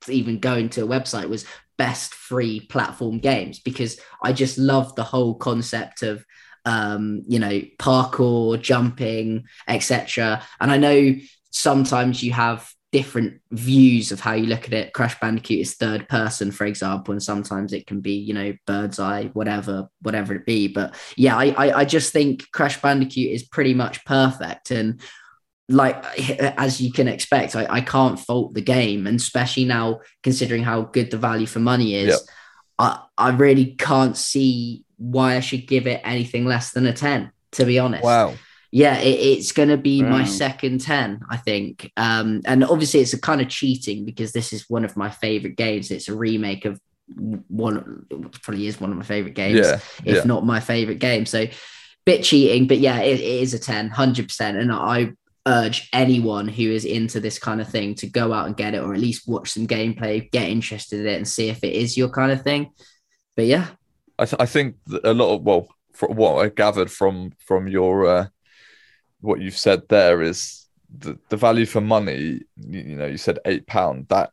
even 0.09 0.39
going 0.39 0.69
to 0.69 0.83
a 0.83 0.87
website 0.87 1.29
was 1.29 1.45
best 1.77 2.13
free 2.13 2.61
platform 2.61 3.19
games 3.19 3.59
because 3.59 3.99
I 4.23 4.33
just 4.33 4.57
love 4.57 4.95
the 4.95 5.03
whole 5.03 5.35
concept 5.35 6.03
of 6.03 6.25
um, 6.65 7.23
you 7.27 7.39
know 7.39 7.61
parkour, 7.79 8.59
jumping, 8.61 9.45
etc. 9.67 10.43
And 10.59 10.71
I 10.71 10.77
know 10.77 11.15
sometimes 11.51 12.23
you 12.23 12.33
have 12.33 12.69
different 12.91 13.41
views 13.51 14.11
of 14.11 14.21
how 14.21 14.33
you 14.33 14.45
look 14.45 14.65
at 14.65 14.73
it. 14.73 14.93
Crash 14.93 15.19
Bandicoot 15.19 15.59
is 15.59 15.75
third 15.75 16.07
person, 16.07 16.49
for 16.49 16.65
example, 16.65 17.11
and 17.11 17.21
sometimes 17.21 17.73
it 17.73 17.85
can 17.85 18.01
be 18.01 18.13
you 18.13 18.33
know 18.33 18.53
bird's 18.65 18.99
eye, 18.99 19.29
whatever, 19.33 19.89
whatever 20.01 20.33
it 20.33 20.45
be. 20.45 20.67
But 20.67 20.95
yeah, 21.15 21.37
I 21.37 21.47
I, 21.57 21.79
I 21.79 21.85
just 21.85 22.11
think 22.11 22.49
Crash 22.51 22.81
Bandicoot 22.81 23.31
is 23.31 23.43
pretty 23.43 23.73
much 23.73 24.03
perfect 24.05 24.71
and 24.71 25.01
like 25.67 26.03
as 26.59 26.79
you 26.79 26.91
can 26.91 27.07
expect, 27.07 27.55
I, 27.55 27.65
I 27.69 27.81
can't 27.81 28.19
fault 28.19 28.53
the 28.53 28.61
game, 28.61 29.07
and 29.07 29.19
especially 29.19 29.65
now 29.65 30.01
considering 30.23 30.63
how 30.63 30.83
good 30.83 31.09
the 31.11 31.17
value 31.17 31.47
for 31.47 31.59
money 31.59 31.95
is, 31.95 32.09
Yep. 32.09 32.19
I 32.79 32.99
I 33.17 33.29
really 33.31 33.73
can't 33.77 34.15
see 34.15 34.83
why 34.97 35.35
I 35.35 35.39
should 35.39 35.67
give 35.67 35.87
it 35.87 36.01
anything 36.03 36.45
less 36.45 36.71
than 36.71 36.85
a 36.85 36.93
ten. 36.93 37.31
To 37.53 37.65
be 37.65 37.79
honest, 37.79 38.03
Wow. 38.03 38.33
yeah, 38.71 38.97
it, 38.99 39.07
it's 39.37 39.53
going 39.53 39.69
to 39.69 39.77
be 39.77 40.03
my 40.03 40.25
second 40.25 40.81
ten, 40.81 41.21
I 41.29 41.37
think. 41.37 41.89
Um, 41.95 42.41
and 42.45 42.63
obviously, 42.65 42.99
it's 42.99 43.13
a 43.13 43.21
kind 43.21 43.41
of 43.41 43.47
cheating 43.47 44.03
because 44.05 44.33
this 44.33 44.51
is 44.53 44.69
one 44.69 44.83
of 44.85 44.97
my 44.97 45.09
favorite 45.09 45.55
games. 45.55 45.89
It's 45.89 46.09
a 46.09 46.15
remake 46.15 46.65
of 46.65 46.79
one, 47.47 48.05
probably 48.41 48.67
is 48.67 48.79
one 48.81 48.91
of 48.91 48.97
my 48.97 49.03
favorite 49.03 49.35
games 49.35 49.59
Yeah. 49.59 49.79
if 50.03 50.15
yeah. 50.17 50.23
not 50.25 50.45
my 50.45 50.59
favorite 50.59 50.99
game. 50.99 51.25
So 51.25 51.45
bit 52.05 52.23
cheating, 52.23 52.67
but 52.67 52.79
yeah, 52.79 52.99
it, 52.99 53.19
it 53.19 53.41
is 53.41 53.53
a 53.53 53.59
10, 53.59 53.89
100%. 53.91 54.59
And 54.59 54.71
I 54.71 55.13
urge 55.45 55.89
anyone 55.93 56.47
who 56.47 56.71
is 56.71 56.85
into 56.85 57.19
this 57.19 57.37
kind 57.37 57.61
of 57.61 57.69
thing 57.69 57.93
to 57.95 58.07
go 58.07 58.33
out 58.33 58.47
and 58.47 58.57
get 58.57 58.73
it 58.73 58.81
or 58.81 58.93
at 58.93 58.99
least 58.99 59.27
watch 59.27 59.51
some 59.51 59.67
gameplay, 59.67 60.29
get 60.31 60.49
interested 60.49 61.01
in 61.01 61.07
it 61.07 61.17
and 61.17 61.27
see 61.27 61.49
if 61.49 61.63
it 61.63 61.73
is 61.73 61.97
your 61.97 62.09
kind 62.09 62.31
of 62.31 62.41
thing. 62.41 62.71
But 63.35 63.45
yeah, 63.45 63.67
I, 64.17 64.25
th- 64.25 64.41
I 64.41 64.45
think 64.45 64.75
a 65.03 65.13
lot 65.13 65.35
of 65.35 65.41
well, 65.43 65.67
from 65.93 66.15
what 66.15 66.43
I 66.43 66.49
gathered 66.49 66.91
from 66.91 67.31
from 67.39 67.67
your 67.67 68.05
uh, 68.05 68.27
what 69.21 69.41
you've 69.41 69.57
said 69.57 69.83
there 69.89 70.21
is 70.21 70.65
the, 70.97 71.19
the 71.29 71.37
value 71.37 71.65
for 71.65 71.81
money. 71.81 72.41
You, 72.55 72.79
you 72.79 72.95
know, 72.95 73.07
you 73.07 73.17
said 73.17 73.39
eight 73.45 73.67
pound. 73.67 74.07
That 74.09 74.31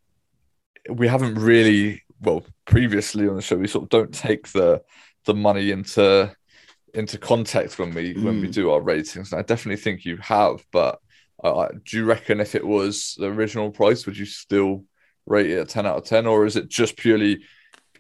we 0.89 1.09
haven't 1.09 1.35
really 1.35 2.03
well 2.21 2.45
previously 2.65 3.29
on 3.29 3.37
the 3.37 3.43
show. 3.43 3.57
We 3.57 3.67
sort 3.67 3.85
of 3.85 3.91
don't 3.91 4.15
take 4.15 4.49
the 4.49 4.83
the 5.25 5.35
money 5.35 5.71
into 5.71 6.35
into 6.95 7.19
context 7.19 7.79
when 7.79 7.95
we 7.95 8.13
when 8.15 8.41
we 8.41 8.49
Mm. 8.49 8.53
do 8.53 8.71
our 8.71 8.81
ratings. 8.81 9.33
And 9.33 9.39
I 9.41 9.43
definitely 9.43 9.81
think 9.83 10.05
you 10.05 10.19
have. 10.19 10.65
But 10.73 10.99
uh, 11.43 11.59
I- 11.61 11.71
do 11.85 11.97
you 11.99 12.05
reckon 12.05 12.41
if 12.41 12.55
it 12.55 12.67
was 12.67 13.15
the 13.19 13.27
original 13.27 13.71
price, 13.71 14.07
would 14.07 14.17
you 14.19 14.27
still 14.27 14.85
rate 15.27 15.51
it 15.51 15.61
a 15.61 15.65
ten 15.65 15.87
out 15.87 15.97
of 15.99 16.05
ten, 16.05 16.27
or 16.27 16.45
is 16.47 16.57
it 16.57 16.69
just 16.69 16.97
purely 16.97 17.45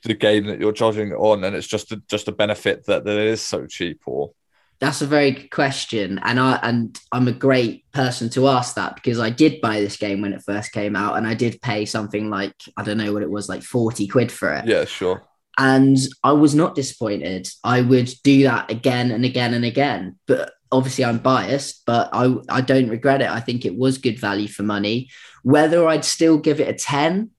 the 0.04 0.14
game 0.14 0.46
that 0.46 0.60
you're 0.60 0.72
judging 0.72 1.12
on, 1.12 1.44
and 1.44 1.54
it's 1.54 1.68
just 1.68 1.92
a, 1.92 2.02
just 2.10 2.26
a 2.28 2.32
benefit 2.32 2.84
that, 2.86 3.04
that 3.04 3.16
it 3.18 3.26
is 3.28 3.40
so 3.40 3.66
cheap, 3.66 4.00
or 4.06 4.32
That's 4.80 5.00
a 5.00 5.06
very 5.06 5.30
good 5.30 5.50
question, 5.52 6.18
and 6.24 6.40
I 6.40 6.58
and 6.62 6.98
I'm 7.12 7.28
a 7.28 7.32
great 7.32 7.84
person 7.92 8.28
to 8.30 8.48
ask 8.48 8.74
that 8.74 8.96
because 8.96 9.20
I 9.20 9.30
did 9.30 9.60
buy 9.60 9.80
this 9.80 9.96
game 9.96 10.20
when 10.20 10.32
it 10.32 10.42
first 10.42 10.72
came 10.72 10.96
out, 10.96 11.16
and 11.16 11.26
I 11.26 11.34
did 11.34 11.62
pay 11.62 11.84
something 11.86 12.28
like 12.30 12.54
I 12.76 12.82
don't 12.82 12.98
know 12.98 13.12
what 13.12 13.22
it 13.22 13.30
was, 13.30 13.48
like 13.48 13.62
forty 13.62 14.08
quid 14.08 14.32
for 14.32 14.52
it. 14.54 14.66
yeah, 14.66 14.84
sure, 14.84 15.22
and 15.58 15.96
I 16.24 16.32
was 16.32 16.54
not 16.54 16.74
disappointed. 16.74 17.48
I 17.62 17.80
would 17.80 18.10
do 18.24 18.44
that 18.44 18.70
again 18.70 19.10
and 19.10 19.24
again 19.24 19.54
and 19.54 19.64
again. 19.64 20.18
But 20.26 20.52
obviously, 20.70 21.04
I'm 21.04 21.18
biased, 21.18 21.84
but 21.84 22.08
I 22.12 22.34
I 22.48 22.60
don't 22.60 22.88
regret 22.88 23.22
it. 23.22 23.28
I 23.28 23.40
think 23.40 23.64
it 23.64 23.76
was 23.76 23.98
good 23.98 24.18
value 24.18 24.48
for 24.48 24.62
money. 24.62 25.10
Whether 25.42 25.86
I'd 25.86 26.04
still 26.04 26.38
give 26.38 26.60
it 26.60 26.68
a 26.68 26.74
ten, 26.74 27.30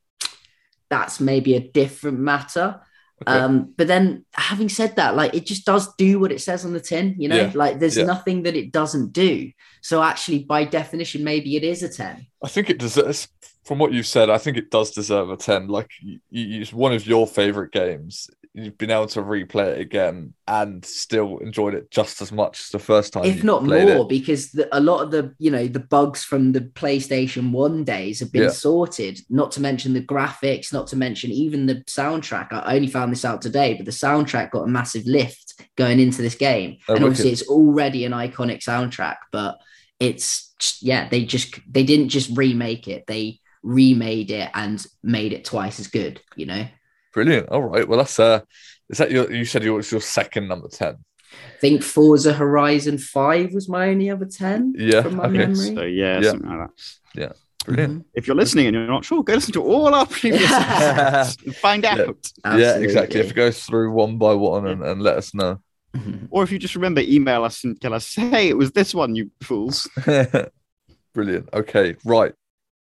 that's 0.90 1.20
maybe 1.20 1.56
a 1.56 1.60
different 1.60 2.20
matter. 2.20 2.82
Okay. 3.22 3.40
Um, 3.40 3.74
but 3.78 3.88
then, 3.88 4.26
having 4.34 4.68
said 4.70 4.96
that, 4.98 5.16
like 5.16 5.34
it 5.34 5.46
just 5.46 5.66
does 5.66 5.94
do 5.96 6.20
what 6.20 6.32
it 6.32 6.42
says 6.42 6.66
on 6.66 6.74
the 6.74 6.80
tin. 6.82 7.16
You 7.18 7.30
know, 7.30 7.36
Yeah. 7.38 7.52
like 7.56 7.80
there's 7.80 7.98
Yeah. 7.98 8.06
nothing 8.06 8.44
that 8.44 8.56
it 8.56 8.72
doesn't 8.72 9.14
do. 9.14 9.52
So 9.82 10.02
actually, 10.04 10.44
by 10.44 10.66
definition, 10.66 11.24
maybe 11.24 11.56
it 11.56 11.64
is 11.64 11.84
a 11.84 11.90
ten. 11.90 12.28
I 12.44 12.48
think 12.50 12.70
it 12.70 12.80
deserves. 12.80 13.28
From 13.66 13.80
what 13.80 13.94
you've 13.94 14.08
said, 14.08 14.30
I 14.30 14.38
think 14.40 14.58
it 14.58 14.70
does 14.70 14.92
deserve 14.92 15.30
a 15.30 15.38
ten. 15.38 15.68
Like, 15.68 15.90
you, 16.02 16.20
you, 16.30 16.62
it's 16.62 16.74
one 16.74 16.92
of 16.92 17.08
your 17.08 17.26
favorite 17.26 17.72
games. 17.72 18.30
You've 18.56 18.78
been 18.78 18.92
able 18.92 19.08
to 19.08 19.22
replay 19.24 19.74
it 19.74 19.82
again 19.82 20.36
and 20.48 20.86
still 20.86 21.40
enjoyed 21.40 21.74
it 21.74 21.90
just 21.90 22.22
as 22.22 22.32
much 22.32 22.60
as 22.60 22.70
the 22.70 22.78
first 22.78 23.12
time. 23.12 23.26
if 23.26 23.44
not 23.44 23.64
more 23.64 23.76
it. 24.04 24.10
because 24.10 24.52
the, 24.52 24.70
a 24.72 24.80
lot 24.80 25.02
of 25.02 25.10
the 25.10 25.34
you 25.40 25.50
know 25.50 25.66
the 25.68 25.80
bugs 25.80 26.24
from 26.24 26.52
the 26.52 26.62
playstation 26.62 27.52
1 27.52 27.84
days 27.84 28.20
have 28.20 28.32
been 28.32 28.44
Yeah. 28.44 28.50
sorted 28.50 29.20
not 29.30 29.52
to 29.54 29.62
mention 29.62 29.94
the 29.94 30.02
graphics 30.02 30.72
not 30.72 30.86
to 30.88 30.96
mention 30.96 31.32
even 31.32 31.66
the 31.66 31.78
soundtrack 31.88 32.50
i 32.54 32.76
only 32.76 32.88
found 32.88 33.12
this 33.12 33.26
out 33.26 33.42
today 33.42 33.74
but 33.74 33.86
the 33.86 33.92
soundtrack 33.92 34.52
got 34.52 34.64
a 34.64 34.68
massive 34.68 35.06
lift 35.08 35.60
going 35.76 36.00
into 36.00 36.22
this 36.22 36.36
game 36.36 36.78
Oh, 36.88 36.94
and 36.96 37.04
obviously 37.04 37.32
it's 37.32 37.48
already 37.48 38.06
an 38.06 38.12
iconic 38.12 38.60
soundtrack 38.64 39.18
but 39.32 39.58
it's 40.00 40.54
yeah, 40.82 41.10
they 41.10 41.26
just 41.26 41.60
they 41.70 41.84
didn't 41.84 42.10
just 42.10 42.36
remake 42.38 42.88
it; 42.88 43.06
they 43.08 43.40
remade 43.64 44.32
it 44.32 44.50
and 44.54 44.86
made 45.02 45.34
it 45.34 45.44
twice 45.46 45.80
as 45.80 45.88
good. 45.88 46.22
You 46.36 46.46
know. 46.46 46.66
Brilliant. 47.14 47.50
All 47.50 47.62
right. 47.62 47.88
Well, 47.88 48.00
that's 48.00 48.20
uh, 48.20 48.42
is 48.90 48.98
that 48.98 49.12
your? 49.12 49.32
You 49.32 49.46
said 49.46 49.64
it 49.64 49.72
was 49.72 49.92
your 49.92 50.02
second 50.02 50.48
number 50.48 50.68
ten. 50.68 50.98
I 51.32 51.60
think 51.60 51.84
Forza 51.84 52.34
Horizon 52.34 52.98
Five 52.98 53.54
was 53.54 53.70
my 53.70 53.90
only 53.90 54.10
other 54.10 54.26
ten. 54.26 54.74
Yeah, 54.78 55.02
from 55.04 55.16
my 55.18 55.26
okay. 55.26 55.38
memory. 55.38 55.76
So 55.76 55.84
yeah, 55.84 56.20
Yeah. 56.20 56.30
something 56.32 56.50
like 56.50 56.70
that. 57.16 57.36
Brilliant. 57.66 58.06
If 58.14 58.28
you're 58.28 58.36
listening 58.36 58.68
and 58.68 58.76
you're 58.76 58.88
not 58.88 59.06
sure, 59.06 59.24
go 59.24 59.36
listen 59.36 59.54
to 59.54 59.64
all 59.64 59.96
our 59.96 60.06
previous 60.06 60.52
episodes 60.52 61.38
and 61.46 61.56
find 61.56 61.86
out. 61.86 62.18
Yeah, 62.44 62.76
exactly. 62.78 63.22
If 63.22 63.28
you 63.28 63.34
go 63.34 63.52
through 63.52 63.92
one 63.92 64.18
by 64.18 64.34
one 64.34 64.68
and, 64.68 64.84
and 64.84 65.02
let 65.02 65.16
us 65.18 65.34
know. 65.34 65.60
Mhm. 65.96 66.28
Or 66.30 66.44
if 66.44 66.52
you 66.52 66.60
just 66.60 66.76
remember, 66.76 67.00
email 67.02 67.46
us 67.46 67.64
and 67.64 67.80
tell 67.80 67.94
us, 67.94 68.14
hey, 68.16 68.50
it 68.50 68.58
was 68.58 68.72
this 68.74 68.94
one, 68.94 69.16
you 69.16 69.32
fools. 69.42 69.88
Brilliant. 71.14 71.50
Okay, 71.54 71.96
right. 72.04 72.34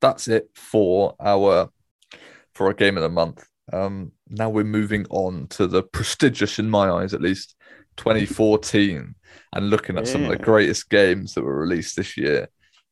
That's 0.02 0.28
it 0.28 0.50
for 0.54 1.16
our 1.20 1.70
for 2.54 2.68
our 2.68 2.74
game 2.74 2.98
of 2.98 3.04
the 3.04 3.10
month. 3.10 3.44
Um, 3.74 4.12
now 4.30 4.50
we're 4.50 4.64
moving 4.64 5.06
on 5.10 5.48
to 5.50 5.68
the 5.68 5.84
prestigious, 5.84 6.60
in 6.60 6.70
my 6.70 6.90
eyes 6.90 7.14
at 7.14 7.22
least, 7.22 7.56
2014, 7.98 9.16
and 9.54 9.70
looking 9.70 9.98
at 9.98 10.08
some 10.08 10.24
of 10.24 10.30
the 10.30 10.38
greatest 10.38 10.90
games 10.90 11.34
that 11.34 11.44
were 11.44 11.60
released 11.60 11.96
this 11.96 12.18
year. 12.18 12.48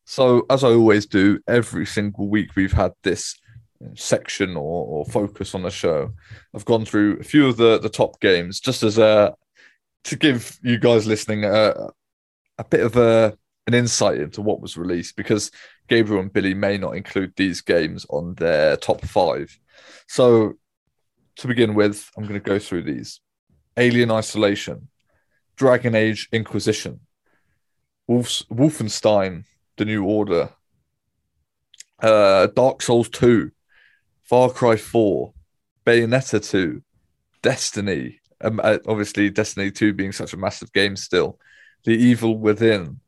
So, 0.06 0.46
as 0.50 0.64
I 0.64 0.70
always 0.70 1.06
do, 1.06 1.40
every 1.48 1.86
single 1.86 2.28
week 2.28 2.56
we've 2.56 2.74
had 2.74 2.92
this 3.04 3.40
section 3.96 4.56
or, 4.56 4.86
or 4.86 5.06
focus 5.06 5.54
on 5.54 5.64
the 5.64 5.70
show. 5.70 6.14
I've 6.54 6.66
gone 6.66 6.86
through 6.86 7.20
a 7.20 7.24
few 7.24 7.48
of 7.48 7.58
the 7.58 7.80
the 7.80 7.90
top 7.90 8.20
games 8.20 8.60
just 8.60 8.84
as 8.84 8.98
a 8.98 9.36
to 10.06 10.16
give 10.16 10.58
you 10.62 10.78
guys 10.78 11.08
listening 11.08 11.44
a, 11.46 11.90
a 12.58 12.64
bit 12.64 12.82
of 12.82 12.96
a 12.96 13.38
an 13.68 13.74
insight 13.74 14.20
into 14.20 14.42
what 14.42 14.62
was 14.62 14.78
released 14.78 15.16
because 15.16 15.52
Gabriel 15.88 16.22
and 16.22 16.32
Billy 16.32 16.54
may 16.54 16.78
not 16.78 16.96
include 16.96 17.34
these 17.36 17.62
games 17.62 18.06
on 18.10 18.36
their 18.36 18.78
top 18.78 19.02
five. 19.02 19.58
So, 20.08 20.54
to 21.38 21.48
begin 21.48 21.74
with, 21.74 22.10
I'm 22.16 22.24
going 22.24 22.40
to 22.40 22.40
go 22.40 22.60
through 22.60 22.84
these. 22.84 23.20
Alien 23.78 24.12
Isolation, 24.12 24.88
Dragon 25.56 25.96
Age 25.96 26.30
Inquisition, 26.32 27.02
Wolfs, 28.08 28.44
Wolfenstein, 28.44 29.44
The 29.78 29.86
New 29.86 30.06
Order, 30.06 30.50
uh, 32.02 32.48
Dark 32.48 32.82
Souls 32.82 33.10
2, 33.10 33.52
Far 34.24 34.50
Cry 34.50 34.76
4, 34.76 35.34
Bayonetta 35.86 36.50
2, 36.50 36.82
Destiny, 37.42 38.20
um, 38.42 38.60
uh, 38.64 38.78
obviously, 38.88 39.30
Destiny 39.30 39.72
2 39.72 39.94
being 39.94 40.12
such 40.12 40.34
a 40.34 40.38
massive 40.38 40.72
game 40.74 40.96
still, 40.96 41.40
The 41.84 41.94
Evil 41.94 42.38
Within, 42.38 43.00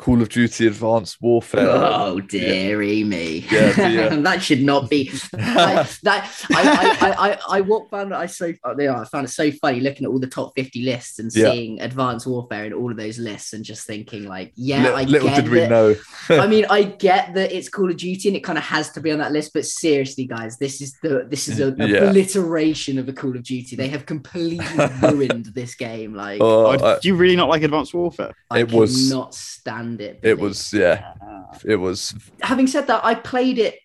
Call 0.00 0.20
of 0.20 0.28
Duty 0.28 0.66
Advanced 0.66 1.18
Warfare. 1.22 1.68
Oh 1.70 2.18
dearie 2.18 3.04
me! 3.04 3.46
Yeah, 3.48 3.70
the, 3.72 4.10
uh, 4.12 4.16
that 4.22 4.42
should 4.42 4.60
not 4.62 4.90
be. 4.90 5.08
I, 5.34 5.86
that 6.02 6.46
I, 6.50 6.96
I, 7.00 7.08
I, 7.08 7.30
I, 7.30 7.38
I 7.48 7.60
walked 7.60 7.92
down. 7.92 8.12
I 8.12 8.26
so 8.26 8.52
yeah, 8.76 9.00
I 9.00 9.04
found 9.04 9.26
it 9.26 9.30
so 9.30 9.52
funny 9.52 9.78
looking 9.78 10.04
at 10.04 10.10
all 10.10 10.18
the 10.18 10.26
top 10.26 10.52
fifty 10.56 10.82
lists 10.82 11.20
and 11.20 11.30
Yeah. 11.32 11.52
seeing 11.52 11.80
Advanced 11.80 12.26
Warfare 12.26 12.64
in 12.64 12.72
all 12.72 12.90
of 12.90 12.96
those 12.96 13.20
lists 13.20 13.52
and 13.52 13.64
just 13.64 13.86
thinking 13.86 14.24
like, 14.26 14.52
yeah, 14.56 14.82
little, 14.82 14.96
I 14.96 15.02
little 15.04 15.28
get 15.28 15.36
did 15.44 15.48
we 15.50 15.60
that- 15.60 15.70
know. 15.70 15.94
I 16.28 16.46
mean, 16.48 16.66
I 16.68 16.82
get 16.82 17.32
that 17.34 17.52
it's 17.56 17.68
Call 17.68 17.88
of 17.88 17.96
Duty 17.96 18.28
and 18.28 18.36
it 18.36 18.40
kind 18.42 18.58
of 18.58 18.64
has 18.64 18.90
to 18.92 19.00
be 19.00 19.12
on 19.12 19.18
that 19.20 19.30
list, 19.30 19.52
but 19.54 19.64
seriously, 19.64 20.24
guys, 20.26 20.58
this 20.58 20.80
is 20.80 20.96
the 21.04 21.24
this 21.30 21.46
is 21.46 21.60
an 21.60 21.76
Yeah. 21.78 21.98
obliteration 22.10 22.98
of 22.98 23.08
a 23.08 23.12
Call 23.12 23.36
of 23.36 23.44
Duty. 23.44 23.76
They 23.76 23.88
have 23.88 24.06
completely 24.06 24.66
ruined 25.00 25.46
this 25.54 25.76
game. 25.76 26.14
Like, 26.14 26.40
Oh, 26.40 26.66
Oh, 26.66 26.94
I- 26.96 26.98
do 26.98 27.06
you 27.06 27.14
really 27.14 27.36
not 27.36 27.48
like 27.48 27.62
Advanced 27.62 27.94
Warfare? 27.94 28.32
I 28.50 28.58
it 28.58 28.72
was- 28.72 29.08
not 29.08 29.36
stand 29.36 29.84
it. 30.00 30.20
it 30.22 30.38
was, 30.38 30.72
yeah, 30.72 31.14
it 31.64 31.76
was. 31.76 32.14
having 32.42 32.66
said 32.66 32.86
that, 32.88 33.04
I 33.04 33.14
played 33.14 33.58
it 33.58 33.76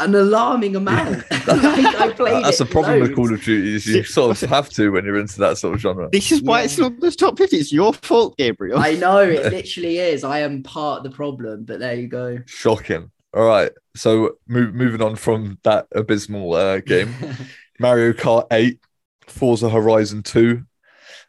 an 0.00 0.14
alarming 0.14 0.76
amount. 0.76 1.18
like, 1.30 1.44
I 1.46 2.12
played 2.16 2.44
That's 2.44 2.60
it 2.60 2.64
the 2.64 2.70
problem 2.70 3.00
with. 3.00 3.14
Call 3.14 3.32
of 3.32 3.42
Duty 3.42 3.74
is 3.74 3.86
you 3.86 4.02
sort 4.02 4.42
of 4.42 4.48
have 4.50 4.68
to 4.70 4.90
when 4.90 5.04
you're 5.04 5.18
into 5.18 5.38
that 5.40 5.58
sort 5.58 5.74
of 5.74 5.80
genre. 5.80 6.08
This 6.10 6.32
is 6.32 6.42
why 6.42 6.62
it's 6.62 6.78
Yeah. 6.78 6.88
not 6.88 7.00
the 7.00 7.10
top 7.12 7.36
50. 7.38 7.56
It's 7.56 7.72
your 7.72 7.92
fault, 7.92 8.36
Gabriel. 8.38 8.78
I 8.78 8.94
know 8.94 9.18
it 9.18 9.52
literally 9.52 9.98
is. 9.98 10.24
I 10.24 10.40
am 10.40 10.62
part 10.62 10.98
of 10.98 11.04
the 11.04 11.14
problem, 11.16 11.64
but 11.64 11.80
there 11.80 11.94
you 11.94 12.08
go. 12.08 12.38
Shocking. 12.46 13.10
All 13.34 13.44
right, 13.46 13.72
so 13.96 14.36
move, 14.46 14.74
moving 14.74 15.02
on 15.02 15.16
from 15.16 15.58
that 15.64 15.88
abysmal 15.92 16.54
uh, 16.54 16.78
game, 16.78 17.12
Mario 17.80 18.12
Kart 18.12 18.46
8, 18.52 18.78
Forza 19.26 19.68
Horizon 19.68 20.22
2, 20.22 20.62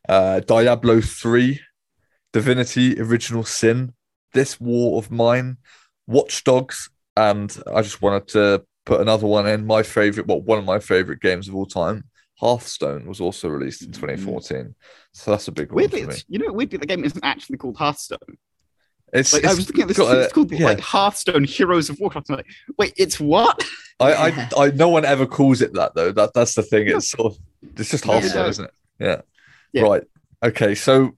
uh, 0.07 0.39
Diablo 0.41 1.01
3, 1.01 1.59
Divinity 2.35 2.99
Original 2.99 3.45
Sin, 3.45 3.93
This 4.33 4.59
War 4.59 4.99
of 4.99 5.09
Mine, 5.09 5.55
Watch 6.05 6.43
Dogs, 6.43 6.89
and 7.15 7.57
I 7.73 7.81
just 7.81 8.01
wanted 8.01 8.27
to 8.29 8.65
put 8.83 8.99
another 8.99 9.25
one 9.25 9.47
in. 9.47 9.65
My 9.65 9.83
favorite, 9.83 10.27
well, 10.27 10.41
one 10.41 10.59
of 10.59 10.65
my 10.65 10.79
favorite 10.79 11.21
games 11.21 11.47
of 11.47 11.55
all 11.55 11.65
time, 11.65 12.03
Hearthstone, 12.41 13.07
was 13.07 13.21
also 13.21 13.47
released 13.47 13.83
in 13.83 13.91
mm. 13.91 14.01
2014. 14.01 14.75
So 15.13 15.31
that's 15.31 15.47
a 15.47 15.53
big 15.53 15.71
one 15.71 15.77
Weirdly, 15.77 16.01
for 16.01 16.09
me. 16.09 16.15
you 16.27 16.39
know, 16.39 16.51
weirdly, 16.51 16.77
the 16.77 16.85
game 16.85 17.05
isn't 17.05 17.23
actually 17.23 17.55
called 17.55 17.77
Hearthstone. 17.77 18.37
It's, 19.13 19.31
Like, 19.31 19.45
I 19.45 19.53
was 19.53 19.67
looking 19.67 19.83
at 19.83 19.87
this, 19.87 19.97
got 19.97 20.17
it's 20.17 20.33
called 20.33 20.51
yeah. 20.51 20.65
like 20.65 20.81
Hearthstone 20.81 21.45
Heroes 21.45 21.89
of 21.89 22.01
Warcraft. 22.01 22.31
I'm 22.31 22.35
like, 22.35 22.47
wait, 22.77 22.95
it's 22.97 23.17
what? 23.17 23.65
I, 24.01 24.11
I, 24.11 24.49
I, 24.57 24.71
no 24.71 24.89
one 24.89 25.05
ever 25.05 25.25
calls 25.25 25.61
it 25.61 25.71
that 25.75 25.95
though. 25.95 26.11
That 26.11 26.33
that's 26.33 26.55
the 26.55 26.63
thing. 26.63 26.89
It's 26.89 27.11
sort 27.11 27.31
of, 27.31 27.39
it's 27.79 27.91
just 27.91 28.05
Yeah. 28.05 28.11
Hearthstone, 28.11 28.49
isn't 28.49 28.65
it? 28.65 28.73
Yeah. 28.99 29.21
Yeah. 29.71 29.81
Right. 29.83 30.03
Okay. 30.43 30.75
So, 30.75 31.15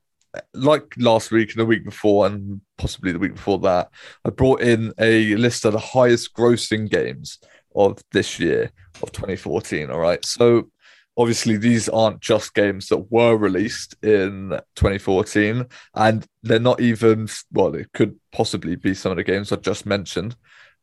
like 0.54 0.94
last 0.98 1.32
week 1.32 1.52
and 1.52 1.60
the 1.60 1.66
week 1.66 1.86
before, 1.86 2.28
and 2.28 2.62
possibly 2.78 3.12
the 3.12 3.20
week 3.20 3.36
before 3.36 3.60
that, 3.60 3.90
I 4.26 4.30
brought 4.30 4.62
in 4.62 4.94
a 5.00 5.36
list 5.36 5.66
of 5.66 5.74
the 5.74 5.80
highest 5.80 6.34
grossing 6.34 6.90
games 6.90 7.40
of 7.76 8.02
this 8.12 8.40
year 8.40 8.72
of 9.02 9.12
2014. 9.12 9.90
All 9.90 10.00
right. 10.00 10.24
So, 10.26 10.70
obviously, 11.18 11.58
these 11.58 11.90
aren't 11.90 12.22
just 12.22 12.54
games 12.54 12.88
that 12.88 13.12
were 13.12 13.36
released 13.36 13.96
in 14.04 14.60
2014, 14.76 15.66
and 15.96 16.26
they're 16.44 16.60
not 16.60 16.82
even 16.82 17.28
well. 17.52 17.76
It 17.76 17.92
could 17.94 18.16
possibly 18.32 18.76
be 18.76 18.94
some 18.94 19.12
of 19.12 19.18
the 19.18 19.24
games 19.24 19.52
I've 19.52 19.62
just 19.62 19.86
mentioned, 19.86 20.36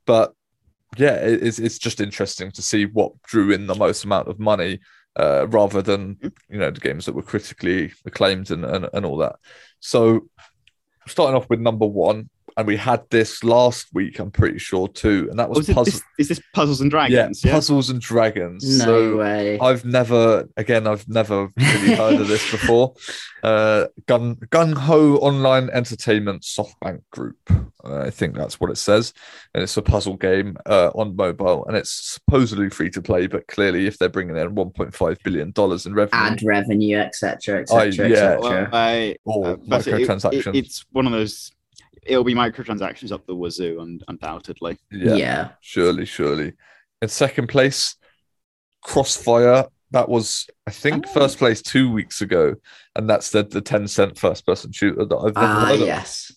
but 0.06 0.34
yeah, 0.96 1.14
it's 1.14 1.58
it's 1.58 1.78
just 1.78 2.00
interesting 2.00 2.50
to 2.52 2.62
see 2.62 2.86
what 2.86 3.20
drew 3.22 3.50
in 3.50 3.66
the 3.66 3.74
most 3.74 4.04
amount 4.04 4.28
of 4.28 4.38
money, 4.38 4.80
uh, 5.16 5.46
rather 5.48 5.82
than 5.82 6.18
you 6.22 6.58
know 6.58 6.70
the 6.70 6.80
games 6.80 7.06
that 7.06 7.14
were 7.14 7.22
critically 7.22 7.92
acclaimed 8.04 8.50
and, 8.50 8.64
and 8.64 8.88
and 8.92 9.06
all 9.06 9.18
that. 9.18 9.36
So, 9.80 10.28
starting 11.06 11.36
off 11.36 11.48
with 11.48 11.60
number 11.60 11.86
one, 11.86 12.28
and 12.56 12.66
we 12.66 12.76
had 12.76 13.02
this 13.10 13.42
last 13.44 13.88
week, 13.92 14.18
I'm 14.18 14.30
pretty 14.30 14.58
sure 14.58 14.88
too, 14.88 15.28
and 15.30 15.38
that 15.38 15.46
Oh, 15.46 15.50
was 15.58 15.68
is, 15.68 15.74
puzzle. 15.74 15.84
this, 15.92 16.02
is 16.18 16.28
this 16.28 16.40
Puzzles 16.54 16.80
and 16.80 16.90
Dragons? 16.90 17.44
Yeah. 17.44 17.52
puzzles 17.52 17.90
and 17.90 18.00
dragons. 18.00 18.78
No 18.78 18.84
so 18.84 19.16
way. 19.16 19.58
I've 19.58 19.84
never, 19.84 20.48
again, 20.56 20.86
I've 20.86 21.08
never 21.08 21.48
really 21.56 21.94
heard 21.94 22.20
of 22.20 22.28
this 22.28 22.50
before. 22.50 22.94
Uh, 23.44 23.88
Gun 24.06 24.36
Gung 24.50 24.72
Ho 24.72 25.16
Online 25.16 25.68
Entertainment 25.68 26.40
SoftBank 26.44 27.02
Group. 27.10 27.36
Uh, 27.84 27.98
I 27.98 28.08
think 28.08 28.34
that's 28.34 28.58
what 28.58 28.70
it 28.70 28.78
says, 28.78 29.12
and 29.52 29.62
it's 29.62 29.76
a 29.76 29.82
puzzle 29.82 30.16
game 30.16 30.56
uh, 30.64 30.88
on 30.94 31.14
mobile, 31.14 31.66
and 31.66 31.76
it's 31.76 31.90
supposedly 31.90 32.70
free 32.70 32.88
to 32.88 33.02
play. 33.02 33.26
But 33.26 33.46
clearly, 33.48 33.86
if 33.86 33.98
they're 33.98 34.08
bringing 34.08 34.34
in 34.38 34.54
1.5 34.54 35.22
billion 35.22 35.50
dollars 35.50 35.84
in 35.84 35.92
revenue, 35.92 36.22
Ad 36.22 36.42
revenue, 36.42 36.96
etc., 36.96 37.60
etc., 37.60 38.08
yeah. 38.08 38.14
etc. 38.14 39.18
Or 39.26 39.46
uh, 39.48 39.56
but 39.68 39.86
it- 39.86 39.92
it- 39.92 40.08
microtransactions, 40.08 40.54
it's 40.56 40.86
one 40.92 41.04
of 41.04 41.12
those. 41.12 41.52
It'll 42.06 42.24
be 42.24 42.34
microtransactions 42.34 43.12
up 43.12 43.26
the 43.26 43.34
wazoo, 43.34 43.80
and 43.80 44.02
undoubtedly. 44.08 44.78
yeah, 44.90 45.14
yeah. 45.14 45.48
surely, 45.60 46.04
surely. 46.06 46.52
In 47.02 47.08
second 47.08 47.48
place, 47.48 47.96
Crossfire. 48.82 49.66
That 49.90 50.08
was, 50.08 50.48
I 50.66 50.72
think, 50.72 51.06
Oh. 51.06 51.12
first 51.12 51.38
place 51.38 51.62
two 51.62 51.88
weeks 51.90 52.20
ago, 52.20 52.56
and 52.96 53.08
that's 53.08 53.30
the 53.30 53.44
the 53.44 53.62
Tencent 53.62 54.18
first 54.18 54.44
person 54.44 54.72
shooter 54.72 55.04
that 55.04 55.16
I've 55.16 55.34
never 55.36 55.46
Ah, 55.46 55.64
heard 55.66 55.80
of. 55.82 55.86
yes. 55.86 56.32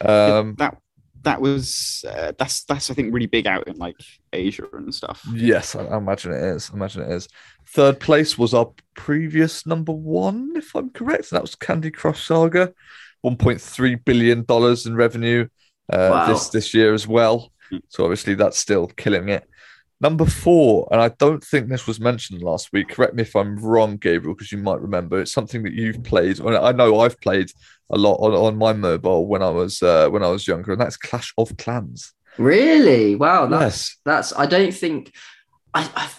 Um, 0.00 0.56
that 0.58 0.76
that 1.22 1.40
was 1.40 2.04
uh, 2.08 2.32
that's 2.36 2.64
that's 2.64 2.90
I 2.90 2.94
think 2.94 3.14
really 3.14 3.26
big 3.26 3.46
out 3.46 3.68
in 3.68 3.76
like 3.76 3.94
Asia 4.32 4.64
and 4.72 4.92
stuff. 4.92 5.24
yes, 5.32 5.76
I, 5.76 5.84
I 5.84 5.98
imagine 5.98 6.32
it 6.32 6.42
is. 6.42 6.70
I 6.70 6.74
imagine 6.74 7.02
it 7.02 7.12
is. 7.12 7.28
Third 7.68 8.00
place 8.00 8.36
was 8.36 8.54
our 8.54 8.72
previous 8.96 9.66
number 9.66 9.92
one, 9.92 10.54
if 10.56 10.74
I'm 10.74 10.90
correct. 10.90 11.30
and 11.30 11.36
That 11.36 11.42
was 11.42 11.54
Candy 11.54 11.92
Crush 11.92 12.26
Saga, 12.26 12.72
1.3 13.26 14.04
billion 14.04 14.44
dollars 14.44 14.86
in 14.86 14.94
revenue 14.94 15.48
uh, 15.92 16.08
Wow. 16.12 16.26
this 16.32 16.48
this 16.50 16.74
year 16.74 16.94
as 16.94 17.06
well. 17.06 17.52
So 17.88 18.04
obviously 18.04 18.34
that's 18.34 18.58
still 18.58 18.86
killing 18.86 19.28
it. 19.28 19.44
Number 20.00 20.26
four, 20.26 20.86
and 20.92 21.00
I 21.00 21.08
don't 21.08 21.42
think 21.42 21.68
this 21.68 21.86
was 21.86 21.98
mentioned 21.98 22.42
last 22.42 22.70
week. 22.72 22.90
Correct 22.90 23.14
me 23.14 23.22
if 23.22 23.34
I'm 23.34 23.56
wrong, 23.56 23.96
Gabriel, 23.96 24.34
because 24.34 24.52
you 24.52 24.58
might 24.58 24.80
remember. 24.80 25.18
It's 25.20 25.32
something 25.32 25.62
that 25.62 25.72
you've 25.72 26.02
played. 26.04 26.38
I 26.40 26.72
know 26.72 27.00
I've 27.00 27.18
played 27.20 27.50
a 27.90 27.96
lot 27.96 28.16
on, 28.16 28.32
on 28.34 28.58
my 28.58 28.72
mobile 28.74 29.26
when 29.26 29.42
I 29.42 29.48
was 29.48 29.82
uh, 29.82 30.08
when 30.10 30.22
I 30.22 30.28
was 30.28 30.46
younger, 30.46 30.72
and 30.72 30.80
that's 30.80 30.98
Clash 30.98 31.32
of 31.38 31.56
Clans. 31.56 32.12
Really? 32.36 33.16
Wow. 33.16 33.46
That's 33.46 33.62
Yes. 33.64 33.96
that's. 34.04 34.32
I 34.36 34.44
don't 34.46 34.74
think. 34.74 35.14
I, 35.72 35.88
I 35.96 36.10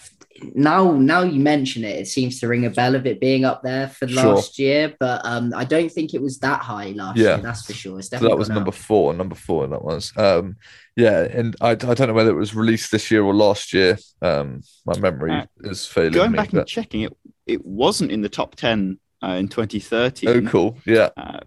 now 0.55 0.91
now 0.93 1.21
you 1.23 1.39
mention 1.39 1.83
it, 1.83 1.99
it 1.99 2.07
seems 2.07 2.39
to 2.39 2.47
ring 2.47 2.65
a 2.65 2.69
bell 2.69 2.95
of 2.95 3.05
it 3.05 3.19
being 3.19 3.45
up 3.45 3.61
there 3.63 3.87
for 3.89 4.07
Sure. 4.07 4.35
last 4.35 4.57
year, 4.59 4.93
but 4.99 5.21
um, 5.25 5.53
I 5.55 5.63
don't 5.65 5.91
think 5.91 6.13
it 6.13 6.21
was 6.21 6.39
that 6.39 6.61
high 6.61 6.91
last 6.91 7.17
Yeah. 7.17 7.35
year. 7.35 7.43
That's 7.43 7.65
for 7.65 7.73
sure. 7.73 7.99
It's 7.99 8.07
So 8.09 8.15
definitely 8.17 8.33
that 8.33 8.39
was 8.39 8.49
number 8.49 8.69
up. 8.69 8.75
four. 8.75 9.13
Number 9.13 9.35
four, 9.35 9.67
that 9.67 9.83
was. 9.83 10.13
Um, 10.17 10.55
yeah, 10.95 11.21
and 11.23 11.55
I, 11.61 11.71
I 11.71 11.75
don't 11.75 12.07
know 12.07 12.13
whether 12.13 12.31
it 12.31 12.35
was 12.39 12.55
released 12.55 12.91
this 12.91 13.09
year 13.11 13.23
or 13.23 13.33
last 13.33 13.73
year. 13.73 13.97
Um, 14.21 14.61
my 14.85 14.97
memory 14.99 15.31
Uh, 15.31 15.45
is 15.61 15.85
failing 15.85 16.13
Going 16.13 16.31
me. 16.31 16.37
back 16.37 16.53
and 16.53 16.65
checking 16.67 17.01
it, 17.01 17.15
it 17.45 17.65
wasn't 17.65 18.11
in 18.11 18.21
the 18.21 18.29
top 18.29 18.55
ten 18.55 18.99
uh, 19.23 19.31
in 19.39 19.47
2013. 19.47 20.29
oh, 20.29 20.41
cool. 20.49 20.77
Yeah. 20.85 21.09
Uh, 21.17 21.39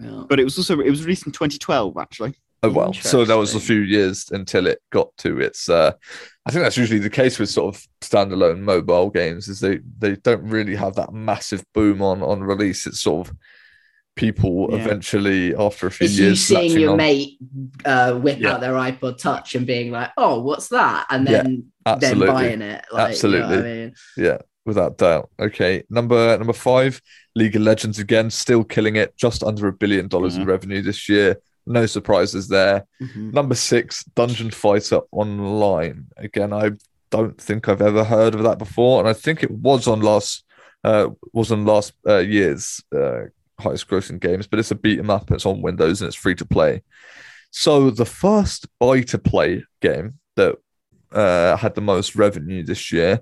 Yeah. 0.00 0.24
but 0.28 0.40
it 0.40 0.44
was 0.44 0.56
also 0.58 0.80
it 0.80 0.90
was 0.90 1.02
released 1.04 1.26
in 1.26 1.32
2012 1.32 1.96
actually. 1.98 2.34
Oh 2.62 2.70
well, 2.70 2.92
so 2.92 3.24
that 3.24 3.36
was 3.36 3.54
a 3.54 3.60
few 3.60 3.80
years 3.80 4.28
until 4.32 4.66
it 4.66 4.80
got 4.90 5.16
to 5.18 5.40
its. 5.40 5.68
Uh, 5.68 5.92
I 6.44 6.50
think 6.50 6.62
that's 6.62 6.76
usually 6.76 6.98
the 6.98 7.08
case 7.08 7.38
with 7.38 7.48
sort 7.48 7.74
of 7.74 7.82
standalone 8.02 8.60
mobile 8.60 9.08
games, 9.08 9.48
is 9.48 9.60
they 9.60 9.80
they 9.98 10.16
don't 10.16 10.42
really 10.42 10.74
have 10.76 10.94
that 10.96 11.12
massive 11.14 11.64
boom 11.72 12.02
on 12.02 12.22
on 12.22 12.42
release. 12.42 12.86
It's 12.86 13.00
sort 13.00 13.28
of 13.28 13.36
people 14.16 14.68
Yeah. 14.70 14.78
eventually 14.84 15.54
after 15.54 15.86
a 15.86 15.90
few 15.90 16.04
It's 16.04 16.18
you 16.18 16.24
years 16.26 16.40
seeing 16.40 16.78
your 16.78 16.90
on. 16.90 16.96
mate 16.98 17.38
uh, 17.86 18.14
whip 18.14 18.38
Yeah. 18.40 18.52
out 18.54 18.60
their 18.60 18.74
iPod 18.74 19.16
Touch 19.18 19.54
and 19.54 19.66
being 19.66 19.90
like, 19.90 20.10
"Oh, 20.18 20.40
what's 20.42 20.68
that?" 20.68 21.06
and 21.10 21.26
Yeah, 21.26 21.42
then 21.42 21.72
then 21.98 22.18
buying 22.18 22.60
it. 22.62 22.84
Like, 22.92 22.92
You 22.92 22.96
know 22.96 23.04
I 23.04 23.08
Absolutely. 23.08 23.62
mean? 23.62 23.94
Yeah, 24.18 24.38
without 24.66 24.98
doubt. 24.98 25.30
Okay, 25.40 25.84
number 25.88 26.36
number 26.36 26.52
five, 26.52 27.00
League 27.34 27.56
of 27.56 27.62
Legends 27.62 27.98
again, 27.98 28.28
still 28.30 28.64
killing 28.64 28.96
it, 28.96 29.16
just 29.16 29.42
under 29.42 29.66
a 29.66 29.72
billion 29.72 30.08
dollars 30.08 30.36
in 30.36 30.42
Mhm. 30.44 30.48
revenue 30.48 30.82
this 30.82 31.08
year. 31.08 31.38
No 31.70 31.86
surprises 31.86 32.48
there. 32.48 32.84
Mhm. 33.00 33.32
Number 33.32 33.54
six, 33.54 34.04
Dungeon 34.16 34.50
Fighter 34.50 35.00
Online. 35.12 36.06
Again, 36.16 36.52
I 36.52 36.72
don't 37.10 37.40
think 37.40 37.68
I've 37.68 37.82
ever 37.82 38.04
heard 38.04 38.34
of 38.34 38.42
that 38.42 38.58
before, 38.58 39.00
and 39.00 39.08
I 39.08 39.12
think 39.12 39.42
it 39.42 39.50
was 39.50 39.86
on 39.86 40.00
last 40.00 40.44
uh, 40.82 41.10
was 41.32 41.52
on 41.52 41.64
last 41.66 41.92
uh, 42.08 42.18
year's 42.18 42.82
uh, 42.94 43.24
highest 43.60 43.86
grossing 43.88 44.18
games, 44.18 44.46
but 44.46 44.58
it's 44.58 44.70
a 44.70 44.74
beat 44.74 44.98
'em 44.98 45.10
up. 45.10 45.30
It's 45.30 45.44
on 45.46 45.60
Windows 45.62 46.00
and 46.00 46.08
it's 46.08 46.16
free 46.16 46.34
to 46.36 46.46
play. 46.46 46.82
So 47.50 47.90
the 47.90 48.06
first 48.06 48.66
buy 48.78 49.02
to 49.02 49.18
play 49.18 49.64
game 49.82 50.14
that 50.36 50.56
uh, 51.12 51.56
had 51.56 51.74
the 51.74 51.80
most 51.80 52.16
revenue 52.16 52.62
this 52.64 52.90
year. 52.92 53.20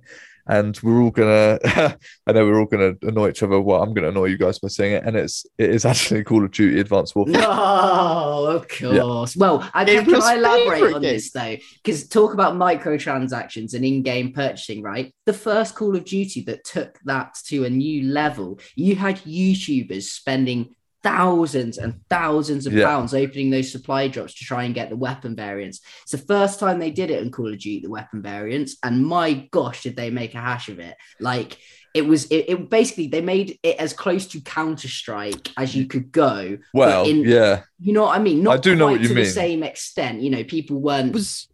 And 0.49 0.79
we're 0.83 1.01
all 1.01 1.11
gonna, 1.11 1.59
I 2.27 2.33
know 2.33 2.47
we're 2.47 2.61
all 2.61 2.67
gonna 2.67 2.95
annoy 3.03 3.31
each 3.31 3.43
other. 3.43 3.61
Well, 3.61 3.83
I'm 3.83 3.93
gonna 3.93 4.09
annoy 4.09 4.27
you 4.27 4.39
guys 4.39 4.59
by 4.59 4.69
saying 4.69 4.95
it, 4.95 5.05
and 5.05 5.17
it's 5.17 5.45
it 5.59 5.71
is 5.71 5.85
actually 5.85 6.25
Call 6.29 6.45
of 6.45 6.51
Duty 6.51 6.81
Advanced 6.81 7.15
Warfare. 7.15 7.35
No, 7.35 8.47
of 8.47 8.67
course. 8.69 9.37
Well, 9.37 9.69
I, 9.75 9.85
can, 9.85 10.05
can 10.05 10.23
I 10.23 10.37
elaborate 10.37 10.95
on 10.95 11.03
game. 11.03 11.15
this 11.15 11.31
though? 11.31 11.57
Because 11.83 12.09
talk 12.09 12.33
about 12.33 12.55
microtransactions 12.55 13.75
and 13.75 13.85
in-game 13.85 14.33
purchasing, 14.33 14.83
right? 14.83 15.15
The 15.27 15.33
first 15.33 15.75
Call 15.75 15.95
of 15.97 16.05
Duty 16.05 16.43
that 16.43 16.65
took 16.65 16.99
that 17.05 17.35
to 17.47 17.65
a 17.65 17.71
new 17.71 18.11
level, 18.11 18.59
you 18.75 18.97
had 18.97 19.19
YouTubers 19.19 20.05
spending 20.05 20.75
thousands 21.03 21.79
and 21.79 22.01
thousands 22.11 22.67
of 22.67 22.73
Yeah. 22.73 22.87
pounds 22.87 23.15
opening 23.15 23.51
those 23.51 23.71
supply 23.71 24.09
drops 24.09 24.35
to 24.35 24.45
try 24.45 24.65
and 24.65 24.75
get 24.75 24.91
the 24.91 24.97
weapon 24.97 25.37
variants. 25.37 25.81
It's 26.03 26.13
the 26.13 26.19
first 26.19 26.59
time 26.59 26.79
they 26.79 26.91
did 26.91 27.11
it 27.11 27.23
in 27.23 27.31
Call 27.31 27.53
of 27.53 27.59
Duty, 27.59 27.81
the 27.81 27.91
weapon 27.91 28.21
variants, 28.23 28.77
and 28.83 29.07
my 29.07 29.49
gosh, 29.53 29.83
did 29.85 29.97
they 29.97 30.11
make 30.11 30.35
a 30.35 30.41
hash 30.41 30.69
of 30.69 30.79
it? 30.81 30.97
Like 31.21 31.57
it 31.95 32.03
was 32.03 32.27
it, 32.27 32.45
it 32.49 32.69
basically 32.71 33.07
they 33.07 33.21
made 33.23 33.59
it 33.63 33.77
as 33.79 33.93
close 33.93 34.27
to 34.29 34.41
Counter 34.41 34.89
Strike 34.89 35.51
as 35.57 35.75
you 35.75 35.87
could 35.87 36.13
go. 36.13 36.59
Well, 36.75 37.09
in- 37.09 37.25
yeah, 37.25 37.63
you 37.81 37.93
know 37.93 38.03
what 38.03 38.19
I 38.19 38.23
mean? 38.23 38.43
Not 38.43 38.63
do 38.63 38.75
know 38.75 38.87
what 38.87 39.01
you 39.01 39.09
to 39.09 39.15
mean. 39.15 39.25
the 39.25 39.31
same 39.31 39.63
extent. 39.63 40.21
You 40.21 40.31
know, 40.31 40.45
people 40.45 40.81
weren't. 40.81 41.13
Was 41.13 41.49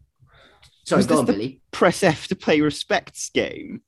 sorry, 0.85 0.98
was 1.00 1.07
go 1.07 1.14
this 1.14 1.20
on, 1.20 1.26
the- 1.26 1.33
Billy. 1.33 1.61
press 1.70 2.02
F 2.02 2.28
to 2.28 2.37
play 2.37 2.61
respects 2.61 3.30
game? 3.30 3.83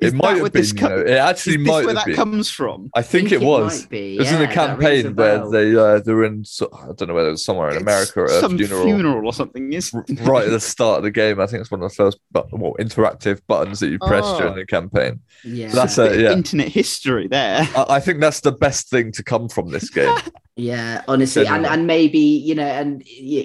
Is 0.00 0.12
it 0.12 0.16
might 0.16 0.34
where 0.34 0.44
have 0.44 0.52
been. 0.52 0.62
this 0.62 0.72
You 0.72 0.80
know, 0.88 0.98
it 1.00 1.10
actually 1.10 1.54
Is 1.56 1.58
this 1.58 1.66
might 1.68 1.84
where 1.84 1.88
have 1.88 1.94
that 1.96 2.06
been. 2.06 2.14
comes 2.16 2.50
from? 2.50 2.90
I 2.94 3.02
think, 3.02 3.32
it 3.32 3.40
was. 3.42 3.80
might 3.82 3.90
be. 3.90 4.16
It 4.16 4.20
was 4.20 4.32
in 4.32 4.40
yeah, 4.40 4.50
a 4.50 4.54
that 4.54 4.78
rings 4.78 5.04
a 5.04 5.12
campaign 5.12 5.16
where 5.16 5.50
they 5.50 5.76
uh, 5.76 6.00
they 6.00 6.12
were 6.14 6.24
in. 6.24 6.44
So, 6.44 6.70
I 6.72 6.86
don't 6.96 7.08
know 7.08 7.14
whether 7.14 7.28
it 7.28 7.32
was 7.32 7.44
somewhere 7.44 7.68
in 7.70 7.74
It's 7.76 7.82
America 7.82 8.20
at 8.22 8.30
a 8.30 8.40
some 8.40 8.56
funeral. 8.56 9.26
or 9.26 9.32
something. 9.32 9.72
Is 9.72 9.92
right 9.92 10.44
at 10.44 10.50
the 10.50 10.60
start 10.74 10.98
of 10.98 11.02
the 11.04 11.10
game. 11.10 11.38
I 11.40 11.46
think 11.46 11.60
it's 11.60 11.70
one 11.70 11.82
of 11.82 11.90
the 11.90 11.94
first 11.94 12.18
but 12.30 12.46
well, 12.52 12.74
interactive 12.80 13.40
buttons 13.46 13.80
that 13.80 13.88
you 13.90 13.98
press 13.98 14.24
Oh. 14.24 14.38
during 14.38 14.54
the 14.56 14.64
campaign. 14.66 15.20
Yeah, 15.44 15.68
That's 15.68 15.98
a 15.98 16.04
it, 16.12 16.20
yeah. 16.20 16.32
internet 16.32 16.68
history 16.68 17.28
there. 17.28 17.68
I, 17.76 17.86
I 17.96 18.00
think 18.00 18.20
that's 18.20 18.40
the 18.40 18.52
best 18.52 18.88
thing 18.90 19.12
to 19.12 19.22
come 19.22 19.48
from 19.48 19.70
this 19.70 19.90
game. 20.00 20.16
yeah, 20.56 21.02
honestly, 21.08 21.46
and 21.46 21.66
and 21.66 21.86
maybe 21.86 22.18
you 22.18 22.54
know, 22.54 22.64
and 22.66 23.02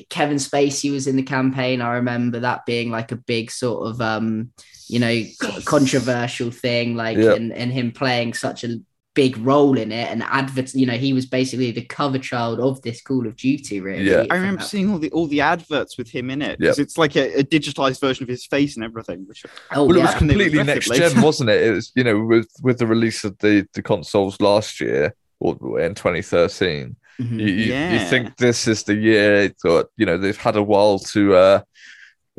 Kevin 0.10 0.38
Spacey 0.38 0.92
was 0.92 1.08
in 1.08 1.16
the 1.18 1.24
campaign. 1.24 1.82
I 1.82 1.96
remember 1.96 2.40
that 2.40 2.66
being 2.66 2.92
like 2.92 3.12
a 3.12 3.16
big 3.18 3.52
sort 3.52 3.88
of 3.90 4.02
um, 4.02 4.52
you 4.88 5.00
know, 5.00 5.24
co- 5.42 5.62
controversial 5.66 6.52
thing, 6.52 6.96
like 6.96 7.18
Yeah. 7.18 7.34
and 7.34 7.52
and 7.54 7.72
him 7.72 7.92
playing 7.92 8.34
such 8.34 8.64
a 8.64 8.80
big 9.16 9.38
role 9.38 9.78
in 9.78 9.94
it 9.94 10.10
and 10.12 10.22
advert 10.24 10.74
you 10.74 10.86
know 10.86 10.92
he 10.98 11.14
was 11.14 11.26
basically 11.26 11.72
the 11.72 11.86
cover 11.86 12.20
child 12.20 12.60
of 12.60 12.82
this 12.82 13.02
call 13.02 13.26
of 13.26 13.34
duty 13.38 13.80
really 13.80 14.10
Yeah. 14.10 14.26
I 14.30 14.36
remember 14.36 14.60
From 14.60 14.68
seeing 14.68 14.92
all 14.92 15.00
the 15.00 15.10
all 15.12 15.28
the 15.28 15.40
adverts 15.40 15.98
with 15.98 16.10
him 16.10 16.30
in 16.30 16.42
it. 16.42 16.60
'cause 16.60 16.80
It's 16.80 16.98
like 16.98 17.16
a, 17.16 17.40
a 17.40 17.44
digitalized 17.46 18.02
version 18.02 18.24
of 18.24 18.30
his 18.30 18.46
face 18.46 18.76
and 18.76 18.84
everything. 18.84 19.24
Which 19.26 19.46
oh 19.72 19.86
Well, 19.86 19.96
it 19.98 20.02
was 20.02 20.16
completely 20.16 20.62
next 20.62 20.92
gen 20.92 21.22
wasn't 21.22 21.50
it? 21.50 21.64
It 21.64 21.72
was, 21.72 21.94
you 21.96 22.04
know, 22.04 22.20
with 22.26 22.50
with 22.62 22.78
the 22.78 22.88
release 22.88 23.24
of 23.24 23.38
the 23.40 23.66
the 23.74 23.82
consoles 23.82 24.42
last 24.42 24.82
year 24.82 25.16
or 25.40 25.80
in 25.80 25.96
2013. 25.96 26.98
Mhm. 27.22 27.40
You, 27.40 27.48
you, 27.48 27.74
you 27.94 28.00
think 28.10 28.36
this 28.36 28.68
is 28.68 28.84
the 28.84 28.96
year 28.96 29.48
that 29.64 29.88
you 29.96 30.06
know 30.06 30.18
they've 30.18 30.36
had 30.48 30.58
a 30.58 30.64
while 30.64 31.00
to. 31.14 31.36
uh 31.36 31.62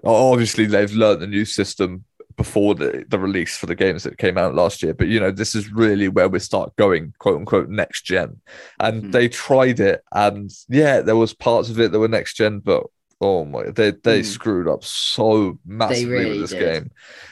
Obviously, 0.05 0.67
they've 0.67 0.93
learned 0.93 1.23
the 1.23 1.27
new 1.27 1.47
system 1.47 2.05
before 2.37 2.75
the, 2.75 3.05
the 3.09 3.19
release 3.19 3.57
for 3.57 3.67
the 3.67 3.75
games 3.75 4.03
that 4.03 4.19
came 4.19 4.37
out 4.39 4.55
last 4.55 4.83
year. 4.83 4.95
But 4.95 5.09
you 5.09 5.21
know, 5.21 5.31
this 5.31 5.55
is 5.55 5.73
really 5.73 6.09
where 6.09 6.29
we 6.29 6.39
start 6.39 6.75
going, 6.77 7.15
quote 7.19 7.37
unquote, 7.39 7.69
next 7.69 8.03
gen. 8.05 8.41
And 8.81 9.05
Mhm. 9.05 9.13
they 9.13 9.29
tried 9.29 9.81
it, 9.81 10.03
and 10.13 10.51
yeah, 10.69 11.01
there 11.01 11.17
was 11.17 11.33
parts 11.35 11.71
of 11.71 11.81
it 11.81 11.93
that 11.93 11.99
were 11.99 12.09
next 12.09 12.35
gen, 12.37 12.59
but 12.61 12.85
oh 13.21 13.45
my, 13.47 13.65
they 13.71 13.93
they 14.05 14.21
Mm. 14.21 14.25
screwed 14.25 14.69
up 14.69 14.85
so 14.85 15.59
massively 15.65 16.07
really 16.11 16.31
with 16.41 16.51
this 16.51 16.51
did. 16.51 16.83
game. 16.83 16.91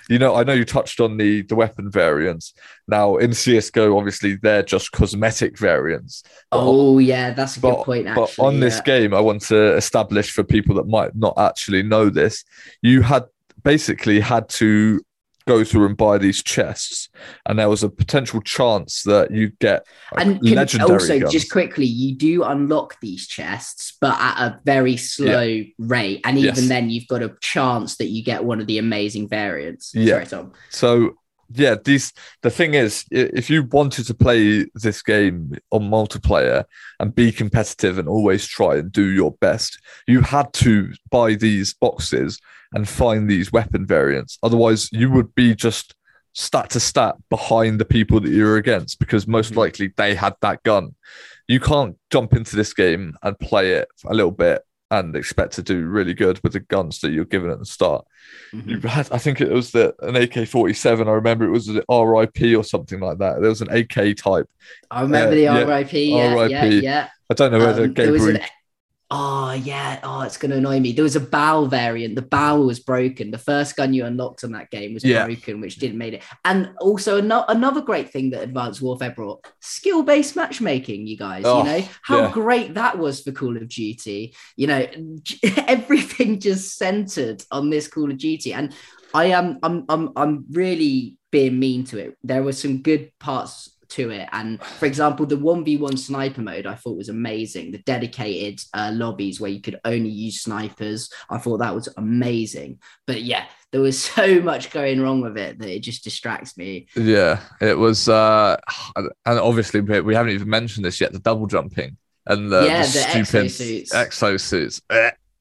You 0.09 0.19
know, 0.19 0.35
I 0.35 0.43
know 0.45 0.53
you 0.55 0.65
touched 0.65 1.01
on 1.01 1.17
the 1.19 1.43
the 1.43 1.55
weapon 1.55 1.91
variants. 1.91 2.55
Now 2.89 3.17
in 3.17 3.35
CS:GO, 3.35 3.97
obviously 3.97 4.37
they're 4.37 4.63
just 4.63 4.93
cosmetic 4.93 5.59
variants. 5.59 6.23
But 6.51 6.61
oh 6.65 6.99
yeah 6.99 7.33
that's 7.35 7.57
a 7.59 7.61
good 7.61 7.77
point 7.85 8.07
actually 8.07 8.35
but 8.37 8.45
on 8.45 8.61
this 8.61 8.81
game, 8.81 9.13
I 9.15 9.21
want 9.21 9.43
to 9.43 9.77
establish 9.77 10.31
for 10.33 10.43
people 10.45 10.75
that 10.77 10.87
might 10.89 11.15
not 11.15 11.35
actually 11.39 11.83
know 11.83 12.09
this, 12.11 12.45
you 12.83 13.03
had 13.03 13.25
basically 13.65 14.21
had 14.21 14.49
to 14.51 15.01
go 15.47 15.63
through 15.63 15.85
and 15.85 15.97
buy 15.97 16.17
these 16.17 16.43
chests, 16.43 17.11
and 17.47 17.59
there 17.59 17.69
was 17.69 17.83
a 17.83 17.89
potential 17.91 18.41
chance 18.41 19.03
that 19.03 19.31
you'd 19.31 19.59
get 19.59 19.85
and 20.17 20.43
legendary 20.43 20.93
also 20.95 21.21
guns. 21.21 21.33
just 21.33 21.51
quickly 21.53 21.85
you 21.85 22.15
do 22.15 22.43
unlock 22.45 22.97
these 23.03 23.27
chests 23.27 23.97
but 24.01 24.17
at 24.19 24.39
a 24.47 24.61
very 24.65 24.97
slow 24.97 25.63
rate 25.79 26.21
and 26.25 26.39
even 26.39 26.55
Yes. 26.55 26.69
then 26.69 26.89
you've 26.89 27.07
got 27.09 27.23
a 27.23 27.35
chance 27.43 27.97
that 27.99 28.07
you 28.09 28.23
get 28.25 28.43
one 28.45 28.59
of 28.61 28.67
the 28.67 28.79
amazing 28.79 29.29
variants 29.29 29.93
Yeah. 29.95 30.25
sorry 30.25 30.47
So 30.71 31.15
yeah, 31.53 31.77
these 31.85 32.13
the 32.41 32.49
thing 32.51 32.73
is, 32.73 33.05
if 33.11 33.51
you 33.51 33.65
wanted 33.65 34.07
to 34.07 34.15
play 34.15 34.65
this 34.75 35.03
game 35.03 35.53
on 35.71 35.83
multiplayer 35.91 36.65
and 36.99 37.15
be 37.15 37.31
competitive 37.31 37.99
and 37.99 38.09
always 38.09 38.47
try 38.47 38.77
and 38.77 38.91
do 38.91 39.11
your 39.11 39.33
best, 39.43 39.79
you 40.07 40.23
had 40.23 40.53
to 40.55 40.91
buy 41.11 41.35
these 41.35 41.75
boxes 41.75 42.41
and 42.75 42.89
find 42.89 43.29
these 43.31 43.53
weapon 43.53 43.87
variants. 43.87 44.39
Otherwise, 44.43 44.89
you 44.93 45.11
would 45.11 45.35
be 45.35 45.55
just 45.55 45.95
stat 46.33 46.71
to 46.71 46.81
stat 46.81 47.15
behind 47.31 47.79
the 47.79 47.85
people 47.85 48.19
that 48.21 48.31
you're 48.33 48.57
against 48.57 48.99
because 48.99 49.27
most 49.29 49.53
Mhm. 49.53 49.57
likely 49.57 49.93
they 49.97 50.15
had 50.15 50.35
that 50.41 50.63
gun. 50.65 50.95
You 51.47 51.61
can't 51.61 51.97
jump 52.11 52.33
into 52.35 52.57
this 52.57 52.75
game 52.75 53.15
and 53.23 53.39
play 53.39 53.73
it 53.75 53.89
a 54.07 54.15
little 54.15 54.33
bit 54.33 54.63
and 54.91 55.15
expect 55.17 55.53
to 55.55 55.63
do 55.63 55.87
really 55.87 56.15
good 56.15 56.41
with 56.43 56.53
the 56.53 56.61
guns 56.61 57.01
that 57.01 57.11
you're 57.13 57.25
given 57.25 57.51
at 57.51 57.59
the 57.59 57.65
start 57.65 58.05
Mhm. 58.53 58.69
you 58.83 58.89
had 58.89 59.09
I 59.13 59.19
think 59.19 59.41
it 59.41 59.51
was 59.51 59.71
the 59.73 59.95
an 60.03 60.17
AK 60.17 60.45
forty 60.45 60.75
seven. 60.75 61.09
I 61.09 61.13
remember 61.13 61.45
it 61.45 61.51
was 61.51 61.69
an 61.69 61.83
RIP 61.89 62.55
or 62.57 62.65
something 62.65 63.01
like 63.01 63.19
that. 63.19 63.41
There 63.41 63.49
was 63.51 63.63
an 63.63 63.71
AK 63.71 64.15
type. 64.15 64.49
i 64.91 65.03
remember 65.03 65.29
Uh, 65.29 65.35
the 65.35 65.41
yeah, 65.41 65.65
RIP 65.65 65.93
yeah, 65.93 66.35
yeah 66.35 66.63
RIP. 66.65 66.83
yeah 66.83 67.09
I 67.31 67.35
don't 67.35 67.53
know 67.53 67.59
whether 67.61 67.85
Um, 67.85 67.93
Gabriel. 67.95 68.39
Oh 69.17 69.53
yeah, 69.53 70.01
oh 70.03 70.23
it's 70.23 70.37
gonna 70.37 70.57
annoy 70.57 70.81
me. 70.81 70.91
There 70.91 71.05
was 71.05 71.15
a 71.15 71.21
bow 71.21 71.67
variant. 71.67 72.17
The 72.17 72.23
bow 72.23 72.63
was 72.63 72.81
broken. 72.81 73.31
The 73.31 73.39
first 73.39 73.77
gun 73.77 73.95
you 73.95 74.05
unlocked 74.07 74.43
on 74.43 74.51
that 74.53 74.71
game 74.73 74.93
was 74.93 75.05
Yeah. 75.05 75.25
broken, 75.27 75.61
which 75.61 75.77
didn't 75.77 75.99
make 75.99 76.15
it. 76.15 76.23
And 76.45 76.71
also 76.81 77.19
ano- 77.19 77.45
another 77.47 77.81
great 77.81 78.11
thing 78.11 78.31
that 78.31 78.43
Advanced 78.43 78.83
Warfare 78.83 79.13
brought: 79.13 79.47
skill-based 79.61 80.35
matchmaking. 80.35 81.07
You 81.07 81.17
guys, 81.17 81.45
Oh, 81.47 81.59
you 81.59 81.65
know 81.65 81.89
how 82.03 82.19
yeah. 82.23 82.33
great 82.33 82.75
that 82.75 82.99
was 82.99 83.21
for 83.21 83.31
Call 83.31 83.57
of 83.57 83.69
Duty. 83.69 84.35
You 84.57 84.67
know, 84.67 84.85
everything 85.69 86.41
just 86.41 86.77
centered 86.77 87.45
on 87.53 87.71
this 87.71 87.87
Call 87.87 88.11
of 88.11 88.19
Duty, 88.19 88.53
and 88.53 88.75
I 89.13 89.27
am 89.27 89.61
I'm 89.63 89.85
I'm 89.89 90.11
I'm 90.17 90.45
really 90.51 91.19
being 91.31 91.59
mean 91.59 91.85
to 91.85 91.99
it. 91.99 92.17
There 92.25 92.43
were 92.43 92.53
some 92.53 92.83
good 92.83 93.13
parts 93.21 93.74
to 93.95 94.11
it. 94.11 94.29
And 94.33 94.63
for 94.63 94.87
example, 94.87 95.27
the 95.27 95.37
1v1 95.37 95.99
sniper 95.99 96.43
mode 96.43 96.67
I 96.67 96.75
thought 96.75 96.97
was 96.97 97.09
amazing. 97.09 97.73
The 97.73 97.79
dedicated 97.79 98.61
uh, 98.73 98.91
lobbies 98.93 99.41
where 99.41 99.51
you 99.51 99.61
could 99.61 99.81
only 99.85 100.11
use 100.11 100.41
snipers, 100.43 101.11
I 101.31 101.39
thought 101.39 101.59
that 101.59 101.75
was 101.75 101.89
amazing. 101.97 102.81
But 103.07 103.23
yeah, 103.23 103.47
there 103.73 103.81
was 103.81 104.01
so 104.15 104.41
much 104.41 104.71
going 104.71 105.01
wrong 105.01 105.21
with 105.21 105.37
it 105.37 105.59
that 105.59 105.69
it 105.69 105.81
just 105.81 106.05
distracts 106.05 106.57
me. 106.57 106.87
Yeah, 106.97 107.41
it 107.61 107.77
was, 107.79 108.09
uh, 108.09 108.57
and 108.97 109.39
obviously 109.39 109.81
we 109.81 110.15
haven't 110.15 110.33
even 110.33 110.49
mentioned 110.49 110.85
this 110.85 111.01
yet. 111.01 111.13
The 111.13 111.19
double 111.19 111.47
jumping 111.47 111.97
and 112.27 112.51
the, 112.51 112.65
Yeah, 112.65 112.83
the 112.83 112.93
the 112.93 113.25
stupid 113.25 113.47
exosuits. 113.47 113.93
exosuits. 113.93 114.81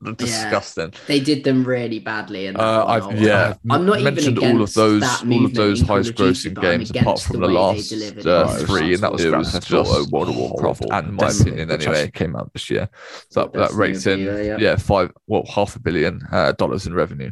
They're 0.03 0.13
disgusting. 0.13 0.93
They 1.07 1.19
did 1.19 1.43
them 1.43 1.63
really 1.63 1.99
badly. 1.99 2.47
And 2.47 2.57
Uh, 2.57 2.85
I've 2.85 3.19
yeah, 3.19 3.55
I'm 3.69 3.85
not 3.85 3.99
even 3.99 4.15
mentioned 4.15 4.39
all 4.39 4.61
of 4.61 4.73
those 4.73 5.03
all 5.03 5.45
of 5.45 5.53
those 5.53 5.81
in 5.81 5.87
Call 5.87 5.97
of 5.97 6.05
highest 6.05 6.17
Duty, 6.17 6.49
grossing 6.51 6.61
games 6.61 6.91
apart 6.91 7.19
from 7.21 7.39
the 7.39 7.47
the 7.47 7.53
way 7.53 7.81
they 7.81 8.21
last 8.21 8.25
uh, 8.25 8.65
three, 8.65 8.93
and 8.93 9.03
that 9.03 9.11
was 9.11 9.23
It 9.23 9.29
Grand 9.29 9.39
was 9.39 9.51
Theft 9.51 9.67
just 9.67 9.91
Auto, 9.91 10.09
World 10.11 10.29
of 10.29 10.35
Warcraft, 10.35 10.85
and 10.91 11.07
in 11.07 11.13
my 11.15 11.25
Destiny, 11.25 11.51
opinion, 11.51 11.71
anyway, 11.71 11.95
actually 11.95 12.11
came 12.11 12.35
out 12.35 12.51
this 12.53 12.69
year. 12.69 12.89
So 13.29 13.41
that, 13.41 13.53
that 13.53 13.71
rates 13.71 14.05
in 14.05 14.25
would 14.25 14.35
be, 14.35 14.51
uh, 14.51 14.57
yeah. 14.57 14.57
yeah. 14.59 14.75
five 14.75 15.11
well 15.27 15.45
half 15.49 15.75
a 15.75 15.79
billion 15.79 16.21
uh, 16.31 16.51
dollars 16.53 16.85
in 16.87 16.93
revenue. 16.93 17.31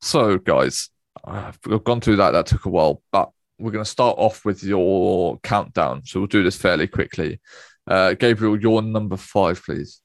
So 0.00 0.38
guys, 0.38 0.90
uh, 1.24 1.52
we've 1.66 1.84
gone 1.84 2.00
through 2.00 2.16
that. 2.16 2.30
That 2.32 2.46
took 2.46 2.64
a 2.64 2.70
while, 2.70 3.02
but 3.12 3.30
we're 3.58 3.70
going 3.70 3.84
to 3.84 3.90
start 3.90 4.16
off 4.18 4.44
with 4.44 4.62
your 4.64 5.38
countdown. 5.38 6.02
So 6.04 6.20
we'll 6.20 6.26
do 6.26 6.42
this 6.42 6.56
fairly 6.56 6.86
quickly. 6.86 7.40
Uh, 7.86 8.14
Gabriel, 8.14 8.60
your 8.60 8.82
number 8.82 9.16
five, 9.16 9.62
please. 9.62 10.00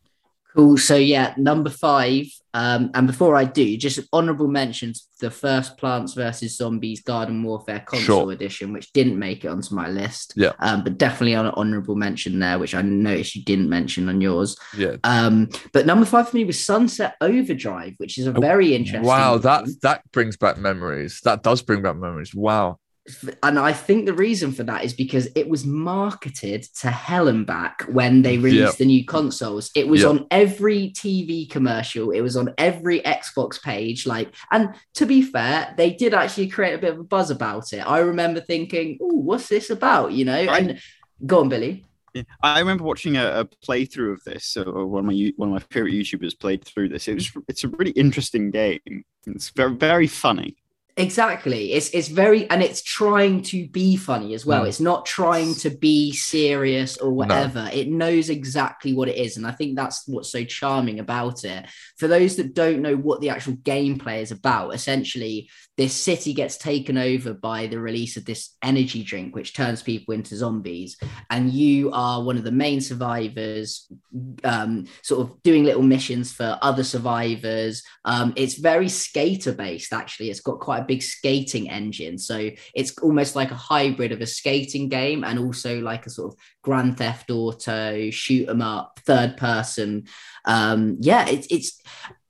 Cool. 0.58 0.78
So 0.78 0.96
yeah, 0.96 1.36
number 1.38 1.70
five. 1.70 2.26
Um, 2.54 2.90
and 2.96 3.06
before 3.06 3.36
I 3.36 3.44
do, 3.44 3.78
just 3.78 4.00
honourable 4.12 4.48
mentions: 4.48 5.08
the 5.20 5.30
first 5.30 5.78
Plants 5.78 6.14
vs 6.16 6.58
Zombies 6.58 7.04
Garden 7.04 7.44
Warfare 7.44 7.82
console 7.86 8.24
Sure. 8.24 8.32
edition, 8.32 8.74
which 8.74 8.92
didn't 8.94 9.20
make 9.20 9.46
it 9.46 9.50
onto 9.50 9.76
my 9.76 9.88
list. 9.88 10.34
Yeah. 10.36 10.54
Um, 10.60 10.84
but 10.84 10.98
definitely 10.98 11.36
on 11.36 11.46
an 11.46 11.52
honourable 11.56 11.96
mention 11.96 12.40
there, 12.40 12.58
which 12.58 12.74
I 12.74 12.82
noticed 12.82 13.36
you 13.36 13.44
didn't 13.44 13.70
mention 13.70 14.10
on 14.10 14.20
yours. 14.22 14.58
Yeah. 14.76 14.96
Um, 15.04 15.50
but 15.74 15.86
number 15.86 16.06
five 16.08 16.30
for 16.30 16.36
me 16.38 16.46
was 16.46 16.64
Sunset 16.66 17.16
Overdrive, 17.22 17.94
which 17.98 18.18
is 18.18 18.26
a 18.26 18.32
very 18.32 18.74
interesting. 18.74 19.06
Oh, 19.06 19.08
Wow, 19.08 19.38
that 19.38 19.66
game. 19.66 19.76
that 19.84 20.12
brings 20.12 20.38
back 20.38 20.58
memories. 20.58 21.22
That 21.24 21.44
does 21.44 21.62
bring 21.62 21.84
back 21.84 21.98
memories. 21.98 22.34
Wow. 22.34 22.80
And 23.44 23.58
I 23.58 23.72
think 23.74 24.06
the 24.06 24.14
reason 24.14 24.52
for 24.52 24.64
that 24.64 24.84
is 24.84 24.94
because 24.94 25.30
it 25.36 25.48
was 25.48 25.66
marketed 25.66 26.64
to 26.82 26.92
hell 26.92 27.28
and 27.28 27.46
back 27.46 27.84
when 27.84 28.22
they 28.22 28.38
released 28.38 28.74
Yep. 28.74 28.78
the 28.78 28.86
new 28.86 29.06
consoles. 29.06 29.72
It 29.76 29.88
was 29.88 30.02
Yep. 30.02 30.10
on 30.10 30.28
every 30.32 30.90
TV 30.92 31.46
commercial, 31.50 32.12
it 32.12 32.22
was 32.22 32.36
on 32.36 32.54
every 32.58 33.00
Xbox 33.02 33.62
page. 33.62 34.06
Like, 34.06 34.34
and 34.52 34.70
to 34.96 35.06
be 35.06 35.22
fair, 35.22 35.74
they 35.78 35.92
did 35.92 36.14
actually 36.14 36.48
create 36.48 36.74
a 36.74 36.78
bit 36.80 36.94
of 36.94 37.00
a 37.00 37.04
buzz 37.04 37.30
about 37.32 37.72
it. 37.74 37.80
I 37.80 38.00
remember 38.00 38.42
thinking, 38.42 38.98
"Oh, 39.02 39.16
what's 39.16 39.48
this 39.48 39.70
about?" 39.70 40.12
You 40.12 40.26
know, 40.26 40.34
and 40.38 40.80
go 41.26 41.40
on, 41.40 41.50
Billy. 41.50 41.84
I 42.42 42.60
remember 42.60 42.84
watching 42.84 43.16
a, 43.16 43.42
a 43.42 43.46
playthrough 43.46 44.14
of 44.14 44.24
this. 44.24 44.46
So 44.46 44.86
one 44.86 45.02
of 45.02 45.06
my 45.06 45.34
one 45.38 45.50
of 45.50 45.54
my 45.54 45.60
favorite 45.72 45.94
YouTubers 45.94 46.38
played 46.40 46.64
through 46.64 46.90
this. 46.90 47.08
It 47.08 47.14
was 47.16 47.32
it's 47.48 47.64
a 47.64 47.68
really 47.68 47.92
interesting 47.92 48.50
game. 48.52 49.06
It's 49.28 49.50
very 49.52 49.74
very 49.76 50.08
funny. 50.08 50.58
Exactly. 51.00 51.74
It's 51.74 51.92
it's 51.92 52.08
very 52.08 52.50
and 52.50 52.64
it's 52.64 52.82
trying 52.82 53.44
to 53.44 53.68
be 53.68 53.96
funny 53.96 54.34
as 54.34 54.48
well. 54.48 54.64
Mm. 54.64 54.68
It's 54.68 54.80
not 54.80 55.06
trying 55.06 55.54
to 55.56 55.70
be 55.70 56.12
serious 56.12 56.98
or 56.98 57.12
whatever. 57.12 57.70
It 57.72 57.88
knows 57.88 58.32
exactly 58.32 58.94
what 58.94 59.08
it 59.08 59.16
is. 59.16 59.38
And 59.38 59.46
I 59.46 59.52
think 59.52 59.76
that's 59.76 60.08
what's 60.08 60.32
so 60.32 60.44
charming 60.44 61.00
about 61.00 61.44
it. 61.44 61.68
For 61.98 62.08
those 62.08 62.36
that 62.38 62.56
don't 62.56 62.82
know 62.82 62.96
what 62.96 63.22
the 63.22 63.30
actual 63.30 63.54
gameplay 63.58 64.24
is 64.24 64.32
about, 64.32 64.74
essentially 64.74 65.50
this 65.78 65.94
city 65.94 66.34
gets 66.34 66.58
taken 66.58 66.98
over 66.98 67.34
by 67.34 67.68
the 67.68 67.80
release 67.80 68.18
of 68.18 68.26
this 68.26 68.56
energy 68.64 69.04
drink 69.04 69.36
which 69.36 69.54
turns 69.54 69.84
people 69.84 70.14
into 70.14 70.36
zombies 70.36 70.98
and 71.30 71.52
you 71.52 71.92
are 71.92 72.24
one 72.24 72.36
of 72.36 72.44
the 72.44 72.52
main 72.52 72.82
survivors 72.82 73.88
um, 74.44 74.86
sort 75.04 75.22
of 75.22 75.42
doing 75.44 75.64
little 75.64 75.84
missions 75.84 76.34
for 76.34 76.58
other 76.62 76.84
survivors 76.84 77.84
um, 78.06 78.34
it's 78.36 78.56
very 78.56 78.90
skater 78.90 79.54
based 79.54 79.94
actually 79.94 80.30
it's 80.30 80.42
got 80.42 80.60
quite 80.60 80.80
a 80.80 80.86
big 80.88 81.04
skating 81.04 81.70
engine. 81.70 82.18
So 82.18 82.50
it's 82.74 82.98
almost 83.00 83.36
like 83.36 83.52
a 83.52 83.56
hybrid 83.56 84.12
of 84.12 84.22
a 84.22 84.26
skating 84.28 84.90
game 84.90 85.24
and 85.24 85.38
also 85.40 85.80
like 85.82 86.06
a 86.06 86.10
sort 86.10 86.34
of 86.34 86.40
grand 86.64 86.98
theft 86.98 87.30
auto 87.30 88.10
shoot 88.10 88.48
'em 88.50 88.62
up 88.62 89.00
third 89.06 89.38
person. 89.38 90.06
Um, 90.46 90.98
yeah 91.02 91.28
it's 91.28 91.48
it's 91.50 91.80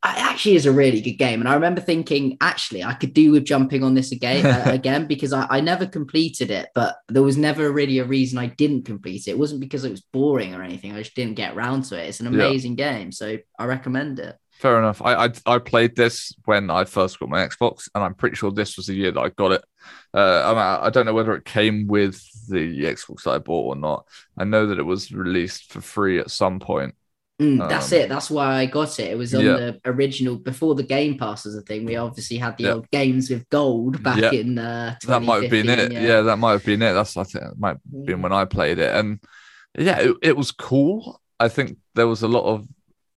it 0.06 0.22
actually 0.24 0.56
is 0.56 0.66
a 0.66 0.72
really 0.72 1.02
good 1.02 1.18
game. 1.18 1.40
And 1.42 1.50
i 1.50 1.54
remember 1.56 1.82
thinking 1.82 2.38
actually 2.40 2.84
i 2.84 2.94
could 2.94 3.14
do 3.14 3.32
with 3.32 3.46
jumping 3.46 3.84
on 3.84 3.94
this 3.94 4.12
again 4.12 4.46
uh, 4.46 4.72
again 4.80 5.06
because 5.08 5.34
I, 5.34 5.46
I 5.50 5.60
never 5.60 5.86
completed 5.86 6.50
it 6.52 6.70
but 6.76 6.96
there 7.10 7.24
was 7.24 7.36
never 7.38 7.72
really 7.72 8.00
a 8.00 8.06
reason 8.06 8.38
i 8.38 8.46
didn't 8.48 8.84
complete 8.86 9.28
it. 9.28 9.32
It 9.32 9.40
wasn't 9.40 9.60
because 9.60 9.84
it 9.84 9.92
was 9.92 10.02
boring 10.02 10.54
or 10.56 10.64
anything. 10.64 10.94
I 10.94 11.00
just 11.04 11.16
didn't 11.16 11.36
get 11.36 11.56
around 11.56 11.82
to 11.86 12.00
it. 12.02 12.08
It's 12.10 12.20
an 12.22 12.28
Yeah. 12.34 12.46
amazing 12.46 12.76
game. 12.76 13.12
So 13.12 13.38
i 13.60 13.66
recommend 13.66 14.20
it 14.20 14.36
Fair 14.60 14.80
enough. 14.80 15.02
I, 15.04 15.26
I 15.26 15.30
I 15.46 15.60
played 15.60 15.96
this 15.96 16.34
when 16.46 16.70
I 16.72 16.84
first 16.86 17.20
got 17.20 17.30
my 17.30 17.46
Xbox, 17.48 17.90
and 17.94 18.04
I'm 18.04 18.16
pretty 18.16 18.36
sure 18.36 18.52
this 18.52 18.76
was 18.76 18.88
the 18.88 18.96
year 18.96 19.12
that 19.12 19.20
I 19.22 19.30
got 19.30 19.52
it. 19.52 19.64
Uh, 20.14 20.42
I, 20.46 20.50
mean, 20.50 20.88
I 20.88 20.90
don't 20.90 21.06
know 21.06 21.14
whether 21.14 21.36
it 21.36 21.46
came 21.46 21.86
with 21.86 22.20
the 22.50 22.84
Xbox 22.86 23.24
that 23.24 23.32
I 23.32 23.38
bought 23.38 23.68
or 23.68 23.76
not. 23.76 24.08
I 24.38 24.46
know 24.46 24.66
that 24.68 24.80
it 24.80 24.84
was 24.84 25.12
released 25.12 25.72
for 25.72 25.80
free 25.82 26.18
at 26.18 26.32
some 26.32 26.60
point. 26.60 26.96
Mm, 27.40 27.70
that's 27.70 27.94
Um, 27.94 28.00
it. 28.00 28.10
That's 28.10 28.32
why 28.32 28.56
I 28.56 28.66
got 28.66 29.00
it. 29.00 29.12
It 29.12 29.18
was 29.18 29.36
on 29.36 29.46
yeah. 29.46 29.54
the 29.58 29.80
original 29.86 30.38
before 30.38 30.74
the 30.74 30.82
Game 30.82 31.20
Pass 31.20 31.46
as 31.46 31.54
a 31.54 31.62
thing. 31.62 31.86
We 31.86 31.96
obviously 31.96 32.38
had 32.38 32.58
the 32.58 32.64
Yeah. 32.64 32.72
old 32.72 32.90
games 32.90 33.30
with 33.30 33.48
gold 33.50 34.02
back 34.02 34.18
Yeah. 34.18 34.32
in 34.32 34.58
uh, 34.58 34.96
That 35.06 35.22
might 35.22 35.44
have 35.44 35.52
been 35.52 35.70
it. 35.70 35.76
2015, 35.76 36.04
Yeah. 36.08 36.22
that 36.22 36.38
might 36.38 36.54
have 36.54 36.66
been 36.66 36.82
it. 36.82 36.94
That's 36.94 37.16
I 37.16 37.24
think 37.26 37.46
it 37.46 37.60
might 37.60 37.78
have 37.94 38.06
been 38.08 38.24
when 38.24 38.34
I 38.34 38.46
played 38.46 38.80
it, 38.80 38.92
and 38.96 39.20
yeah, 39.78 40.00
it, 40.00 40.16
it 40.24 40.36
was 40.36 40.52
cool. 40.52 41.22
I 41.40 41.48
think 41.50 41.78
there 41.94 42.08
was 42.08 42.24
a 42.24 42.28
lot 42.28 42.46
of 42.46 42.68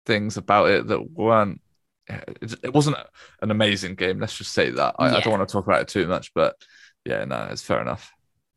things 0.07 0.37
about 0.37 0.71
it 0.71 0.87
that 0.89 1.11
weren't. 1.13 1.61
It, 2.09 2.55
it 2.65 2.75
wasn't 2.75 2.97
an 3.43 3.51
amazing 3.51 3.95
game. 3.95 4.19
Let's 4.19 4.37
just 4.37 4.53
say 4.53 4.71
that. 4.71 4.97
I, 4.99 5.17
I 5.17 5.21
don't 5.21 5.33
want 5.39 5.49
to 5.49 5.53
talk 5.53 5.65
about 5.67 5.83
it 5.83 5.89
too 5.89 6.07
much, 6.09 6.33
but 6.35 6.57
yeah, 7.05 7.25
no, 7.25 7.49
it's 7.51 7.63
fair 7.63 7.81
enough. 7.81 8.13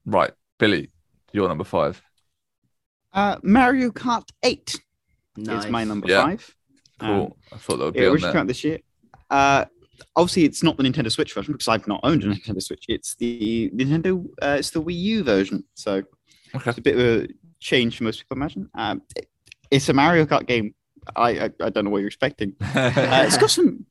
Right, 0.05 0.31
Billy, 0.57 0.89
you're 1.31 1.47
number 1.47 1.63
five. 1.63 2.01
Uh, 3.13 3.37
Mario 3.43 3.91
Kart 3.91 4.27
8 4.41 4.79
Nice. 5.37 5.65
is 5.65 5.71
my 5.71 5.83
number 5.83 6.07
Yeah. 6.09 6.23
five. 6.23 6.55
Cool. 6.99 7.09
Um, 7.25 7.33
I 7.51 7.57
thought 7.57 7.77
that 7.77 7.85
would 7.85 7.95
it 7.95 7.99
be 7.99 8.05
on 8.07 8.11
originally 8.13 8.31
came 8.31 8.33
there. 8.33 8.41
out 8.41 8.47
this 8.47 8.63
year. 8.63 8.79
Uh, 9.29 9.65
obviously, 10.15 10.45
it's 10.45 10.63
not 10.63 10.77
the 10.77 10.83
Nintendo 10.83 11.11
Switch 11.11 11.33
version 11.33 11.51
because 11.53 11.67
I've 11.67 11.87
not 11.87 11.99
owned 12.03 12.23
a 12.23 12.27
Nintendo 12.27 12.61
Switch. 12.61 12.85
It's 12.87 13.13
the 13.15 13.69
Nintendo. 13.75 14.25
Uh, 14.41 14.55
it's 14.59 14.71
the 14.71 14.81
Wii 14.81 14.95
U 14.99 15.23
version. 15.23 15.63
So 15.75 16.01
Okay. 16.55 16.69
it's 16.71 16.79
a 16.79 16.81
bit 16.81 16.97
of 16.97 17.23
a 17.23 17.27
change 17.59 17.97
for 17.97 18.03
most 18.05 18.17
people, 18.19 18.35
I 18.35 18.37
imagine. 18.37 18.69
Um, 18.73 19.01
it- 19.15 19.29
it's 19.69 19.89
a 19.89 19.93
Mario 19.93 20.25
Kart 20.25 20.47
game. 20.47 20.73
I, 21.15 21.29
I 21.45 21.49
I 21.61 21.69
don't 21.69 21.85
know 21.85 21.91
what 21.91 21.99
you're 21.99 22.07
expecting. 22.07 22.53
Uh, 22.61 23.23
it's 23.27 23.37
got 23.37 23.51
some 23.51 23.85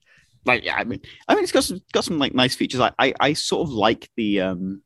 like 0.45 0.65
yeah, 0.65 0.77
I 0.77 0.85
mean, 0.85 1.01
I 1.29 1.35
mean, 1.35 1.45
it's 1.45 1.53
got 1.53 1.65
some 1.65 1.81
got 1.93 2.05
some 2.05 2.19
like 2.19 2.35
nice 2.35 2.55
features. 2.55 2.81
I 2.81 2.93
I, 2.99 3.15
I 3.21 3.33
sort 3.35 3.69
of 3.69 3.73
like 3.73 4.09
the 4.17 4.41
um 4.41 4.83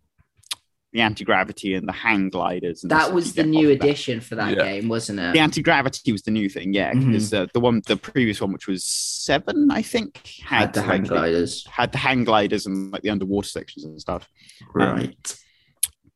the 0.93 1.01
anti 1.03 1.25
gravity 1.25 1.75
and 1.75 1.87
the 1.87 1.93
hang 1.93 2.31
gliders. 2.31 2.83
And 2.83 2.91
That 2.91 3.13
was 3.13 3.35
the 3.35 3.43
new 3.43 3.71
off 3.73 3.79
that. 3.81 3.85
addition 3.87 4.21
for 4.21 4.35
that 4.37 4.57
Yeah. 4.57 4.65
game, 4.65 4.89
wasn't 4.89 5.19
it? 5.21 5.33
The 5.35 5.41
anti 5.41 5.63
gravity 5.63 6.11
was 6.13 6.23
the 6.23 6.31
new 6.31 6.49
thing, 6.49 6.73
yeah. 6.73 6.95
Because 6.95 7.35
uh, 7.35 7.47
the 7.53 7.61
one, 7.61 7.83
the 7.87 7.97
previous 7.99 8.41
one, 8.41 8.51
which 8.53 8.67
was 8.67 8.83
seven, 8.85 9.71
I 9.71 9.83
think, 9.83 10.27
had, 10.43 10.59
Had 10.61 10.73
the 10.73 10.83
hang 10.83 11.03
like, 11.03 11.11
gliders. 11.11 11.67
had 11.67 11.93
the 11.93 11.99
hang 11.99 12.25
gliders 12.25 12.65
and 12.67 12.93
like 12.93 13.03
the 13.03 13.11
underwater 13.11 13.49
sections 13.49 13.85
and 13.85 14.01
stuff. 14.01 14.27
Right. 14.75 15.37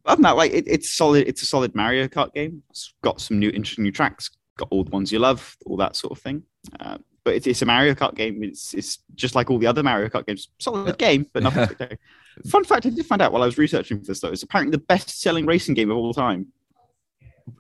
Other 0.06 0.16
than 0.16 0.22
that, 0.22 0.36
like 0.36 0.52
it, 0.52 0.64
it's 0.66 0.90
solid. 0.90 1.28
It's 1.28 1.42
a 1.42 1.46
solid 1.46 1.74
Mario 1.74 2.08
Kart 2.08 2.32
game. 2.32 2.62
It's 2.70 2.94
got 3.02 3.20
some 3.20 3.38
new 3.38 3.50
interesting 3.50 3.84
new 3.84 3.92
tracks. 3.92 4.30
Got 4.60 4.68
all 4.70 4.84
the 4.84 4.90
ones 4.90 5.10
you 5.10 5.18
love, 5.18 5.56
all 5.66 5.76
that 5.78 5.96
sort 5.96 6.12
of 6.12 6.18
thing. 6.22 6.42
Uh, 6.78 6.98
but 7.24 7.34
it's, 7.34 7.46
it's 7.46 7.62
a 7.62 7.66
Mario 7.66 7.94
Kart 7.94 8.14
game. 8.14 8.42
It's 8.42 8.74
it's 8.74 8.98
just 9.14 9.34
like 9.34 9.50
all 9.50 9.58
the 9.58 9.66
other 9.66 9.82
Mario 9.82 10.08
Kart 10.08 10.26
games. 10.26 10.48
Solid 10.58 10.98
game, 10.98 11.26
but 11.32 11.42
nothing 11.42 11.64
spectacular. 11.66 11.98
Fun 12.46 12.64
fact: 12.64 12.84
I 12.86 12.90
did 12.90 13.06
find 13.06 13.22
out 13.22 13.32
while 13.32 13.42
I 13.42 13.46
was 13.46 13.56
researching 13.58 13.98
for 14.00 14.04
this 14.06 14.20
though. 14.20 14.28
It's 14.28 14.42
apparently 14.42 14.72
the 14.72 14.82
best-selling 14.84 15.46
racing 15.46 15.74
game 15.74 15.90
of 15.90 15.96
all 15.96 16.12
time. 16.12 16.46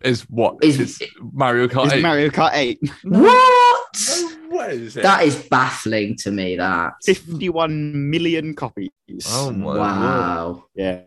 is 0.02 0.22
what 0.30 0.56
Is- 0.62 0.78
is 0.78 1.02
Mario 1.32 1.66
Kart 1.68 1.86
Is 1.86 1.92
8? 1.94 2.02
Mario 2.02 2.28
Kart 2.28 2.50
8. 2.54 2.78
What? 3.04 4.36
No 4.50 4.56
way 4.56 4.70
is 4.78 4.96
it? 4.96 5.02
That 5.02 5.24
is 5.24 5.36
baffling 5.48 6.16
to 6.18 6.30
me. 6.30 6.56
That. 6.56 6.92
51 7.04 8.10
million 8.10 8.54
copies. 8.54 8.90
Oh 9.28 9.50
my 9.52 9.66
word. 9.66 9.78
Wow. 9.78 10.64
Yeah. 10.74 11.00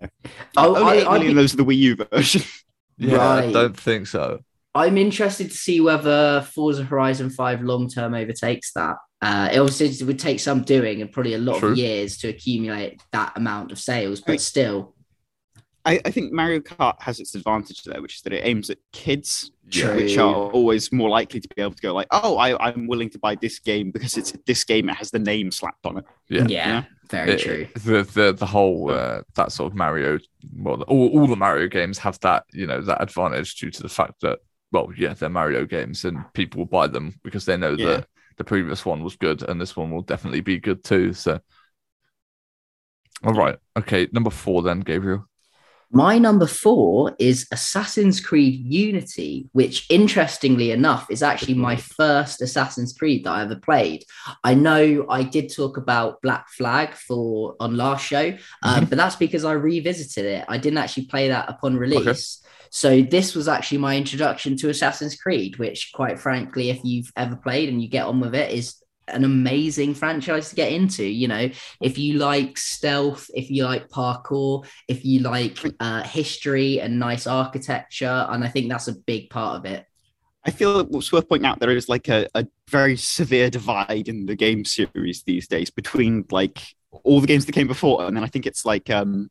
Oh, 0.57 0.75
Only 0.75 0.81
I, 0.81 0.93
8 1.01 1.07
I'd 1.07 1.11
million 1.13 1.21
be- 1.21 1.29
of 1.29 1.35
those 1.35 1.53
are 1.53 1.57
the 1.57 1.65
Wii 1.65 1.77
U 1.77 1.95
version. 1.95 2.41
Yeah, 2.97 3.27
I 3.27 3.51
don't 3.51 3.77
think 3.79 4.07
so. 4.07 4.41
I'm 4.75 4.97
interested 4.97 5.51
to 5.51 5.57
see 5.57 5.79
whether 5.81 6.41
Forza 6.41 6.83
Horizon 6.83 7.29
5 7.29 7.61
long 7.61 7.87
term 7.89 8.13
overtakes 8.13 8.73
that. 8.73 8.95
Uh, 9.21 9.49
it 9.53 9.59
obviously 9.59 10.05
would 10.05 10.19
take 10.19 10.39
some 10.39 10.63
doing 10.63 11.01
and 11.01 11.11
probably 11.11 11.35
a 11.35 11.37
lot 11.37 11.59
True. 11.59 11.71
of 11.71 11.77
years 11.77 12.17
to 12.17 12.27
accumulate 12.29 13.01
that 13.11 13.31
amount 13.37 13.71
of 13.71 13.79
sales, 13.79 14.19
but 14.19 14.31
Right. 14.33 14.41
still. 14.41 14.95
I, 15.85 15.99
I 16.05 16.11
think 16.11 16.31
Mario 16.31 16.59
Kart 16.59 17.01
has 17.01 17.19
its 17.19 17.35
advantage 17.35 17.83
there, 17.83 18.01
which 18.01 18.15
is 18.15 18.21
that 18.21 18.31
it 18.33 18.45
aims 18.45 18.69
at 18.69 18.77
kids, 18.93 19.51
True. 19.69 19.95
which 19.95 20.17
are 20.17 20.33
always 20.33 20.91
more 20.93 21.09
likely 21.09 21.39
to 21.41 21.47
be 21.55 21.61
able 21.61 21.73
to 21.73 21.81
go 21.81 21.93
like, 21.93 22.07
"Oh, 22.11 22.37
I, 22.37 22.57
I'm 22.69 22.87
willing 22.87 23.09
to 23.11 23.19
buy 23.19 23.35
this 23.35 23.59
game 23.59 23.91
because 23.91 24.17
it's 24.17 24.33
this 24.45 24.63
game. 24.63 24.89
It 24.89 24.95
has 24.95 25.11
the 25.11 25.19
name 25.19 25.51
slapped 25.51 25.85
on 25.85 25.97
it." 25.97 26.05
Yeah. 26.29 26.47
Yeah, 26.47 26.83
Very 27.09 27.31
it- 27.33 27.39
true. 27.39 27.67
The 27.83 28.03
the 28.03 28.31
the 28.33 28.45
whole 28.45 28.91
uh, 28.91 29.23
that 29.35 29.51
sort 29.51 29.71
of 29.73 29.77
Mario, 29.77 30.19
well, 30.55 30.81
all, 30.83 31.19
all 31.19 31.27
the 31.27 31.35
Mario 31.35 31.67
games 31.67 31.97
have 31.97 32.17
that 32.21 32.45
you 32.53 32.65
know 32.65 32.79
that 32.81 33.01
advantage 33.01 33.55
due 33.55 33.69
to 33.71 33.81
the 33.83 33.89
fact 33.89 34.21
that 34.21 34.39
well, 34.73 34.89
yeah, 34.97 35.13
they're 35.13 35.29
Mario 35.29 35.65
games 35.65 36.03
and 36.03 36.25
people 36.33 36.59
will 36.59 36.65
buy 36.65 36.87
them 36.87 37.13
because 37.23 37.45
they 37.45 37.55
know 37.55 37.75
Yeah. 37.77 37.85
that 37.85 38.07
the 38.37 38.43
previous 38.43 38.85
one 38.85 39.03
was 39.03 39.15
good 39.15 39.43
and 39.43 39.61
this 39.61 39.77
one 39.77 39.91
will 39.91 40.01
definitely 40.01 40.41
be 40.41 40.59
good 40.59 40.83
too. 40.83 41.13
So, 41.13 41.39
all 43.23 43.33
right, 43.33 43.57
okay, 43.77 44.09
number 44.11 44.31
four 44.31 44.63
then, 44.63 44.81
Gabriel. 44.81 45.27
My 45.95 46.17
number 46.17 46.47
four 46.47 47.15
is 47.19 47.45
Assassin's 47.51 48.19
Creed 48.19 48.65
Unity, 48.65 49.47
which 49.51 49.85
interestingly 49.91 50.71
enough 50.71 51.05
is 51.11 51.21
actually 51.21 51.53
my 51.53 51.75
first 51.75 52.41
Assassin's 52.41 52.93
Creed 52.93 53.25
that 53.25 53.31
I 53.31 53.43
ever 53.43 53.57
played. 53.57 54.03
I 54.43 54.55
know 54.55 55.05
I 55.07 55.21
did 55.21 55.53
talk 55.53 55.77
about 55.77 56.19
Black 56.23 56.49
Flag 56.49 56.95
for 56.95 57.55
on 57.59 57.77
last 57.77 58.03
show, 58.07 58.35
uh, 58.63 58.79
but 58.85 58.97
that's 58.97 59.17
because 59.17 59.45
I 59.45 59.51
revisited 59.51 60.25
it. 60.25 60.45
I 60.49 60.57
didn't 60.57 60.79
actually 60.79 61.05
play 61.05 61.27
that 61.27 61.47
upon 61.47 61.77
release. 61.77 62.42
So 62.75 63.03
this 63.03 63.35
was 63.35 63.47
actually 63.47 63.77
my 63.77 63.95
introduction 63.95 64.57
to 64.57 64.69
Assassin's 64.69 65.15
Creed, 65.15 65.59
which 65.59 65.91
quite 65.93 66.17
frankly, 66.17 66.71
if 66.71 66.79
you've 66.83 67.11
ever 67.15 67.35
played 67.35 67.69
and 67.69 67.79
you 67.79 67.87
get 67.87 68.07
on 68.07 68.19
with 68.19 68.33
it, 68.33 68.51
is 68.51 68.81
an 69.07 69.23
amazing 69.23 69.93
franchise 69.93 70.49
to 70.49 70.55
get 70.55 70.71
into. 70.71 71.03
You 71.03 71.27
know, 71.27 71.51
if 71.79 71.99
you 71.99 72.15
like 72.15 72.57
stealth, 72.57 73.29
if 73.35 73.51
you 73.51 73.63
like 73.65 73.89
parkour, 73.89 74.65
if 74.87 75.05
you 75.05 75.19
like 75.19 75.59
uh, 75.79 76.01
history 76.01 76.81
and 76.81 76.97
nice 76.97 77.27
architecture, 77.27 78.25
and 78.27 78.43
I 78.43 78.47
think 78.47 78.69
that's 78.69 78.87
a 78.87 78.95
big 78.95 79.29
part 79.29 79.57
of 79.59 79.71
it. 79.71 79.85
I 80.43 80.49
feel 80.49 80.79
it's 80.79 81.13
worth 81.13 81.29
pointing 81.29 81.45
out 81.45 81.59
there 81.59 81.69
is 81.69 81.87
like 81.87 82.09
a, 82.09 82.27
a 82.33 82.47
very 82.71 82.97
severe 82.97 83.51
divide 83.51 84.07
in 84.07 84.25
the 84.25 84.35
game 84.35 84.65
series 84.65 85.21
these 85.21 85.47
days 85.47 85.69
between 85.69 86.25
like 86.31 86.73
all 87.03 87.19
the 87.21 87.27
games 87.27 87.45
that 87.45 87.51
came 87.53 87.67
before, 87.67 88.05
and 88.05 88.15
then 88.15 88.23
I 88.23 88.27
think 88.27 88.45
it's 88.45 88.65
like 88.65 88.89
um 88.89 89.29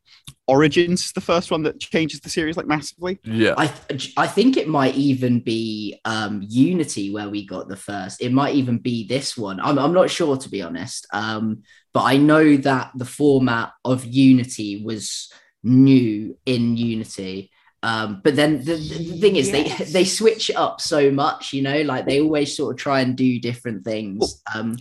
Origins, 0.49 1.13
the 1.13 1.21
first 1.21 1.51
one 1.51 1.63
that 1.63 1.81
changes 1.81 2.21
the 2.21 2.29
series 2.29 2.57
like 2.57 2.67
massively. 2.67 3.21
Yeah, 3.25 3.55
I 3.57 3.69
th- 3.69 4.13
I 4.17 4.27
think 4.27 4.57
it 4.57 4.69
might 4.69 4.95
even 4.97 5.41
be 5.41 6.01
um, 6.05 6.45
Unity 6.47 7.13
where 7.13 7.31
we 7.31 7.47
got 7.47 7.69
the 7.69 7.77
first. 7.77 8.21
It 8.21 8.33
might 8.33 8.55
even 8.57 8.79
be 8.79 9.07
this 9.07 9.37
one. 9.37 9.61
I'm 9.61 9.79
I'm 9.79 9.93
not 9.95 10.11
sure 10.11 10.37
to 10.37 10.49
be 10.49 10.61
honest. 10.61 11.07
Um, 11.13 11.63
but 11.95 12.03
I 12.03 12.17
know 12.17 12.57
that 12.57 12.91
the 12.97 13.05
format 13.05 13.73
of 13.85 14.05
Unity 14.05 14.83
was 14.85 15.31
new 15.63 16.37
in 16.45 16.77
Unity. 16.77 17.51
Um, 17.85 18.21
but 18.23 18.37
then 18.37 18.59
the, 18.65 18.75
the 18.75 19.19
thing 19.21 19.37
is, 19.37 19.51
Yes. 19.51 19.79
they 19.79 19.85
they 19.93 20.05
switch 20.05 20.51
it 20.51 20.57
up 20.57 20.81
so 20.81 21.11
much. 21.11 21.53
You 21.53 21.63
know, 21.63 21.83
like 21.83 22.07
they 22.07 22.21
always 22.21 22.57
sort 22.57 22.75
of 22.75 22.79
try 22.81 23.01
and 23.01 23.17
do 23.17 23.41
different 23.41 23.85
things. 23.85 24.43
Um, 24.55 24.77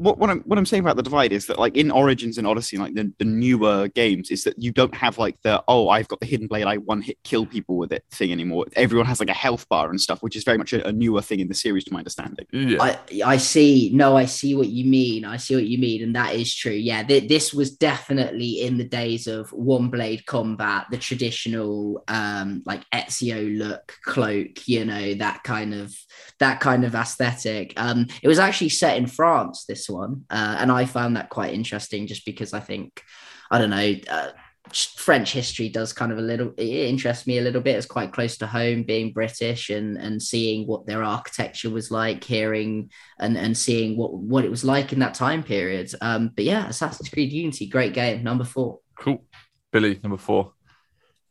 what, 0.00 0.16
what 0.16 0.30
I'm 0.30 0.40
what 0.40 0.58
I'm 0.58 0.64
saying 0.64 0.82
about 0.82 0.96
the 0.96 1.02
divide 1.02 1.30
is 1.30 1.46
that 1.46 1.58
like 1.58 1.76
in 1.76 1.90
Origins 1.90 2.38
and 2.38 2.46
Odyssey, 2.46 2.78
like 2.78 2.94
the, 2.94 3.12
the 3.18 3.24
newer 3.26 3.88
games, 3.88 4.30
is 4.30 4.44
that 4.44 4.60
you 4.60 4.72
don't 4.72 4.94
have 4.94 5.18
like 5.18 5.36
the 5.42 5.62
oh 5.68 5.90
I've 5.90 6.08
got 6.08 6.20
the 6.20 6.26
hidden 6.26 6.46
blade, 6.46 6.64
I 6.64 6.78
one 6.78 7.02
hit 7.02 7.18
kill 7.22 7.44
people 7.44 7.76
with 7.76 7.92
it 7.92 8.04
thing 8.10 8.32
anymore. 8.32 8.64
Everyone 8.76 9.06
has 9.06 9.20
like 9.20 9.28
a 9.28 9.34
health 9.34 9.68
bar 9.68 9.90
and 9.90 10.00
stuff, 10.00 10.22
which 10.22 10.36
is 10.36 10.44
very 10.44 10.56
much 10.56 10.72
a, 10.72 10.86
a 10.86 10.92
newer 10.92 11.20
thing 11.20 11.40
in 11.40 11.48
the 11.48 11.54
series, 11.54 11.84
to 11.84 11.92
my 11.92 11.98
understanding. 11.98 12.46
yeah, 12.50 12.82
I 12.82 12.98
I 13.24 13.36
see. 13.36 13.90
No, 13.92 14.16
I 14.16 14.24
see 14.24 14.54
what 14.54 14.68
you 14.68 14.86
mean. 14.86 15.26
I 15.26 15.36
see 15.36 15.54
what 15.54 15.66
you 15.66 15.76
mean, 15.76 16.02
and 16.02 16.16
that 16.16 16.34
is 16.34 16.54
true. 16.54 16.72
Yeah, 16.72 17.02
th- 17.02 17.28
this 17.28 17.52
was 17.52 17.70
definitely 17.76 18.62
in 18.62 18.78
the 18.78 18.84
days 18.84 19.26
of 19.26 19.52
one 19.52 19.90
blade 19.90 20.24
combat, 20.24 20.86
the 20.90 20.96
traditional 20.98 22.02
um 22.08 22.62
like 22.64 22.88
Ezio 22.90 23.58
look 23.58 23.92
cloak. 24.04 24.66
You 24.66 24.86
know 24.86 25.14
that 25.14 25.42
kind 25.44 25.74
of 25.74 25.94
that 26.38 26.60
kind 26.60 26.84
of 26.84 26.94
aesthetic. 26.94 27.74
Um, 27.76 28.06
it 28.22 28.28
was 28.28 28.38
actually 28.38 28.70
set 28.70 28.96
in 28.96 29.06
France. 29.06 29.66
This 29.66 29.89
one, 29.90 30.24
uh, 30.30 30.56
and 30.58 30.70
I 30.70 30.84
found 30.84 31.16
that 31.16 31.28
quite 31.28 31.54
interesting, 31.54 32.06
just 32.06 32.24
because 32.24 32.52
I 32.54 32.60
think 32.60 33.02
I 33.50 33.58
don't 33.58 33.70
know. 33.70 33.94
Uh, 34.08 34.30
French 34.72 35.32
history 35.32 35.68
does 35.68 35.92
kind 35.92 36.12
of 36.12 36.18
a 36.18 36.22
little 36.22 36.52
it 36.56 36.88
interests 36.88 37.26
me 37.26 37.38
a 37.38 37.42
little 37.42 37.62
bit. 37.62 37.76
It's 37.76 37.86
quite 37.86 38.12
close 38.12 38.36
to 38.38 38.46
home, 38.46 38.84
being 38.84 39.12
British 39.12 39.70
and 39.70 39.96
and 39.96 40.22
seeing 40.22 40.66
what 40.66 40.86
their 40.86 41.02
architecture 41.02 41.70
was 41.70 41.90
like, 41.90 42.22
hearing 42.22 42.90
and 43.18 43.36
and 43.36 43.56
seeing 43.56 43.96
what 43.96 44.14
what 44.14 44.44
it 44.44 44.50
was 44.50 44.64
like 44.64 44.92
in 44.92 45.00
that 45.00 45.14
time 45.14 45.42
period. 45.42 45.90
Um, 46.00 46.30
but 46.36 46.44
yeah, 46.44 46.68
Assassin's 46.68 47.08
Creed 47.08 47.32
Unity, 47.32 47.66
great 47.66 47.94
game, 47.94 48.22
number 48.22 48.44
four. 48.44 48.78
cool. 48.98 49.24
Billy, 49.72 50.00
number 50.02 50.18
four. 50.18 50.52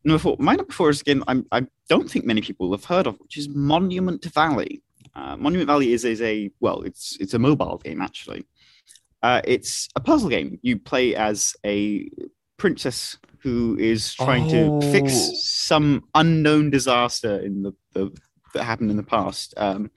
Number 0.03 0.19
four, 0.19 0.37
my 0.39 0.55
number 0.55 0.71
four 0.71 0.89
is 0.89 1.01
a 1.01 1.03
game 1.03 1.23
I'm, 1.27 1.45
I 1.51 1.67
don't 1.89 2.09
think 2.09 2.25
many 2.25 2.41
people 2.41 2.71
have 2.71 2.85
heard 2.85 3.05
of, 3.05 3.19
which 3.19 3.37
is 3.37 3.49
Monument 3.49 4.23
Valley. 4.33 4.81
Uh, 5.19 5.35
Monument 5.37 5.67
Valley 5.67 5.91
is 5.93 6.05
is 6.05 6.21
a 6.21 6.49
well, 6.59 6.81
it's 6.89 7.17
it's 7.19 7.33
a 7.33 7.39
mobile 7.39 7.77
game 7.83 8.01
actually. 8.01 8.45
Uh, 9.21 9.41
it's 9.43 9.89
a 9.95 9.99
puzzle 9.99 10.29
game. 10.29 10.57
You 10.61 10.79
play 10.79 11.13
as 11.15 11.37
a 11.65 12.09
princess 12.57 13.17
who 13.43 13.77
is 13.79 14.13
trying 14.13 14.45
Oh. 14.55 14.79
to 14.79 14.91
fix 14.91 15.11
some 15.43 16.03
unknown 16.15 16.69
disaster 16.69 17.39
in 17.39 17.63
the, 17.63 17.73
the 17.93 18.03
that 18.53 18.63
happened 18.63 18.91
in 18.91 18.97
the 18.97 19.03
past. 19.17 19.53
Um, 19.57 19.91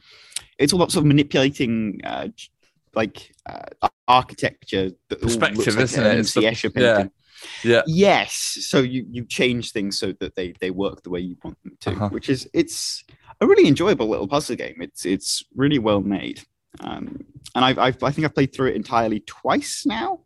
it's 0.59 0.73
all 0.73 0.81
about 0.81 0.93
sort 0.93 1.03
of 1.05 1.09
manipulating 1.09 2.01
uh, 2.05 2.29
like 2.95 3.33
uh, 3.49 3.89
architecture. 4.09 4.91
That 5.09 5.23
all 5.23 5.29
looks 5.29 5.37
Perspective, 5.37 5.75
like 5.77 5.85
isn't 5.85 6.07
it? 6.07 6.19
It's 6.19 6.35
the- 6.35 6.41
Escher 6.43 6.73
yeah. 6.77 7.07
Yeah, 7.65 7.83
Yes. 7.87 8.33
So 8.71 8.79
you 8.81 9.05
you 9.11 9.25
change 9.25 9.73
things 9.73 9.99
so 9.99 10.13
that 10.21 10.35
they 10.37 10.49
they 10.61 10.71
work 10.71 11.03
the 11.03 11.11
way 11.11 11.21
you 11.21 11.37
want 11.45 11.59
them 11.65 11.77
to, 11.81 11.91
Uh-huh. 11.91 12.09
which 12.11 12.29
is 12.29 12.49
it's 12.53 13.05
a 13.43 13.47
really 13.47 13.67
enjoyable 13.69 14.09
little 14.09 14.29
puzzle 14.29 14.57
game. 14.57 14.77
It's 14.81 15.05
it's 15.05 15.43
really 15.55 15.79
well 15.79 16.01
made. 16.01 16.43
Um, 16.81 17.25
and 17.55 17.65
I've, 17.65 17.79
I've 17.79 18.03
I 18.03 18.11
think 18.13 18.25
I've 18.25 18.35
played 18.35 18.55
through 18.55 18.71
it 18.71 18.77
entirely 18.77 19.21
twice 19.21 19.85
now. 19.87 20.21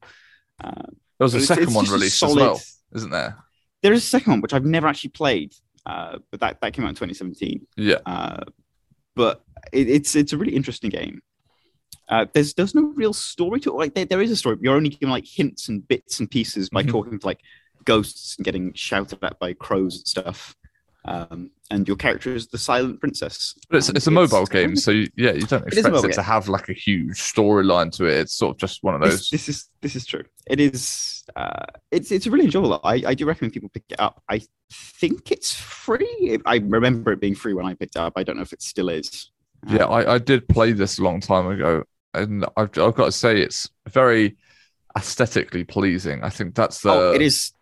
Uh, 0.62 0.82
there 1.18 1.24
was 1.24 1.34
a 1.34 1.38
it's- 1.38 1.48
second 1.48 1.64
it's 1.64 1.74
one 1.74 1.86
released 1.86 2.18
solid- 2.18 2.38
as 2.38 2.42
well, 2.42 2.60
isn't 2.94 3.10
there? 3.10 3.36
there 3.82 3.92
is 3.92 4.04
a 4.04 4.06
second 4.06 4.30
one 4.32 4.40
which 4.40 4.54
I've 4.54 4.64
never 4.64 4.86
actually 4.86 5.10
played, 5.10 5.54
uh, 5.84 6.18
but 6.30 6.40
that, 6.40 6.60
that 6.60 6.72
came 6.72 6.84
out 6.84 6.88
in 6.90 6.94
2017. 6.94 7.66
Yeah, 7.76 7.96
Uh, 8.06 8.42
but 9.14 9.42
it, 9.72 9.88
it's 9.88 10.14
it's 10.14 10.32
a 10.32 10.36
really 10.38 10.54
interesting 10.56 10.90
game. 10.90 11.20
Uh, 12.08 12.26
there's 12.34 12.54
there's 12.54 12.74
no 12.74 12.92
real 12.94 13.12
story 13.12 13.58
to 13.60 13.70
it. 13.70 13.76
Like 13.76 13.94
there, 13.94 14.04
there 14.04 14.22
is 14.22 14.30
a 14.30 14.36
story, 14.36 14.56
but 14.56 14.62
you're 14.64 14.76
only 14.76 14.90
given 14.90 15.10
like 15.10 15.26
hints 15.26 15.68
and 15.68 15.86
bits 15.88 16.20
and 16.20 16.30
pieces 16.30 16.68
by 16.70 16.82
Mhm. 16.84 16.90
talking 16.90 17.18
to 17.18 17.26
like 17.26 17.40
ghosts 17.84 18.36
and 18.36 18.44
getting 18.44 18.72
shouted 18.74 19.18
at 19.22 19.38
by 19.38 19.52
crows 19.54 19.96
and 19.96 20.06
stuff. 20.06 20.54
Um, 21.06 21.50
and 21.70 21.86
your 21.86 21.96
character 21.96 22.34
is 22.34 22.46
the 22.48 22.58
silent 22.58 23.00
princess. 23.00 23.54
but 23.68 23.78
it's 23.78 23.88
it's 23.88 24.06
a 24.06 24.10
mobile 24.10 24.46
kind 24.46 24.68
game, 24.68 24.76
so 24.76 24.90
you, 24.90 25.08
yeah, 25.16 25.32
you 25.32 25.42
don't 25.42 25.66
expect 25.66 25.88
mobile 25.88 26.10
it 26.10 26.14
to 26.14 26.22
have 26.22 26.48
like 26.48 26.68
a 26.68 26.72
huge 26.72 27.18
storyline 27.18 27.90
to 27.92 28.06
it. 28.06 28.14
It's 28.20 28.34
sort 28.34 28.54
of 28.54 28.58
just 28.58 28.82
one 28.82 28.94
of 28.94 29.00
those. 29.00 29.28
this 29.30 29.48
is 29.48 29.68
this 29.80 29.96
is 29.96 30.06
true. 30.06 30.24
It 30.46 30.60
is. 30.60 31.24
Uh, 31.34 31.64
it's 31.90 32.12
it's 32.12 32.26
really 32.26 32.44
enjoyable. 32.44 32.80
I, 32.84 33.02
I 33.06 33.14
do 33.14 33.26
recommend 33.26 33.52
people 33.52 33.68
pick 33.68 33.84
it 33.88 34.00
up. 34.00 34.22
I 34.28 34.42
think 34.72 35.30
it's 35.32 35.54
free. 35.54 36.38
I 36.46 36.56
remember 36.56 37.12
it 37.12 37.20
being 37.20 37.34
free 37.34 37.54
when 37.54 37.66
I 37.66 37.74
picked 37.74 37.96
it 37.96 38.00
up. 38.00 38.12
I 38.16 38.22
don't 38.22 38.36
know 38.36 38.42
if 38.42 38.52
it 38.52 38.62
still 38.62 38.88
is. 38.88 39.30
Yeah, 39.68 39.84
Um, 39.84 39.92
I, 39.92 40.14
I 40.14 40.18
did 40.18 40.48
play 40.48 40.72
this 40.72 40.98
a 40.98 41.02
long 41.02 41.20
time 41.20 41.46
ago, 41.48 41.84
and 42.14 42.44
I've, 42.56 42.70
I've 42.78 42.94
got 42.94 43.06
to 43.06 43.12
say 43.12 43.40
it's 43.40 43.68
very 43.88 44.36
aesthetically 44.96 45.64
pleasing. 45.64 46.22
I 46.22 46.30
think 46.30 46.54
that's 46.54 46.80
the 46.80 46.90
oh, 46.90 47.12
it 47.12 47.22
is. 47.22 47.52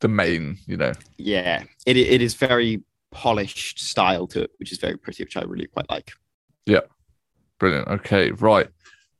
The 0.00 0.08
main, 0.08 0.58
you 0.66 0.76
know. 0.76 0.92
Yeah, 1.18 1.64
it 1.86 1.96
it 1.96 2.20
is 2.22 2.34
very 2.34 2.82
polished 3.10 3.80
style 3.80 4.26
to 4.28 4.42
it, 4.42 4.50
which 4.58 4.72
is 4.72 4.78
very 4.78 4.96
pretty, 4.96 5.24
which 5.24 5.36
I 5.36 5.42
really 5.42 5.66
quite 5.66 5.88
like. 5.90 6.12
Yeah, 6.66 6.80
brilliant. 7.58 7.88
Okay, 7.88 8.30
right. 8.32 8.68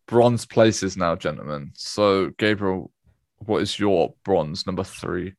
Bronze 0.07 0.45
places 0.45 0.97
now, 0.97 1.15
gentlemen. 1.17 1.71
So, 1.75 2.31
Gabriel, 2.39 2.91
what 3.39 3.63
is 3.63 3.79
your 3.79 4.15
bronze 4.25 4.67
number 4.67 4.85
three? 4.85 5.35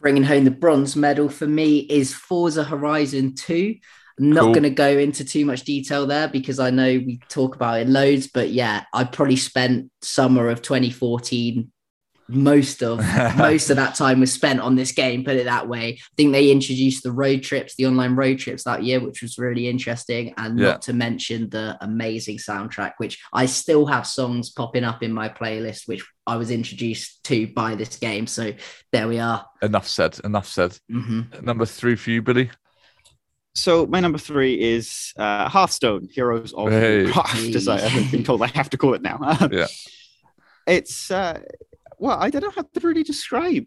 Bringing 0.00 0.22
home 0.24 0.44
the 0.44 0.50
bronze 0.50 0.94
medal 0.96 1.28
for 1.30 1.46
me 1.46 1.78
is 1.78 2.12
Forza 2.12 2.62
Horizon 2.62 3.34
2. 3.34 3.74
I'm 4.18 4.30
not 4.30 4.42
Cool. 4.44 4.52
going 4.52 4.62
to 4.64 4.70
go 4.70 4.88
into 4.98 5.24
too 5.24 5.44
much 5.46 5.62
detail 5.62 6.06
there 6.06 6.28
because 6.28 6.58
I 6.58 6.70
know 6.70 6.86
we 6.86 7.20
talk 7.28 7.54
about 7.56 7.80
it 7.80 7.88
loads, 7.88 8.26
but 8.28 8.50
yeah, 8.50 8.84
I 8.92 9.04
probably 9.04 9.36
spent 9.36 9.90
summer 10.02 10.48
of 10.48 10.60
2014 10.62 11.70
most 12.28 12.82
of 12.82 12.98
most 13.36 13.70
of 13.70 13.76
that 13.76 13.94
time 13.94 14.20
was 14.20 14.32
spent 14.32 14.58
on 14.60 14.74
this 14.74 14.90
game 14.92 15.22
put 15.24 15.36
it 15.36 15.44
that 15.44 15.68
way 15.68 15.88
i 15.90 15.98
think 16.16 16.32
they 16.32 16.50
introduced 16.50 17.02
the 17.04 17.12
road 17.12 17.42
trips 17.42 17.74
the 17.76 17.86
online 17.86 18.16
road 18.16 18.38
trips 18.38 18.64
that 18.64 18.82
year 18.82 18.98
which 18.98 19.22
was 19.22 19.38
really 19.38 19.68
interesting 19.68 20.34
and 20.36 20.58
Yeah. 20.58 20.66
not 20.72 20.82
to 20.82 20.92
mention 20.92 21.48
the 21.50 21.76
amazing 21.80 22.38
soundtrack 22.38 22.92
which 22.98 23.18
i 23.32 23.46
still 23.46 23.86
have 23.86 24.06
songs 24.06 24.50
popping 24.50 24.82
up 24.84 25.02
in 25.02 25.12
my 25.12 25.28
playlist 25.28 25.86
which 25.86 26.04
i 26.26 26.36
was 26.36 26.50
introduced 26.50 27.22
to 27.24 27.46
by 27.48 27.74
this 27.76 27.96
game 27.96 28.26
so 28.26 28.52
there 28.92 29.06
we 29.06 29.18
are 29.20 29.46
Enough 29.62 29.88
said. 29.88 30.18
Enough 30.24 30.46
said. 30.48 30.78
Mhm. 30.90 31.42
Number 31.42 31.64
three 31.64 31.96
for 31.96 32.10
you, 32.10 32.22
Billy. 32.22 32.50
So 33.54 33.86
my 33.86 34.00
number 34.00 34.18
three 34.18 34.60
is 34.60 35.12
uh, 35.16 35.48
Hearthstone: 35.48 36.08
Heroes 36.12 36.52
of 36.52 36.70
Hey. 36.70 37.10
Craft, 37.10 37.54
as 37.54 37.68
I 37.68 37.78
have 37.80 38.10
been 38.12 38.22
told 38.22 38.42
I 38.42 38.48
have 38.48 38.68
to 38.70 38.76
call 38.76 38.92
it 38.94 39.00
now. 39.02 39.18
Yeah. 39.50 39.66
it's 40.66 41.10
uh, 41.10 41.40
well, 41.98 42.18
I 42.20 42.30
don't 42.30 42.42
know 42.42 42.50
how 42.50 42.62
to 42.62 42.80
really 42.80 43.02
describe 43.02 43.64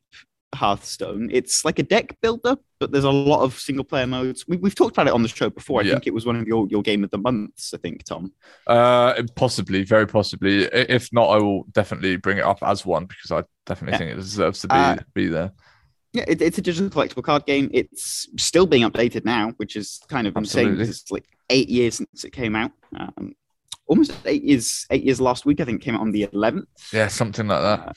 Hearthstone. 0.55 1.29
It's 1.31 1.63
like 1.63 1.77
a 1.79 1.83
deck 1.83 2.15
builder, 2.21 2.57
but 2.79 2.91
there's 2.91 3.03
a 3.03 3.09
lot 3.11 3.41
of 3.43 3.59
single 3.59 3.83
player 3.85 4.07
modes. 4.07 4.45
We, 4.47 4.57
we've 4.57 4.73
talked 4.75 4.95
about 4.95 5.07
it 5.07 5.13
on 5.13 5.21
the 5.21 5.29
show 5.29 5.49
before. 5.49 5.81
I 5.81 5.83
Yeah. 5.83 5.93
think 5.93 6.07
it 6.07 6.13
was 6.13 6.25
one 6.25 6.35
of 6.37 6.47
your, 6.47 6.67
your 6.69 6.81
game 6.81 7.03
of 7.03 7.11
the 7.11 7.19
months. 7.19 7.73
I 7.73 7.77
think 7.77 8.03
Tom. 8.03 8.33
Uh, 8.65 9.21
possibly, 9.35 9.83
very 9.83 10.07
possibly. 10.07 10.63
If 10.65 11.09
not, 11.13 11.29
I 11.29 11.37
will 11.37 11.65
definitely 11.71 12.15
bring 12.17 12.39
it 12.39 12.43
up 12.43 12.59
as 12.63 12.85
one 12.85 13.05
because 13.05 13.31
I 13.31 13.43
definitely 13.65 13.93
Yeah. 13.93 13.97
think 13.99 14.11
it 14.11 14.15
deserves 14.15 14.61
to 14.61 14.67
be 14.67 14.73
Uh, 14.75 14.95
be 15.13 15.27
there. 15.27 15.51
Yeah, 16.13 16.25
it, 16.27 16.41
it's 16.41 16.57
a 16.57 16.61
digital 16.63 16.89
collectible 16.89 17.21
card 17.23 17.45
game. 17.45 17.69
It's 17.71 18.27
still 18.37 18.65
being 18.65 18.81
updated 18.89 19.25
now, 19.25 19.53
which 19.57 19.75
is 19.75 19.99
kind 20.09 20.25
of 20.25 20.35
insane. 20.35 20.61
Absolutely. 20.69 20.83
because 20.85 21.01
It's 21.01 21.11
like 21.11 21.25
eight 21.51 21.69
years 21.69 21.95
since 21.97 22.23
it 22.23 22.31
came 22.31 22.55
out. 22.55 22.71
Um, 22.97 23.33
almost 23.89 24.13
eight 24.25 24.43
years. 24.43 24.85
Eight 24.91 25.03
years 25.03 25.19
last 25.19 25.45
week. 25.45 25.59
I 25.59 25.65
think 25.65 25.81
it 25.81 25.85
came 25.85 25.95
out 25.95 26.01
on 26.01 26.11
the 26.11 26.27
11th. 26.27 26.65
Yeah, 26.93 27.07
something 27.07 27.47
like 27.47 27.61
that. 27.61 27.89
Uh, 27.89 27.93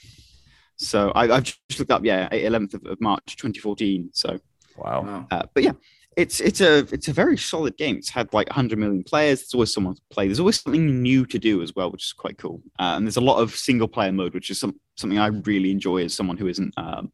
so 0.76 1.10
I, 1.14 1.30
I've 1.30 1.44
just 1.44 1.78
looked 1.78 1.92
up. 1.92 2.04
Yeah, 2.04 2.28
11th 2.30 2.74
of, 2.74 2.86
of 2.86 3.00
March 3.00 3.36
2014. 3.36 4.10
So, 4.12 4.38
Wow. 4.76 5.02
Wow. 5.02 5.26
uh, 5.30 5.42
but 5.54 5.62
yeah, 5.62 5.72
it's 6.16 6.40
it's 6.40 6.60
a 6.60 6.78
it's 6.92 7.08
a 7.08 7.12
very 7.12 7.36
solid 7.38 7.76
game. 7.76 7.96
It's 7.96 8.08
had 8.10 8.32
like 8.34 8.48
100 8.48 8.78
million 8.78 9.02
players. 9.04 9.40
There's 9.40 9.54
always 9.54 9.72
someone 9.72 9.94
to 9.94 10.02
play. 10.10 10.26
There's 10.26 10.40
always 10.40 10.60
something 10.60 11.02
new 11.02 11.24
to 11.26 11.38
do 11.38 11.62
as 11.62 11.74
well, 11.76 11.90
which 11.92 12.04
is 12.04 12.12
quite 12.12 12.36
cool. 12.38 12.60
Uh, 12.78 12.94
and 12.96 13.06
there's 13.06 13.16
a 13.18 13.20
lot 13.20 13.38
of 13.38 13.54
single 13.54 13.88
player 13.88 14.12
mode, 14.12 14.34
which 14.34 14.50
is 14.50 14.58
some, 14.58 14.74
something 14.96 15.18
I 15.18 15.26
really 15.28 15.70
enjoy 15.70 16.04
as 16.04 16.14
someone 16.14 16.36
who 16.36 16.48
isn't 16.48 16.74
um, 16.76 17.12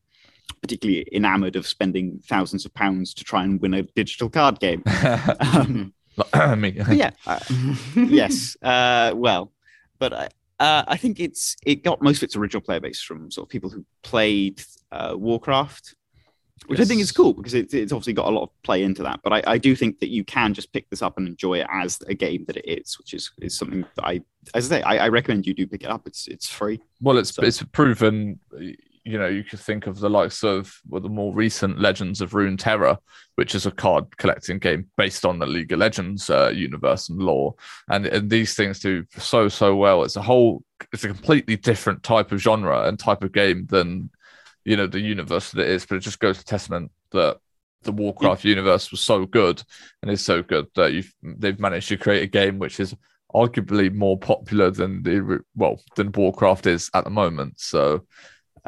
particularly 0.62 1.07
enamored 1.12 1.57
of 1.57 1.66
spending 1.66 2.20
thousands 2.26 2.64
of 2.64 2.72
pounds 2.74 3.12
to 3.14 3.24
try 3.24 3.45
and 3.45 3.61
win 3.61 3.74
a 3.74 3.83
digital 3.83 4.31
card 4.31 4.59
game. 4.61 4.83
Um, 5.41 5.93
Me. 6.57 6.71
but 6.73 6.89
yeah, 6.97 7.11
uh, 7.27 7.39
yes. 7.97 8.57
Uh, 8.62 9.12
well, 9.14 9.53
but 9.99 10.12
I, 10.12 10.29
uh, 10.61 10.85
I 10.89 10.97
think 10.97 11.21
it's 11.21 11.57
it 11.64 11.83
got 11.85 12.03
most 12.03 12.19
of 12.19 12.23
its 12.25 12.37
original 12.37 12.61
player 12.61 12.81
base 12.81 13.01
from 13.01 13.31
sort 13.31 13.47
of 13.47 13.51
people 13.51 13.71
who 13.71 13.85
played 14.03 14.62
uh, 14.91 15.14
Warcraft, 15.16 15.95
which 16.66 16.81
I 16.81 16.85
think 16.85 17.01
is 17.01 17.12
cool 17.12 17.33
because 17.33 17.55
it's 17.55 17.73
it's 17.75 17.93
obviously 17.93 18.12
got 18.14 18.27
a 18.29 18.31
lot 18.31 18.43
of 18.45 18.62
play 18.62 18.83
into 18.83 19.03
that. 19.05 19.21
But 19.23 19.33
I, 19.33 19.43
I 19.55 19.59
do 19.59 19.77
think 19.77 20.01
that 20.01 20.09
you 20.09 20.25
can 20.25 20.55
just 20.55 20.73
pick 20.73 20.91
this 20.91 21.03
up 21.03 21.16
and 21.16 21.29
enjoy 21.29 21.61
it 21.61 21.66
as 21.73 22.01
a 22.09 22.14
game 22.14 22.45
that 22.47 22.57
it 22.57 22.69
is, 22.69 22.99
which 22.99 23.14
is 23.14 23.31
is 23.41 23.57
something 23.57 23.85
that 23.97 24.05
I, 24.05 24.21
as 24.55 24.71
I 24.73 24.79
say, 24.79 24.83
I, 24.83 25.05
I 25.05 25.09
recommend 25.09 25.47
you 25.47 25.55
do 25.55 25.66
pick 25.66 25.85
it 25.85 25.91
up. 25.91 26.07
It's 26.07 26.27
it's 26.27 26.49
free. 26.49 26.81
Well, 27.01 27.19
it's 27.19 27.35
So- 27.35 27.43
it's 27.43 27.62
proven. 27.62 28.41
You 29.05 29.19
know, 29.19 29.27
you 29.27 29.45
could 29.45 29.61
think 29.61 29.87
of 29.87 29.99
the 29.99 30.11
likes 30.11 30.43
of 30.45 30.75
well, 30.89 31.01
the 31.01 31.09
more 31.09 31.35
recent 31.35 31.81
Legends 31.81 32.21
of 32.21 32.33
Runeterra, 32.33 32.99
which 33.37 33.55
is 33.55 33.67
a 33.67 33.71
card 33.71 34.17
collecting 34.17 34.59
game 34.59 34.91
based 34.97 35.25
on 35.25 35.39
the 35.39 35.47
League 35.47 35.73
of 35.73 35.79
Legends 35.79 36.31
uh, 36.31 36.53
universe 36.55 37.09
and 37.09 37.19
lore, 37.19 37.55
and, 37.89 38.07
and 38.07 38.31
these 38.31 38.55
things 38.55 38.81
do 38.81 39.05
so 39.17 39.49
so 39.49 39.77
well. 39.77 40.03
It's 40.03 40.17
a 40.17 40.23
whole, 40.23 40.63
it's 40.93 41.05
a 41.05 41.09
completely 41.09 41.57
different 41.57 42.03
type 42.03 42.33
of 42.33 42.41
genre 42.41 42.89
and 42.89 42.99
type 42.99 43.23
of 43.23 43.33
game 43.33 43.67
than 43.67 44.11
you 44.65 44.77
know 44.77 44.87
the 44.87 45.01
universe 45.01 45.51
that 45.53 45.63
it 45.63 45.71
is. 45.71 45.87
But 45.87 45.97
it 45.97 46.01
just 46.01 46.21
goes 46.21 46.39
to 46.39 46.45
testament 46.45 46.91
that 47.13 47.39
the 47.83 47.93
Warcraft 47.93 48.45
universe 48.45 48.91
was 48.91 49.01
so 49.01 49.25
good 49.25 49.63
and 50.03 50.11
is 50.11 50.25
so 50.25 50.43
good 50.43 50.67
that 50.75 50.93
you've 50.93 51.13
they've 51.23 51.61
managed 51.61 51.89
to 51.89 51.97
create 51.97 52.23
a 52.23 52.27
game 52.27 52.59
which 52.59 52.81
is 52.81 52.95
arguably 53.35 53.93
more 53.93 54.19
popular 54.19 54.71
than 54.71 55.03
the 55.03 55.41
well 55.55 55.81
than 55.97 56.13
Warcraft 56.13 56.67
is 56.67 56.91
at 56.95 57.05
the 57.05 57.11
moment. 57.11 57.61
So 57.61 58.07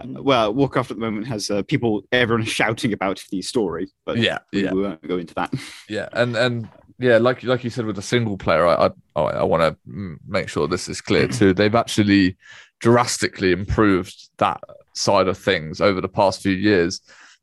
well, 0.04 0.52
Warcraft 0.54 0.90
at 0.92 0.96
the 0.96 1.00
moment 1.00 1.26
has 1.26 1.50
uh, 1.50 1.62
people, 1.62 2.02
everyone 2.12 2.44
shouting 2.46 2.92
about 2.92 3.24
the 3.30 3.42
story, 3.42 3.90
but 4.04 4.18
yeah, 4.18 4.38
we, 4.52 4.64
yeah, 4.64 4.72
we 4.72 4.82
won't 4.82 5.06
go 5.06 5.18
into 5.18 5.34
that. 5.34 5.52
yeah, 5.88 6.08
and 6.12 6.36
and 6.36 6.68
yeah, 6.98 7.18
like 7.18 7.42
like 7.42 7.64
you 7.64 7.70
said 7.70 7.86
with 7.86 7.96
the 7.96 8.02
single 8.02 8.36
player, 8.36 8.66
I 8.66 8.90
I, 9.16 9.20
I 9.20 9.42
want 9.42 9.62
to 9.62 10.18
make 10.26 10.48
sure 10.48 10.68
this 10.68 10.88
is 10.88 11.00
clear 11.00 11.28
too. 11.28 11.52
They've 11.52 11.74
actually 11.74 12.36
drastically 12.80 13.52
improved 13.52 14.30
that 14.38 14.60
side 14.94 15.28
of 15.28 15.38
things 15.38 15.80
over 15.80 16.00
the 16.00 16.08
past 16.08 16.42
few 16.42 16.52
years. 16.52 17.00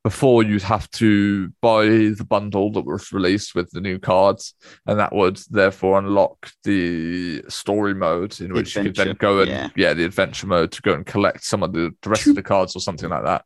Before 0.07 0.41
you'd 0.41 0.61
have 0.61 0.89
to 0.91 1.49
buy 1.61 1.85
the 1.85 2.25
bundle 2.25 2.71
that 2.71 2.85
was 2.85 3.11
released 3.11 3.55
with 3.55 3.69
the 3.71 3.81
new 3.81 3.99
cards, 3.99 4.53
and 4.85 4.97
that 4.99 5.13
would 5.13 5.37
therefore 5.49 5.99
unlock 5.99 6.49
the 6.63 7.43
story 7.49 7.93
mode 7.93 8.39
in 8.39 8.53
which 8.53 8.73
you 8.77 8.83
could 8.83 8.95
then 8.95 9.15
go 9.19 9.41
and 9.41 9.49
yeah. 9.49 9.69
yeah. 9.75 9.93
the 9.93 10.05
adventure 10.05 10.47
mode 10.47 10.71
to 10.71 10.81
go 10.81 10.93
and 10.93 11.05
collect 11.05 11.43
some 11.43 11.61
of 11.61 11.73
the, 11.73 11.91
the 12.03 12.09
rest 12.09 12.25
of 12.27 12.35
the 12.35 12.41
cards 12.41 12.73
or 12.73 12.79
something 12.79 13.09
like 13.09 13.25
that. 13.25 13.43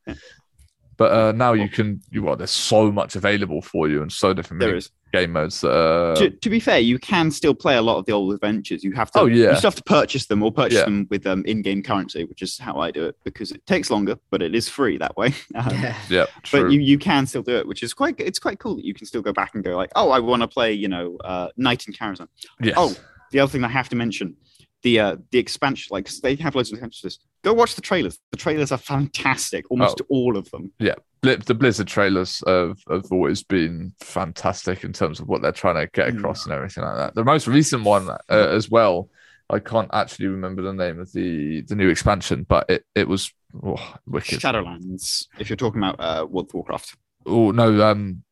Yeah. 1.01 1.07
But 1.09 1.11
uh, 1.13 1.31
now 1.33 1.53
you 1.53 1.69
can 1.69 2.01
you 2.11 2.23
well, 2.23 2.35
there's 2.35 2.51
so 2.51 2.91
much 2.91 3.15
available 3.15 3.61
for 3.61 3.87
you 3.89 4.01
and 4.01 4.11
so 4.11 4.33
different 4.33 4.59
There 4.59 4.69
mini 4.69 4.77
is. 4.79 4.91
game 5.13 5.31
modes. 5.33 5.63
Uh, 5.63 6.15
to, 6.17 6.29
to 6.29 6.49
be 6.49 6.59
fair, 6.59 6.79
you 6.79 6.97
can 6.99 7.31
still 7.31 7.53
play 7.53 7.75
a 7.75 7.81
lot 7.81 7.97
of 7.97 8.05
the 8.05 8.11
old 8.13 8.33
adventures. 8.33 8.83
You 8.83 8.93
have 8.93 9.11
to, 9.11 9.19
Oh, 9.21 9.25
yeah. 9.25 9.49
you 9.51 9.55
still 9.57 9.69
have 9.71 9.75
to 9.75 9.83
purchase 9.83 10.25
them 10.27 10.41
or 10.43 10.51
purchase 10.51 10.79
Yeah. 10.79 10.85
them 10.85 11.07
with 11.09 11.25
um, 11.27 11.43
in-game 11.45 11.83
currency, 11.83 12.23
which 12.25 12.41
is 12.41 12.57
how 12.57 12.77
I 12.77 12.91
do 12.91 13.05
it 13.05 13.15
because 13.23 13.51
it 13.51 13.65
takes 13.65 13.89
longer, 13.89 14.15
but 14.29 14.41
it 14.41 14.53
is 14.55 14.69
free 14.69 14.97
that 14.97 15.15
way. 15.17 15.33
Um, 15.55 15.69
Yeah. 15.81 15.95
yeah. 16.09 16.25
But 16.51 16.71
you, 16.71 16.79
you 16.79 16.97
can 16.97 17.25
still 17.27 17.43
do 17.43 17.55
it, 17.57 17.67
which 17.67 17.83
is 17.83 17.93
quite 17.93 18.15
it's 18.19 18.39
quite 18.39 18.59
cool 18.59 18.75
that 18.77 18.85
you 18.85 18.93
can 18.93 19.05
still 19.05 19.21
go 19.21 19.33
back 19.33 19.51
and 19.55 19.63
go 19.63 19.75
like, 19.75 19.91
oh, 19.95 20.11
I 20.11 20.19
want 20.19 20.41
to 20.43 20.47
play, 20.47 20.71
you 20.73 20.87
know, 20.87 21.17
uh, 21.23 21.49
Night 21.57 21.87
in 21.87 21.93
Karazhan. 21.93 22.27
yes. 22.61 22.75
Oh, 22.77 22.95
the 23.31 23.39
other 23.39 23.51
thing 23.51 23.63
I 23.63 23.69
have 23.69 23.89
to 23.89 23.95
mention, 23.95 24.35
the 24.83 24.99
uh, 24.99 25.15
the 25.31 25.39
expansion, 25.39 25.89
like 25.91 26.09
they 26.23 26.35
have 26.35 26.55
loads 26.55 26.69
of 26.71 26.77
expansions. 26.77 27.19
Go 27.43 27.53
watch 27.53 27.75
the 27.75 27.81
trailers. 27.81 28.19
The 28.31 28.37
trailers 28.37 28.71
are 28.71 28.77
fantastic, 28.77 29.65
almost 29.71 30.01
Oh. 30.01 30.05
all 30.09 30.37
of 30.37 30.49
them. 30.51 30.71
Yeah, 30.79 30.95
the 31.21 31.55
Blizzard 31.55 31.87
trailers 31.87 32.43
have, 32.45 32.77
have 32.89 33.05
always 33.11 33.43
been 33.43 33.93
fantastic 33.99 34.83
in 34.83 34.93
terms 34.93 35.19
of 35.19 35.27
what 35.27 35.41
they're 35.41 35.51
trying 35.51 35.75
to 35.75 35.89
get 35.91 36.13
Mm. 36.13 36.19
across 36.19 36.45
and 36.45 36.53
everything 36.53 36.83
like 36.83 36.97
that. 36.97 37.15
The 37.15 37.23
most 37.23 37.47
recent 37.47 37.83
one 37.83 38.09
uh, 38.09 38.17
as 38.29 38.69
well, 38.69 39.09
I 39.49 39.59
can't 39.59 39.89
actually 39.91 40.27
remember 40.27 40.61
the 40.61 40.73
name 40.73 40.99
of 40.99 41.11
the 41.13 41.61
the 41.61 41.75
new 41.75 41.89
expansion, 41.89 42.45
but 42.47 42.69
it 42.69 42.85
it 42.95 43.07
was 43.07 43.33
oh, 43.63 43.95
wicked. 44.05 44.39
Shadowlands, 44.39 45.27
if 45.39 45.49
you're 45.49 45.57
talking 45.57 45.81
about 45.83 45.99
uh, 45.99 46.25
World 46.25 46.49
of 46.49 46.53
Warcraft. 46.53 46.95
Oh 47.25 47.51
no, 47.51 47.81
um, 47.89 48.23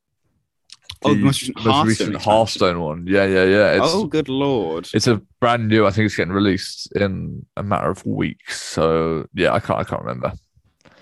Oh, 1.01 1.13
the 1.13 1.21
most 1.21 1.41
recent 1.41 1.59
Hearthstone 1.59 1.89
expansion. 1.91 2.21
Hearthstone 2.21 2.79
one. 2.81 3.07
Yeah, 3.07 3.25
yeah, 3.25 3.45
yeah. 3.45 3.71
It's, 3.83 3.93
oh, 3.93 4.05
good 4.05 4.27
lord! 4.27 4.89
It's 4.93 5.07
a 5.07 5.21
brand 5.39 5.69
new. 5.69 5.85
I 5.85 5.91
think 5.91 6.07
it's 6.07 6.15
getting 6.15 6.33
released 6.33 6.91
in 6.93 7.45
a 7.55 7.63
matter 7.63 7.89
of 7.89 8.05
weeks. 8.05 8.61
So 8.61 9.25
yeah, 9.33 9.53
I 9.53 9.59
can't. 9.59 9.79
I 9.79 9.83
can't 9.85 10.01
remember. 10.01 10.33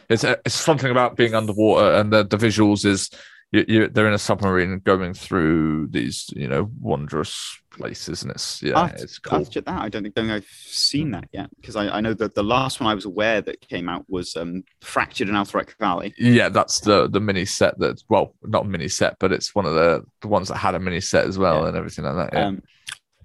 It's 0.10 0.24
uh, 0.24 0.36
it's 0.46 0.54
something 0.56 0.92
about 0.92 1.18
being 1.18 1.34
underwater, 1.34 1.96
and 1.96 2.14
the, 2.14 2.24
the 2.24 2.38
visuals 2.38 2.86
is 2.86 3.10
you, 3.52 3.66
you 3.68 3.88
they're 3.88 4.08
in 4.08 4.14
a 4.14 4.18
submarine 4.20 4.80
going 4.80 5.14
through 5.14 5.88
these 5.88 6.26
you 6.36 6.48
know 6.48 6.70
wondrous 6.82 7.58
places, 7.72 8.22
and 8.24 8.32
it's 8.32 8.62
yeah, 8.62 8.88
to- 8.90 9.04
it's 9.04 9.20
cool. 9.20 9.46
check 9.46 9.66
that. 9.66 9.82
I 9.82 9.88
don't 9.88 10.04
think, 10.04 10.16
don't 10.16 10.28
think 10.28 10.44
I've 10.44 10.50
seen 10.50 11.12
that 11.12 11.30
yet 11.32 11.50
because 11.56 11.76
I, 11.76 11.88
I 11.88 12.02
know 12.02 12.14
that 12.16 12.36
the 12.36 12.44
last 12.44 12.80
one 12.82 12.90
I 12.90 12.94
was 12.94 13.06
aware 13.06 13.42
that 13.42 13.62
came 13.62 13.88
out 13.88 14.06
was 14.10 14.36
um, 14.36 14.64
Fractured 14.82 15.30
in 15.30 15.36
Alterac 15.36 15.78
Valley. 15.80 16.14
Yeah, 16.18 16.50
that's 16.50 16.82
the 16.82 17.08
the 17.08 17.22
mini 17.22 17.46
set. 17.46 17.80
That 17.80 18.02
well, 18.10 18.36
not 18.44 18.68
mini 18.68 18.90
set, 18.90 19.16
but 19.20 19.32
it's 19.32 19.56
one 19.56 19.66
of 19.66 19.76
the 19.76 20.04
the 20.22 20.28
ones 20.28 20.50
that 20.50 20.58
had 20.58 20.76
a 20.76 20.80
mini 20.80 21.00
set 21.00 21.26
as 21.26 21.38
well, 21.38 21.62
Yeah. 21.62 21.68
and 21.70 21.78
everything 21.78 22.04
like 22.06 22.16
that. 22.32 22.38
Yeah. 22.38 22.46
Um, 22.48 22.64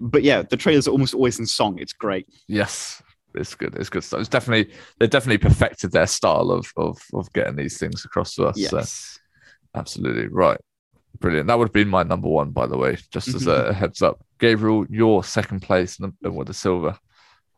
but 0.00 0.22
yeah, 0.22 0.42
the 0.42 0.56
trailers 0.56 0.86
are 0.86 0.92
almost 0.92 1.14
always 1.14 1.38
in 1.40 1.46
song. 1.46 1.78
It's 1.80 1.92
great. 1.92 2.26
Yes, 2.46 3.02
it's 3.34 3.54
good. 3.56 3.74
It's 3.76 3.88
good 3.88 4.04
stuff. 4.04 4.20
It's 4.20 4.28
definitely 4.28 4.72
they 5.00 5.08
definitely 5.08 5.38
perfected 5.38 5.90
their 5.90 6.06
style 6.06 6.52
of 6.52 6.72
of 6.76 7.00
of 7.12 7.32
getting 7.32 7.56
these 7.56 7.78
things 7.78 8.04
across 8.04 8.34
to 8.36 8.46
us. 8.46 8.60
So. 8.68 8.82
Yes. 9.74 9.80
Absolutely 9.80 10.28
right. 10.28 10.58
Brilliant. 11.18 11.46
That 11.46 11.58
would 11.58 11.68
have 11.68 11.72
been 11.72 11.88
my 11.88 12.02
number 12.02 12.28
one, 12.28 12.50
by 12.50 12.66
the 12.66 12.76
way, 12.76 12.96
just 13.12 13.28
as 13.28 13.46
a 13.46 13.72
heads 13.80 14.02
up. 14.02 14.24
Gabriel, 14.38 14.86
your 14.90 15.22
second 15.22 15.60
place 15.60 15.98
and 16.00 16.12
and 16.22 16.34
with 16.36 16.48
the 16.48 16.54
silver. 16.54 16.98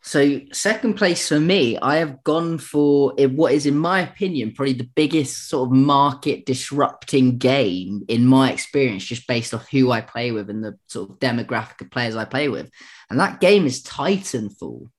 So 0.03 0.41
second 0.53 0.95
place 0.95 1.29
for 1.29 1.41
me, 1.41 1.79
I 1.79 1.97
have 1.97 2.23
gone 2.25 2.59
for 2.59 3.15
what 3.17 3.53
is, 3.55 3.65
in 3.65 3.79
my 3.79 4.01
opinion, 4.01 4.53
probably 4.53 4.75
the 4.75 4.91
biggest 4.95 5.49
sort 5.49 5.69
of 5.71 5.73
market 5.75 6.45
disrupting 6.45 7.39
game 7.39 8.03
in 8.09 8.27
my 8.27 8.53
experience, 8.53 9.05
just 9.05 9.27
based 9.27 9.55
off 9.55 9.67
who 9.71 9.91
I 9.91 10.03
play 10.03 10.31
with 10.31 10.51
and 10.51 10.63
the 10.63 10.79
sort 10.89 11.09
of 11.09 11.19
demographic 11.21 11.81
of 11.81 11.91
players 11.91 12.17
I 12.17 12.27
play 12.27 12.51
with, 12.51 12.71
and 13.09 13.19
that 13.19 13.41
game 13.41 13.65
is 13.65 13.83
Titanfall. 13.83 14.91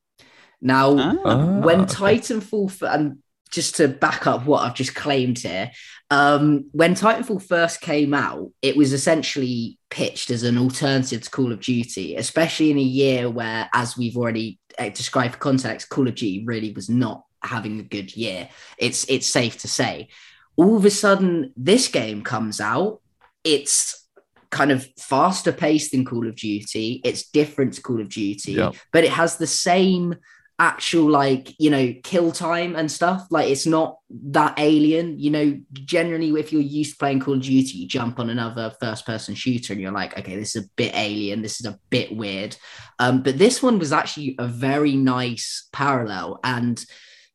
Now, 0.59 0.95
Ah. 1.24 1.59
when 1.59 1.82
Ah, 1.82 1.84
okay. 1.84 2.18
Titanfall, 2.18 2.72
f- 2.72 2.82
and 2.82 3.20
just 3.56 3.76
to 3.78 3.88
back 3.88 4.28
up 4.28 4.45
what 4.45 4.62
I've 4.64 4.76
just 4.76 4.93
claimed 4.93 5.39
here, 5.39 5.72
um, 6.12 6.66
when 6.72 6.93
Titanfall 6.93 7.41
first 7.41 7.82
came 7.82 8.14
out, 8.14 8.51
it 8.62 8.78
was 8.78 8.93
essentially 8.93 9.80
pitched 9.89 10.30
as 10.30 10.43
an 10.43 10.58
alternative 10.58 11.22
to 11.22 11.30
Call 11.32 11.51
of 11.51 11.62
Duty, 11.62 12.16
especially 12.16 12.70
in 12.70 12.78
a 12.78 12.82
year 12.82 13.30
where, 13.30 13.70
as 13.74 13.97
we've 13.97 14.18
already 14.18 14.60
uh, 14.78 14.89
described 14.89 15.34
for 15.34 15.39
context, 15.39 15.89
Call 15.89 16.08
of 16.08 16.16
Duty 16.16 16.43
really 16.45 16.72
was 16.74 16.89
not 16.89 17.24
having 17.43 17.80
a 17.80 17.84
good 17.84 18.16
year. 18.16 18.49
It's 18.78 19.10
it's 19.10 19.28
safe 19.28 19.58
to 19.60 19.68
say. 19.68 20.10
All 20.58 20.78
of 20.78 20.86
a 20.86 20.91
sudden, 20.91 21.53
this 21.58 21.88
game 21.88 22.22
comes 22.22 22.62
out. 22.62 23.01
It's 23.43 24.08
kind 24.51 24.72
of 24.72 24.88
faster 24.99 25.51
paced 25.51 25.91
than 25.91 26.06
Call 26.06 26.28
of 26.28 26.36
Duty. 26.36 27.01
It's 27.03 27.30
different 27.30 27.74
to 27.74 27.82
Call 27.82 27.99
of 27.99 28.10
Duty, 28.10 28.53
Yeah. 28.53 28.72
but 28.93 29.03
it 29.03 29.12
has 29.12 29.38
the 29.38 29.47
same 29.47 30.16
actual 30.58 31.10
like 31.10 31.53
you 31.60 31.70
know 31.70 31.93
kill 32.03 32.32
time 32.32 32.76
and 32.76 32.91
stuff. 32.91 33.26
Like 33.30 33.49
it's 33.49 33.66
not 33.66 33.99
that 34.10 34.56
alien 34.58 35.20
you 35.20 35.32
know. 35.32 35.60
Generally 35.74 36.39
if 36.39 36.51
you're 36.51 36.62
used 36.62 36.93
to 36.93 36.97
playing 36.97 37.20
call 37.20 37.36
of 37.36 37.41
duty 37.41 37.78
you 37.78 37.88
jump 37.88 38.20
on 38.20 38.30
another 38.30 38.74
first 38.80 39.06
person 39.06 39.36
shooter 39.36 39.74
and 39.74 39.82
you're 39.82 39.91
like 39.91 40.18
okay 40.18 40.36
this 40.36 40.56
is 40.56 40.66
a 40.66 40.70
bit 40.76 40.95
alien 40.95 41.41
this 41.41 41.60
is 41.60 41.66
a 41.66 41.80
bit 41.89 42.16
weird. 42.16 42.56
Um 42.99 43.22
but 43.22 43.38
this 43.38 43.62
one 43.62 43.80
was 43.80 43.91
actually 43.91 44.36
a 44.39 44.47
very 44.47 44.95
nice 44.95 45.68
parallel 45.72 46.39
and 46.43 46.84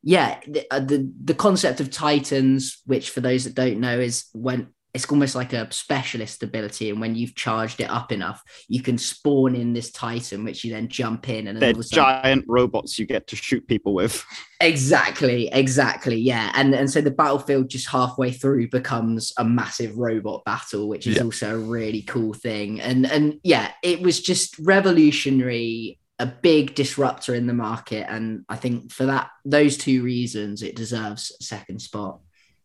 yeah, 0.03 0.39
the, 0.47 0.65
uh, 0.71 0.79
the 0.79 1.11
the 1.23 1.35
concept 1.35 1.79
of 1.79 1.91
Titans, 1.91 2.81
which 2.85 3.11
for 3.11 3.21
those 3.21 3.43
that 3.43 3.53
don't 3.53 3.79
know, 3.79 3.99
is 3.99 4.25
when 4.33 4.69
it's 4.93 5.09
almost 5.09 5.35
like 5.35 5.53
a 5.53 5.71
specialist 5.71 6.43
ability, 6.43 6.89
and 6.89 6.99
when 6.99 7.15
you've 7.15 7.33
charged 7.35 7.79
it 7.79 7.89
up 7.89 8.11
enough, 8.11 8.43
you 8.67 8.81
can 8.81 8.97
spawn 8.97 9.55
in 9.55 9.71
this 9.73 9.91
Titan, 9.91 10.43
which 10.43 10.63
you 10.65 10.71
then 10.73 10.87
jump 10.89 11.29
in, 11.29 11.47
and 11.47 11.61
They're 11.61 11.69
all 11.69 11.75
of 11.75 11.79
a 11.79 11.83
sudden- 11.83 12.23
giant 12.23 12.45
robots 12.47 12.99
you 12.99 13.05
get 13.05 13.27
to 13.27 13.35
shoot 13.35 13.65
people 13.67 13.93
with. 13.93 14.23
Exactly, 14.59 15.47
exactly. 15.51 16.17
Yeah. 16.17 16.51
And 16.55 16.73
and 16.75 16.89
so 16.89 17.01
the 17.01 17.09
battlefield 17.11 17.69
just 17.69 17.87
halfway 17.87 18.31
through 18.31 18.69
becomes 18.69 19.33
a 19.37 19.43
massive 19.43 19.97
robot 19.97 20.43
battle, 20.45 20.87
which 20.87 21.07
is 21.07 21.15
Yeah. 21.17 21.23
also 21.23 21.55
a 21.55 21.59
really 21.59 22.01
cool 22.03 22.33
thing. 22.33 22.79
And 22.81 23.05
and 23.05 23.39
yeah, 23.43 23.71
it 23.83 24.01
was 24.01 24.21
just 24.21 24.57
revolutionary, 24.59 25.99
a 26.19 26.25
big 26.25 26.75
disruptor 26.75 27.33
in 27.33 27.47
the 27.47 27.53
market. 27.53 28.05
And 28.09 28.43
I 28.49 28.55
think 28.55 28.91
for 28.91 29.05
that 29.07 29.29
those 29.45 29.77
two 29.77 30.03
reasons 30.03 30.61
it 30.61 30.75
deserves 30.75 31.31
a 31.39 31.43
second 31.43 31.81
spot. 31.81 32.19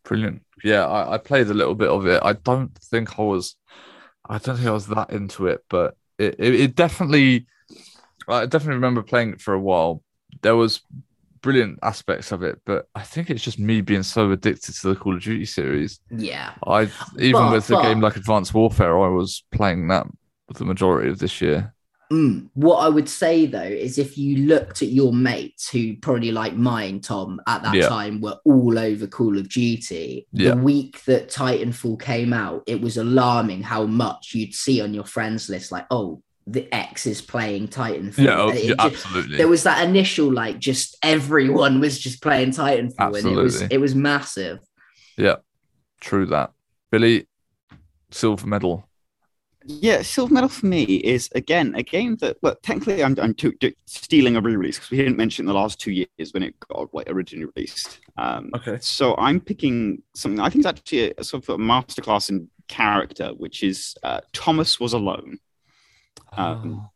Brilliant. 0.07 0.41
Yeah, 0.63 0.85
I, 0.87 1.15
I 1.15 1.17
played 1.17 1.47
a 1.47 1.53
little 1.53 1.75
bit 1.75 1.89
of 1.89 2.07
it. 2.07 2.21
I 2.23 2.33
don't 2.33 2.73
think 2.79 3.19
I 3.19 3.23
was, 3.23 3.55
I 4.27 4.37
don't 4.37 4.55
think 4.55 4.67
I 4.67 4.71
was 4.71 4.87
that 4.87 5.11
into 5.11 5.47
it, 5.47 5.63
but 5.69 5.95
it, 6.17 6.35
it, 6.39 6.55
it 6.55 6.75
definitely, 6.75 7.45
I 8.27 8.45
definitely 8.45 8.75
remember 8.75 9.03
playing 9.03 9.33
it 9.33 9.41
for 9.41 9.53
a 9.53 9.59
while. 9.59 10.01
There 10.41 10.55
was 10.55 10.81
brilliant 11.41 11.79
aspects 11.83 12.31
of 12.31 12.41
it, 12.43 12.59
but 12.65 12.87
I 12.95 13.03
think 13.03 13.29
it's 13.29 13.43
just 13.43 13.59
me 13.59 13.81
being 13.81 14.03
so 14.03 14.31
addicted 14.31 14.73
to 14.75 14.89
the 14.89 14.95
Call 14.95 15.15
of 15.15 15.21
Duty 15.21 15.45
series. 15.45 15.99
Yeah. 16.09 16.53
I 16.65 16.89
even 17.19 17.33
But- 17.33 17.51
with 17.51 17.69
a 17.69 17.73
but- 17.73 17.83
game 17.83 18.01
like 18.01 18.15
Advanced 18.15 18.53
Warfare, 18.53 18.97
I 18.99 19.09
was 19.09 19.43
playing 19.51 19.87
that 19.89 20.07
the 20.55 20.65
majority 20.65 21.09
of 21.09 21.19
this 21.19 21.41
year. 21.41 21.73
Mm. 22.11 22.49
What 22.53 22.77
I 22.77 22.89
would 22.89 23.09
say 23.09 23.45
though 23.45 23.61
is 23.61 23.97
if 23.97 24.17
you 24.17 24.45
looked 24.47 24.81
at 24.81 24.89
your 24.89 25.11
mates 25.11 25.69
who 25.69 25.97
probably 25.97 26.31
like 26.31 26.55
mine, 26.55 27.01
Tom, 27.01 27.41
at 27.47 27.63
that 27.63 27.75
Yeah. 27.75 27.89
time 27.89 28.21
were 28.21 28.37
all 28.45 28.79
over 28.79 29.07
Call 29.07 29.37
of 29.37 29.49
Duty, 29.49 30.25
Yeah. 30.31 30.51
the 30.51 30.57
week 30.61 31.03
that 31.05 31.29
Titanfall 31.29 31.99
came 32.01 32.31
out, 32.31 32.63
it 32.65 32.79
was 32.79 32.95
alarming 32.97 33.63
how 33.63 33.85
much 33.85 34.31
you'd 34.33 34.53
see 34.53 34.79
on 34.81 34.93
your 34.93 35.03
friends 35.03 35.49
list, 35.49 35.71
like, 35.71 35.85
oh, 35.91 36.21
the 36.49 36.73
X 36.73 37.05
is 37.05 37.21
playing 37.21 37.67
Titanfall. 37.67 38.23
Yeah, 38.23 38.39
oh, 38.39 38.53
yeah, 38.53 38.67
ju- 38.69 38.75
absolutely. 38.79 39.35
there 39.35 39.49
was 39.49 39.63
that 39.63 39.85
initial 39.85 40.31
like 40.31 40.59
just 40.59 40.95
everyone 41.03 41.81
was 41.81 41.99
just 41.99 42.21
playing 42.21 42.51
Titanfall 42.51 43.17
and 43.17 43.27
it 43.27 43.35
was 43.35 43.61
it 43.63 43.79
was 43.81 43.93
massive. 43.95 44.59
Yeah, 45.17 45.35
true 45.99 46.25
that. 46.27 46.53
Billy, 46.89 47.27
silver 48.11 48.47
medal. 48.47 48.87
Yeah, 49.69 50.01
Silver 50.01 50.33
Medal 50.33 50.47
for 50.49 50.65
me 50.65 50.83
is 50.83 51.29
again 51.35 51.75
a 51.75 51.83
game 51.83 52.15
that, 52.21 52.37
well, 52.41 52.55
technically 52.63 53.03
I'm, 53.03 53.17
I'm 53.19 53.33
too, 53.33 53.51
too- 53.51 53.73
stealing 53.85 54.37
a 54.37 54.41
re-release 54.41 54.77
because 54.77 54.91
we 54.91 54.97
didn't 54.97 55.17
mention 55.17 55.45
the 55.45 55.53
last 55.53 55.77
two 55.77 55.91
years 55.91 56.31
when 56.33 56.41
it 56.41 56.55
got 56.61 56.93
like 56.93 57.09
originally 57.09 57.51
released. 57.53 57.99
Um, 58.17 58.49
Okay. 58.55 58.77
so 58.79 59.13
I'm 59.17 59.41
picking 59.41 60.01
something 60.15 60.39
I 60.39 60.49
think 60.49 60.61
is 60.61 60.65
actually 60.67 61.09
a, 61.11 61.13
a 61.17 61.23
sort 61.25 61.43
of 61.43 61.49
a 61.49 61.57
masterclass 61.57 62.29
in 62.29 62.47
character, 62.69 63.29
which 63.35 63.61
is 63.61 63.93
uh, 64.03 64.21
Thomas 64.31 64.79
Was 64.79 64.93
Alone. 64.93 65.37
Um, 66.37 66.89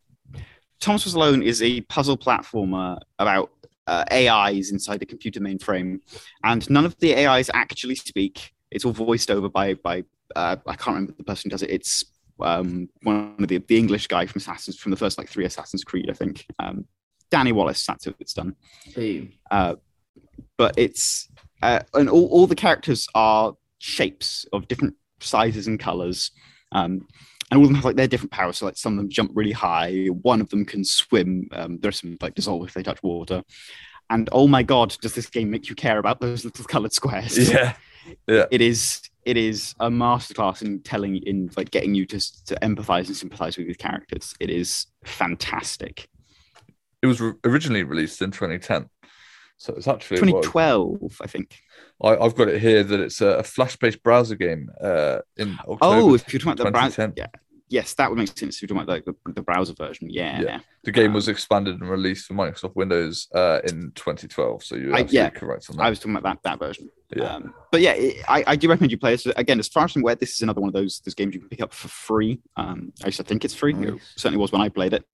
Thomas 0.79 1.03
Was 1.03 1.13
Alone 1.13 1.43
is 1.43 1.61
a 1.61 1.81
puzzle 1.81 2.17
platformer 2.17 2.99
about 3.19 3.51
uh, 3.87 4.05
AIs 4.11 4.71
inside 4.71 5.01
the 5.01 5.05
computer 5.05 5.41
mainframe, 5.41 5.99
and 6.45 6.69
none 6.69 6.85
of 6.85 6.97
the 6.99 7.15
AIs 7.17 7.49
actually 7.53 7.95
speak. 7.95 8.53
It's 8.71 8.85
all 8.85 8.93
voiced 8.93 9.29
over 9.29 9.49
by 9.49 9.73
by 9.73 10.05
uh, 10.35 10.55
I 10.65 10.75
can't 10.75 10.95
remember 10.95 11.13
the 11.17 11.23
person 11.25 11.49
who 11.49 11.51
does 11.51 11.63
it. 11.63 11.69
It's 11.71 12.05
um, 12.43 12.89
one 13.03 13.35
of 13.39 13.47
the 13.47 13.57
the 13.59 13.77
English 13.77 14.07
guy 14.07 14.25
from 14.25 14.39
Assassins 14.39 14.77
from 14.77 14.91
the 14.91 14.97
first 14.97 15.17
like 15.17 15.29
three 15.29 15.45
Assassin's 15.45 15.83
Creed, 15.83 16.09
I 16.09 16.13
think. 16.13 16.45
Um, 16.59 16.85
Danny 17.29 17.51
Wallace. 17.51 17.85
That's 17.85 18.05
who 18.05 18.13
it's 18.19 18.33
done. 18.33 18.55
Uh, 19.49 19.75
but 20.57 20.73
it's 20.77 21.29
uh, 21.61 21.79
and 21.93 22.09
all, 22.09 22.27
all 22.27 22.47
the 22.47 22.55
characters 22.55 23.07
are 23.15 23.53
shapes 23.79 24.45
of 24.53 24.67
different 24.67 24.95
sizes 25.19 25.67
and 25.67 25.79
colors 25.79 26.31
um, 26.71 27.07
and 27.49 27.57
all 27.57 27.61
of 27.63 27.67
them 27.67 27.75
have 27.75 27.85
like 27.85 27.95
their 27.95 28.07
different 28.07 28.31
powers 28.31 28.57
so 28.57 28.65
like 28.65 28.77
some 28.77 28.93
of 28.93 28.97
them 28.97 29.09
jump 29.09 29.31
really 29.33 29.51
high 29.51 30.05
one 30.07 30.41
of 30.41 30.49
them 30.49 30.65
can 30.65 30.83
swim 30.83 31.47
um, 31.53 31.77
there's 31.79 31.99
some 31.99 32.17
like 32.21 32.35
dissolve 32.35 32.67
if 32.67 32.73
they 32.73 32.83
touch 32.83 33.01
water 33.03 33.43
and 34.09 34.29
oh 34.31 34.47
my 34.47 34.63
god 34.63 34.95
does 35.01 35.13
this 35.13 35.29
game 35.29 35.49
make 35.49 35.69
you 35.69 35.75
care 35.75 35.99
about 35.99 36.19
those 36.19 36.43
little 36.45 36.65
colored 36.65 36.93
squares 36.93 37.51
Yeah. 38.27 38.45
it 38.49 38.61
is 38.61 39.01
it 39.25 39.37
is 39.37 39.75
a 39.79 39.89
masterclass 39.89 40.61
in 40.61 40.81
telling 40.81 41.17
in 41.17 41.49
like 41.55 41.71
getting 41.71 41.93
you 41.93 42.05
to, 42.05 42.19
to 42.45 42.55
empathize 42.61 43.07
and 43.07 43.15
sympathize 43.15 43.57
with 43.57 43.67
these 43.67 43.77
characters 43.77 44.33
it 44.39 44.49
is 44.49 44.87
fantastic 45.05 46.07
It 47.01 47.07
was 47.07 47.19
re- 47.21 47.33
originally 47.45 47.83
released 47.83 48.21
in 48.21 48.31
2010. 48.31 48.89
So 49.57 49.73
it's 49.75 49.87
actually 49.87 50.21
what- 50.31 50.43
2012 50.43 51.21
i 51.21 51.27
think 51.27 51.59
I, 52.03 52.17
I've 52.17 52.35
got 52.35 52.47
it 52.47 52.59
here 52.61 52.83
that 52.83 52.99
it's 52.99 53.21
a, 53.21 53.27
a 53.27 53.43
flash-based 53.43 54.01
browser 54.01 54.35
game 54.35 54.71
uh, 54.81 55.19
in 55.37 55.59
October. 55.59 55.77
Oh, 55.81 56.13
if 56.15 56.33
you're 56.33 56.39
talking 56.39 56.53
about 56.53 56.65
the 56.65 56.71
browser, 56.71 56.95
2010. 57.07 57.13
yeah, 57.15 57.27
yes, 57.71 57.93
that 57.95 58.09
would 58.09 58.19
make 58.19 58.37
sense. 58.37 58.55
If 58.57 58.61
you're 58.61 58.67
talking 58.67 58.83
about 58.83 58.93
like 58.93 59.05
the, 59.05 59.15
the 59.33 59.41
browser 59.41 59.73
version, 59.73 60.09
yeah, 60.09 60.41
Yeah. 60.41 60.59
the 60.83 60.91
game 60.91 61.13
was 61.13 61.27
um, 61.27 61.31
expanded 61.33 61.79
and 61.79 61.89
released 61.89 62.27
for 62.27 62.33
Microsoft 62.33 62.75
Windows 62.75 63.27
uh, 63.33 63.59
in 63.63 63.91
2012. 63.95 64.63
So 64.63 64.75
you're 64.75 64.89
I- 64.93 64.99
absolutely 65.01 65.15
yeah, 65.17 65.29
correct 65.29 65.67
on 65.69 65.77
that. 65.77 65.83
I 65.83 65.89
was 65.89 65.99
talking 65.99 66.15
about 66.15 66.41
that 66.43 66.59
that 66.59 66.59
version. 66.65 66.89
Yeah. 67.15 67.35
Um, 67.35 67.53
but 67.71 67.81
yeah, 67.81 67.93
it, 67.93 68.23
I, 68.27 68.43
I 68.47 68.55
do 68.55 68.69
recommend 68.69 68.91
you 68.91 68.97
play 68.97 69.11
this. 69.11 69.25
Again, 69.25 69.59
as 69.59 69.67
far 69.67 69.85
as 69.85 69.95
I'm 69.95 70.01
aware, 70.01 70.15
this 70.15 70.33
is 70.35 70.41
another 70.41 70.61
one 70.61 70.67
of 70.69 70.73
those 70.73 70.99
those 71.05 71.13
games 71.15 71.33
you 71.33 71.39
can 71.39 71.49
pick 71.49 71.61
up 71.61 71.73
for 71.73 71.87
free. 71.87 72.39
Um, 72.57 72.93
I 73.03 73.07
used 73.07 73.17
to 73.17 73.23
think 73.23 73.43
it's 73.45 73.55
free. 73.55 73.73
It 73.73 73.95
certainly 74.15 74.41
was 74.41 74.51
when 74.51 74.61
I 74.61 74.69
played 74.69 74.93
it. 74.93 75.05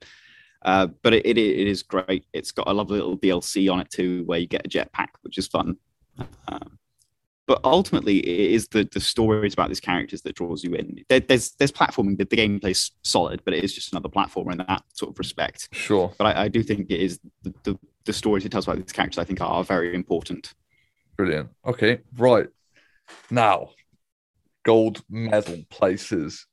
Uh, 0.63 0.87
but 1.03 1.13
it, 1.13 1.25
it 1.25 1.37
it 1.37 1.67
is 1.67 1.83
great. 1.83 2.25
It's 2.33 2.51
got 2.51 2.67
a 2.67 2.73
lovely 2.73 2.97
little 2.99 3.17
DLC 3.17 3.71
on 3.71 3.79
it 3.79 3.89
too, 3.89 4.23
where 4.25 4.39
you 4.39 4.47
get 4.47 4.65
a 4.65 4.69
jetpack, 4.69 5.09
which 5.21 5.37
is 5.37 5.47
fun. 5.47 5.77
Um, 6.47 6.79
but 7.47 7.61
ultimately, 7.63 8.19
it 8.19 8.51
is 8.51 8.67
the 8.67 8.87
the 8.91 8.99
stories 8.99 9.53
about 9.53 9.69
these 9.69 9.79
characters 9.79 10.21
that 10.23 10.35
draws 10.35 10.63
you 10.63 10.73
in. 10.73 11.03
There, 11.07 11.21
there's 11.21 11.51
there's 11.51 11.71
platforming. 11.71 12.17
The, 12.17 12.25
the 12.25 12.35
gameplay's 12.35 12.91
solid, 13.03 13.41
but 13.45 13.53
it 13.53 13.63
is 13.63 13.73
just 13.73 13.93
another 13.93 14.09
platformer 14.09 14.51
in 14.51 14.57
that 14.59 14.83
sort 14.93 15.11
of 15.11 15.17
respect. 15.17 15.69
Sure. 15.71 16.13
But 16.17 16.35
I, 16.35 16.43
I 16.43 16.47
do 16.49 16.61
think 16.61 16.91
it 16.91 16.99
is 16.99 17.19
the, 17.43 17.53
the 17.63 17.79
the 18.03 18.13
stories 18.13 18.45
it 18.45 18.51
tells 18.51 18.67
about 18.67 18.77
these 18.77 18.91
characters. 18.91 19.17
I 19.17 19.23
think 19.23 19.39
are 19.39 19.63
very 19.63 19.95
important. 19.95 20.53
Brilliant. 21.15 21.49
Okay, 21.65 22.01
right. 22.17 22.47
Now, 23.31 23.69
gold 24.63 25.01
medal 25.09 25.63
places, 25.69 26.45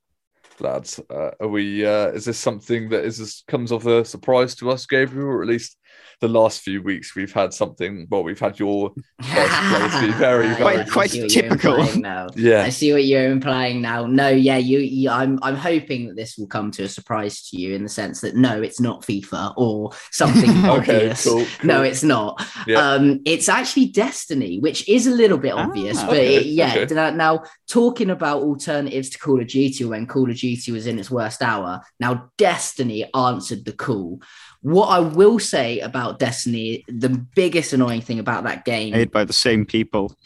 lads. 0.60 1.00
Uh, 1.10 1.32
are 1.40 1.48
we? 1.48 1.84
Uh, 1.84 2.08
is 2.08 2.24
this 2.24 2.38
something 2.38 2.88
that 2.90 3.04
is 3.04 3.18
this 3.18 3.42
comes 3.48 3.72
of 3.72 3.88
a 3.88 4.04
surprise 4.04 4.54
to 4.56 4.70
us, 4.70 4.86
Gabriel, 4.86 5.28
or 5.28 5.42
at 5.42 5.48
least 5.48 5.76
the 6.20 6.28
last 6.28 6.60
few 6.62 6.80
weeks 6.80 7.14
we've 7.16 7.32
had 7.32 7.52
something? 7.52 8.06
Well, 8.10 8.22
we've 8.22 8.38
had 8.38 8.58
your 8.58 8.92
first 9.22 9.52
place 9.52 10.00
be 10.00 10.12
very, 10.12 10.46
very 10.48 10.56
Quite- 10.56 10.90
quite 10.90 11.10
see 11.10 11.22
what 11.22 11.34
you're 11.34 11.42
typical. 11.42 11.74
implying 11.80 12.00
Now. 12.02 12.26
I 12.62 12.68
see 12.70 12.92
what 12.92 13.04
you're 13.04 13.30
implying 13.30 13.82
now. 13.82 14.06
No, 14.06 14.28
yeah, 14.28 14.56
you, 14.56 14.78
you 14.78 15.10
I'm 15.10 15.38
I'm 15.42 15.56
hoping 15.56 16.06
that 16.08 16.16
this 16.16 16.38
will 16.38 16.46
come 16.46 16.70
to 16.72 16.84
a 16.84 16.88
surprise 16.88 17.48
to 17.50 17.58
you 17.58 17.74
in 17.74 17.82
the 17.82 17.88
sense 17.88 18.20
that 18.22 18.36
no, 18.36 18.62
it's 18.62 18.80
not 18.80 19.02
FIFA 19.02 19.54
or 19.56 19.90
something 20.12 20.50
okay, 20.64 20.68
obvious. 20.68 21.24
cool, 21.24 21.44
No, 21.62 21.82
it's 21.82 22.02
not. 22.02 22.42
Yeah. 22.66 22.78
Um, 22.78 23.20
it's 23.26 23.48
actually 23.48 23.86
Destiny, 23.86 24.60
which 24.60 24.88
is 24.88 25.06
a 25.06 25.10
little 25.10 25.38
bit 25.38 25.52
obvious, 25.52 25.98
Ah, 25.98 26.06
but 26.06 26.16
okay, 26.16 26.36
it- 26.36 26.46
yeah. 26.46 26.74
okay. 26.76 26.94
Now, 26.94 27.10
now, 27.10 27.42
talking 27.68 28.10
about 28.10 28.42
alternatives 28.42 29.10
to 29.10 29.18
Call 29.18 29.40
of 29.40 29.48
Duty 29.48 29.84
when 29.84 30.06
Call 30.06 30.30
of 30.30 30.36
Duty 30.36 30.70
was 30.72 30.86
in 30.86 30.98
its 30.98 31.10
worst 31.10 31.42
hour, 31.42 31.80
now 32.00 32.30
Destiny 32.38 33.04
answered 33.14 33.64
the 33.64 33.72
call. 33.72 34.20
What 34.64 34.86
I 34.86 34.98
will 34.98 35.38
say 35.38 35.80
about 35.80 36.18
Destiny, 36.18 36.86
the 36.88 37.10
biggest 37.10 37.74
annoying 37.74 38.00
thing 38.00 38.18
about 38.18 38.44
that 38.44 38.64
game 38.64 38.92
Made 38.92 39.10
by 39.10 39.26
the 39.26 39.32
same 39.34 39.66
people. 39.66 40.16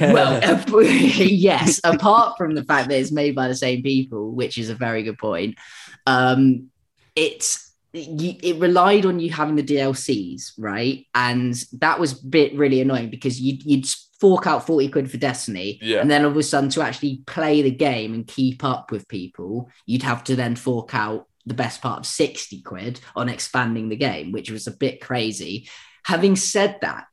well, 0.00 0.40
uh, 0.44 0.78
yes. 0.80 1.80
Apart 1.84 2.36
from 2.36 2.56
the 2.56 2.64
fact 2.64 2.88
that 2.88 2.98
it's 2.98 3.12
made 3.12 3.36
by 3.36 3.46
the 3.46 3.54
same 3.54 3.84
people, 3.84 4.32
which 4.32 4.58
is 4.58 4.70
a 4.70 4.74
very 4.74 5.04
good 5.04 5.18
point, 5.18 5.56
um, 6.04 6.68
it's 7.14 7.72
it 7.92 8.60
relied 8.60 9.06
on 9.06 9.20
you 9.20 9.30
having 9.30 9.54
the 9.54 9.62
DLCs, 9.62 10.52
right? 10.58 11.06
And 11.14 11.54
that 11.74 12.00
was 12.00 12.20
a 12.20 12.26
bit 12.26 12.54
really 12.56 12.80
annoying 12.80 13.08
because 13.08 13.40
you'd, 13.40 13.62
you'd 13.62 13.86
fork 14.20 14.48
out 14.48 14.66
40 14.66 14.88
quid 14.88 15.10
for 15.10 15.16
Destiny. 15.16 15.78
Yeah. 15.80 16.00
And 16.00 16.10
then 16.10 16.24
all 16.24 16.32
of 16.32 16.36
a 16.36 16.42
sudden, 16.42 16.70
to 16.70 16.82
actually 16.82 17.22
play 17.26 17.62
the 17.62 17.70
game 17.70 18.14
and 18.14 18.26
keep 18.26 18.64
up 18.64 18.90
with 18.90 19.08
people, 19.08 19.70
you'd 19.86 20.02
have 20.02 20.24
to 20.24 20.36
then 20.36 20.56
fork 20.56 20.94
out 20.94 21.25
the 21.46 21.54
best 21.54 21.80
part 21.80 22.00
of 22.00 22.06
60 22.06 22.62
quid 22.62 23.00
on 23.14 23.28
expanding 23.28 23.88
the 23.88 23.96
game, 23.96 24.32
which 24.32 24.50
was 24.50 24.66
a 24.66 24.76
bit 24.76 25.00
crazy. 25.00 25.68
Having 26.04 26.36
said 26.36 26.78
that, 26.82 27.08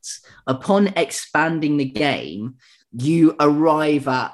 upon 0.46 0.88
expanding 0.96 1.76
the 1.76 1.84
game, 1.84 2.56
you 2.92 3.34
arrive 3.40 4.06
at 4.08 4.32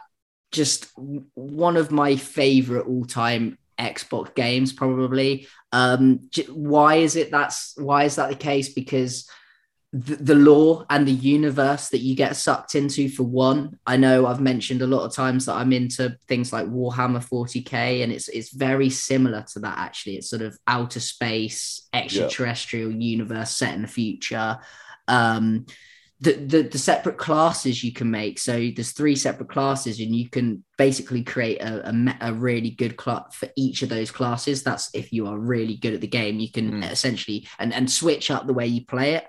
just 0.53 0.91
one 1.35 1.77
of 1.77 1.91
my 1.91 2.17
favorite 2.17 2.87
all-time 2.87 3.59
Xbox 3.79 4.35
games, 4.35 4.73
probably. 4.73 5.47
Um, 5.73 6.29
why 6.49 6.97
is 6.97 7.17
it 7.17 7.31
that's 7.31 7.75
why 7.77 8.05
is 8.05 8.17
that 8.17 8.29
the 8.29 8.37
case? 8.37 8.73
Because 8.75 9.29
the, 9.93 10.15
the 10.17 10.35
lore 10.37 10.87
and 10.89 11.07
the 11.07 11.13
universe 11.13 11.89
that 11.89 11.99
you 11.99 12.15
get 12.15 12.37
sucked 12.37 12.77
into 12.77 13.09
for 13.09 13.25
one 13.25 13.77
i 13.87 13.97
know 13.97 14.27
i've 14.27 14.41
mentioned 14.41 14.83
a 14.83 14.87
lot 14.87 15.05
of 15.05 15.13
times 15.13 15.47
that 15.47 15.55
i'm 15.55 15.73
into 15.73 16.17
things 16.29 16.53
like 16.53 16.67
warhammer 16.67 17.25
40k 17.25 18.03
and 18.05 18.13
it's 18.13 18.29
it's 18.29 18.53
very 18.53 18.89
similar 18.89 19.45
to 19.53 19.59
that 19.61 19.79
actually 19.79 20.15
it's 20.17 20.31
sort 20.31 20.43
of 20.43 20.57
outer 20.69 21.01
space 21.01 21.89
extraterrestrial 21.93 22.93
universe 22.93 23.51
set 23.51 23.75
in 23.75 23.83
the 23.83 23.89
future 23.89 24.59
um 25.09 25.67
the, 26.23 26.35
the 26.35 26.63
the 26.63 26.79
separate 26.79 27.17
classes 27.17 27.83
you 27.83 27.93
can 27.95 28.11
make. 28.11 28.39
So 28.39 28.69
there's 28.77 28.93
three 28.93 29.17
separate 29.17 29.49
classes, 29.49 30.01
and 30.01 30.15
you 30.15 30.29
can 30.29 30.63
basically 30.77 31.25
create 31.25 31.63
a, 31.63 31.89
a, 31.89 32.17
a 32.21 32.33
really 32.35 32.71
good 32.71 32.99
class 32.99 33.35
for 33.35 33.49
each 33.57 33.81
of 33.81 33.89
those 33.89 34.11
classes. 34.11 34.63
That's 34.63 34.91
if 34.95 35.13
you 35.13 35.27
are 35.29 35.39
really 35.39 35.77
good 35.77 35.95
at 35.95 36.03
the 36.03 36.07
game, 36.07 36.39
you 36.39 36.53
can 36.53 36.71
Mm. 36.73 36.91
essentially 36.91 37.49
and 37.59 37.73
and 37.73 37.91
switch 37.91 38.31
up 38.31 38.47
the 38.47 38.53
way 38.53 38.67
you 38.67 38.85
play 38.85 39.15
it. 39.15 39.25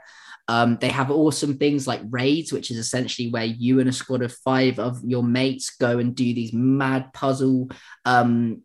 Um, 0.48 0.78
they 0.82 0.90
have 0.90 1.12
awesome 1.12 1.58
things 1.58 1.88
like 1.88 2.02
raids, 2.10 2.52
which 2.52 2.72
is 2.72 2.78
essentially 2.78 3.30
where 3.30 3.46
you 3.46 3.80
and 3.80 3.90
a 3.90 3.94
squad 3.94 4.22
of 4.22 4.34
five 4.34 4.80
of 4.80 5.02
your 5.04 5.24
mates 5.24 5.70
go 5.70 6.00
and 6.00 6.16
do 6.16 6.34
these 6.34 6.54
mad 6.54 7.14
puzzle. 7.14 7.70
Um, 8.06 8.64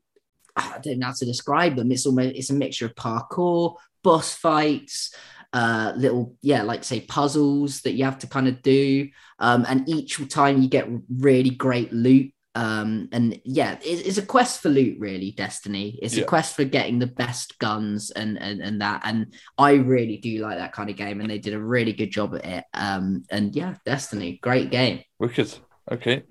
I 0.57 0.79
don't 0.83 0.99
know 0.99 1.07
how 1.07 1.12
to 1.12 1.27
describe 1.27 1.77
them. 1.77 1.93
It's 1.93 2.07
almost 2.07 2.35
it's 2.35 2.51
a 2.51 2.55
mixture 2.55 2.87
of 2.87 2.95
parkour, 2.95 3.77
boss 4.03 4.35
fights, 4.35 5.14
uh, 5.53 5.93
little 5.97 6.35
yeah, 6.43 6.62
like 6.62 6.85
say 6.85 7.01
puzzles 7.01 7.83
that 7.83 7.93
you 7.93 8.05
have 8.05 8.18
to 8.20 8.27
kind 8.27 8.49
of 8.49 8.62
do. 8.62 9.09
Um, 9.39 9.64
and 9.68 9.89
each 9.89 10.20
time 10.29 10.62
you 10.62 10.68
get 10.68 10.89
really 11.18 11.51
great 11.51 11.93
loot. 11.93 12.33
Um, 12.57 13.09
and 13.13 13.39
yeah, 13.45 13.75
it, 13.85 14.07
it's 14.07 14.17
a 14.17 14.25
quest 14.25 14.63
for 14.63 14.71
loot, 14.71 14.99
really. 14.99 15.31
Destiny. 15.33 15.99
It's 16.03 16.17
Yeah. 16.17 16.25
a 16.25 16.27
quest 16.27 16.57
for 16.57 16.65
getting 16.65 16.99
the 16.99 17.07
best 17.07 17.59
guns 17.59 18.11
and 18.11 18.39
and 18.41 18.63
and 18.63 18.81
that. 18.81 19.03
And 19.05 19.35
I 19.59 19.73
really 19.75 20.17
do 20.17 20.39
like 20.39 20.57
that 20.59 20.73
kind 20.73 20.89
of 20.89 20.97
game, 20.97 21.21
and 21.21 21.29
they 21.31 21.39
did 21.39 21.53
a 21.55 21.63
really 21.63 21.93
good 21.93 22.11
job 22.11 22.35
at 22.35 22.47
it. 22.47 22.65
Um, 22.73 23.25
and 23.31 23.55
yeah, 23.55 23.75
Destiny, 23.85 24.39
great 24.43 24.71
game. 24.71 25.03
Wicked. 25.19 25.55
Okay. 25.93 26.23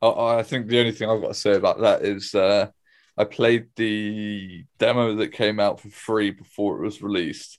I, 0.00 0.38
I 0.38 0.42
think 0.44 0.68
the 0.68 0.78
only 0.78 0.92
thing 0.92 1.10
I've 1.10 1.20
got 1.20 1.28
to 1.28 1.34
say 1.46 1.54
about 1.56 1.80
that 1.80 2.02
is 2.02 2.34
uh, 2.34 2.68
I 3.18 3.24
played 3.24 3.66
the 3.74 4.64
demo 4.78 5.16
that 5.16 5.32
came 5.32 5.58
out 5.58 5.80
for 5.80 5.90
free 5.90 6.30
before 6.30 6.78
it 6.78 6.84
was 6.84 7.02
released 7.02 7.58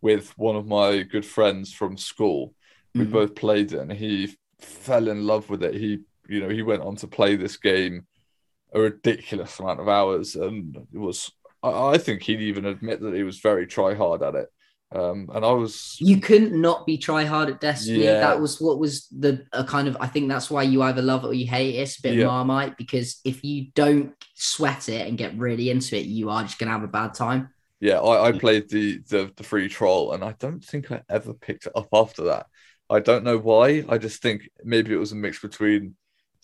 with 0.00 0.30
one 0.38 0.54
of 0.56 0.66
my 0.66 1.02
good 1.02 1.26
friends 1.26 1.72
from 1.72 1.96
school. 1.96 2.54
We 2.94 3.04
Mhm. 3.06 3.10
both 3.10 3.34
played 3.34 3.72
it 3.72 3.80
and 3.80 3.92
he 3.92 4.36
fell 4.60 5.08
in 5.08 5.26
love 5.26 5.50
with 5.50 5.62
it. 5.64 5.74
He, 5.74 6.00
you 6.28 6.40
know, 6.40 6.48
he 6.48 6.62
went 6.62 6.82
on 6.82 6.96
to 6.96 7.06
play 7.06 7.36
this 7.36 7.56
game 7.56 8.06
a 8.74 8.80
ridiculous 8.80 9.58
amount 9.58 9.80
of 9.80 9.88
hours 9.88 10.34
and 10.36 10.76
it 10.76 10.98
was, 10.98 11.30
I, 11.62 11.92
I 11.92 11.98
think 11.98 12.22
he'd 12.22 12.40
even 12.40 12.66
admit 12.66 13.00
that 13.00 13.14
he 13.14 13.22
was 13.22 13.38
very 13.38 13.66
try 13.66 13.94
hard 13.94 14.22
at 14.22 14.34
it. 14.34 14.48
Um, 14.94 15.30
and 15.34 15.44
I 15.44 15.50
was, 15.50 15.96
You 16.00 16.20
couldn't 16.20 16.60
not 16.60 16.86
be 16.86 16.96
try 16.96 17.24
hard 17.24 17.48
at 17.48 17.60
Destiny. 17.60 18.04
Yeah. 18.04 18.20
That 18.20 18.40
was 18.40 18.60
what 18.60 18.78
was 18.78 19.08
the 19.08 19.44
a 19.52 19.64
kind 19.64 19.88
of. 19.88 19.96
I 19.98 20.06
think 20.06 20.28
that's 20.28 20.48
why 20.48 20.62
you 20.62 20.80
either 20.82 21.02
love 21.02 21.24
it 21.24 21.28
or 21.28 21.34
you 21.34 21.46
hate 21.46 21.74
it. 21.74 21.78
It's 21.78 21.98
a 21.98 22.02
bit 22.02 22.14
Yeah. 22.14 22.26
marmite 22.26 22.76
because 22.76 23.20
if 23.24 23.42
you 23.42 23.66
don't 23.74 24.14
sweat 24.34 24.88
it 24.88 25.08
and 25.08 25.18
get 25.18 25.36
really 25.36 25.70
into 25.70 25.96
it, 25.96 26.06
you 26.06 26.30
are 26.30 26.42
just 26.42 26.58
gonna 26.58 26.70
have 26.70 26.84
a 26.84 26.88
bad 26.88 27.14
time. 27.14 27.48
Yeah, 27.80 27.98
I, 27.98 28.28
I 28.28 28.32
played 28.32 28.70
the, 28.70 28.98
the 29.08 29.32
the 29.36 29.42
free 29.42 29.68
trial, 29.68 30.12
and 30.12 30.22
I 30.22 30.34
don't 30.38 30.64
think 30.64 30.92
I 30.92 31.02
ever 31.10 31.34
picked 31.34 31.66
it 31.66 31.72
up 31.74 31.88
after 31.92 32.24
that. 32.24 32.46
I 32.88 33.00
don't 33.00 33.24
know 33.24 33.38
why. 33.38 33.84
I 33.88 33.98
just 33.98 34.22
think 34.22 34.48
maybe 34.62 34.94
it 34.94 34.98
was 34.98 35.12
a 35.12 35.16
mix 35.16 35.40
between 35.40 35.96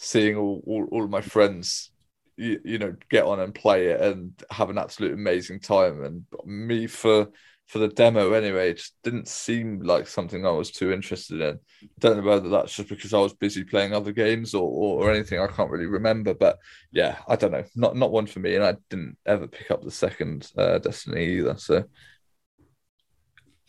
seeing 0.03 0.36
all, 0.36 0.62
all, 0.66 0.88
all 0.90 1.05
of 1.05 1.11
my 1.11 1.20
friends, 1.20 1.92
you, 2.36 2.61
you 2.64 2.78
know, 2.78 2.94
get 3.09 3.24
on 3.24 3.38
and 3.38 3.55
play 3.55 3.86
it 3.86 4.00
and 4.00 4.32
have 4.50 4.68
an 4.68 4.78
absolute 4.78 5.12
amazing 5.12 5.61
time, 5.61 6.03
and 6.03 6.24
me 6.44 6.86
for 6.86 7.28
for 7.68 7.78
the 7.78 7.88
demo 7.88 8.32
anyway, 8.32 8.74
just 8.74 8.94
didn't 9.03 9.28
seem 9.28 9.80
like 9.80 10.07
something 10.07 10.44
I 10.44 10.50
was 10.50 10.70
too 10.70 10.92
interested 10.92 11.40
in. 11.40 11.59
Don't 12.00 12.18
know 12.18 12.22
whether 12.30 12.48
that's 12.50 12.74
just 12.74 12.88
because 12.88 13.14
I 13.14 13.18
was 13.18 13.32
busy 13.32 13.64
playing 13.64 13.94
other 13.94 14.12
games 14.12 14.55
or, 14.55 14.68
or, 14.68 15.05
or 15.05 15.11
anything. 15.11 15.40
I 15.40 15.46
can't 15.46 15.70
really 15.70 15.86
remember, 15.86 16.34
but 16.34 16.59
yeah, 16.90 17.18
I 17.28 17.36
don't 17.36 17.53
know. 17.53 17.64
Not 17.76 17.96
not 17.96 18.11
one 18.11 18.26
for 18.26 18.40
me, 18.40 18.57
and 18.57 18.64
I 18.64 18.74
didn't 18.90 19.16
ever 19.24 19.46
pick 19.46 19.70
up 19.70 19.82
the 19.82 19.90
second 19.90 20.50
uh, 20.59 20.78
Destiny 20.78 21.24
either. 21.38 21.57
So 21.57 21.84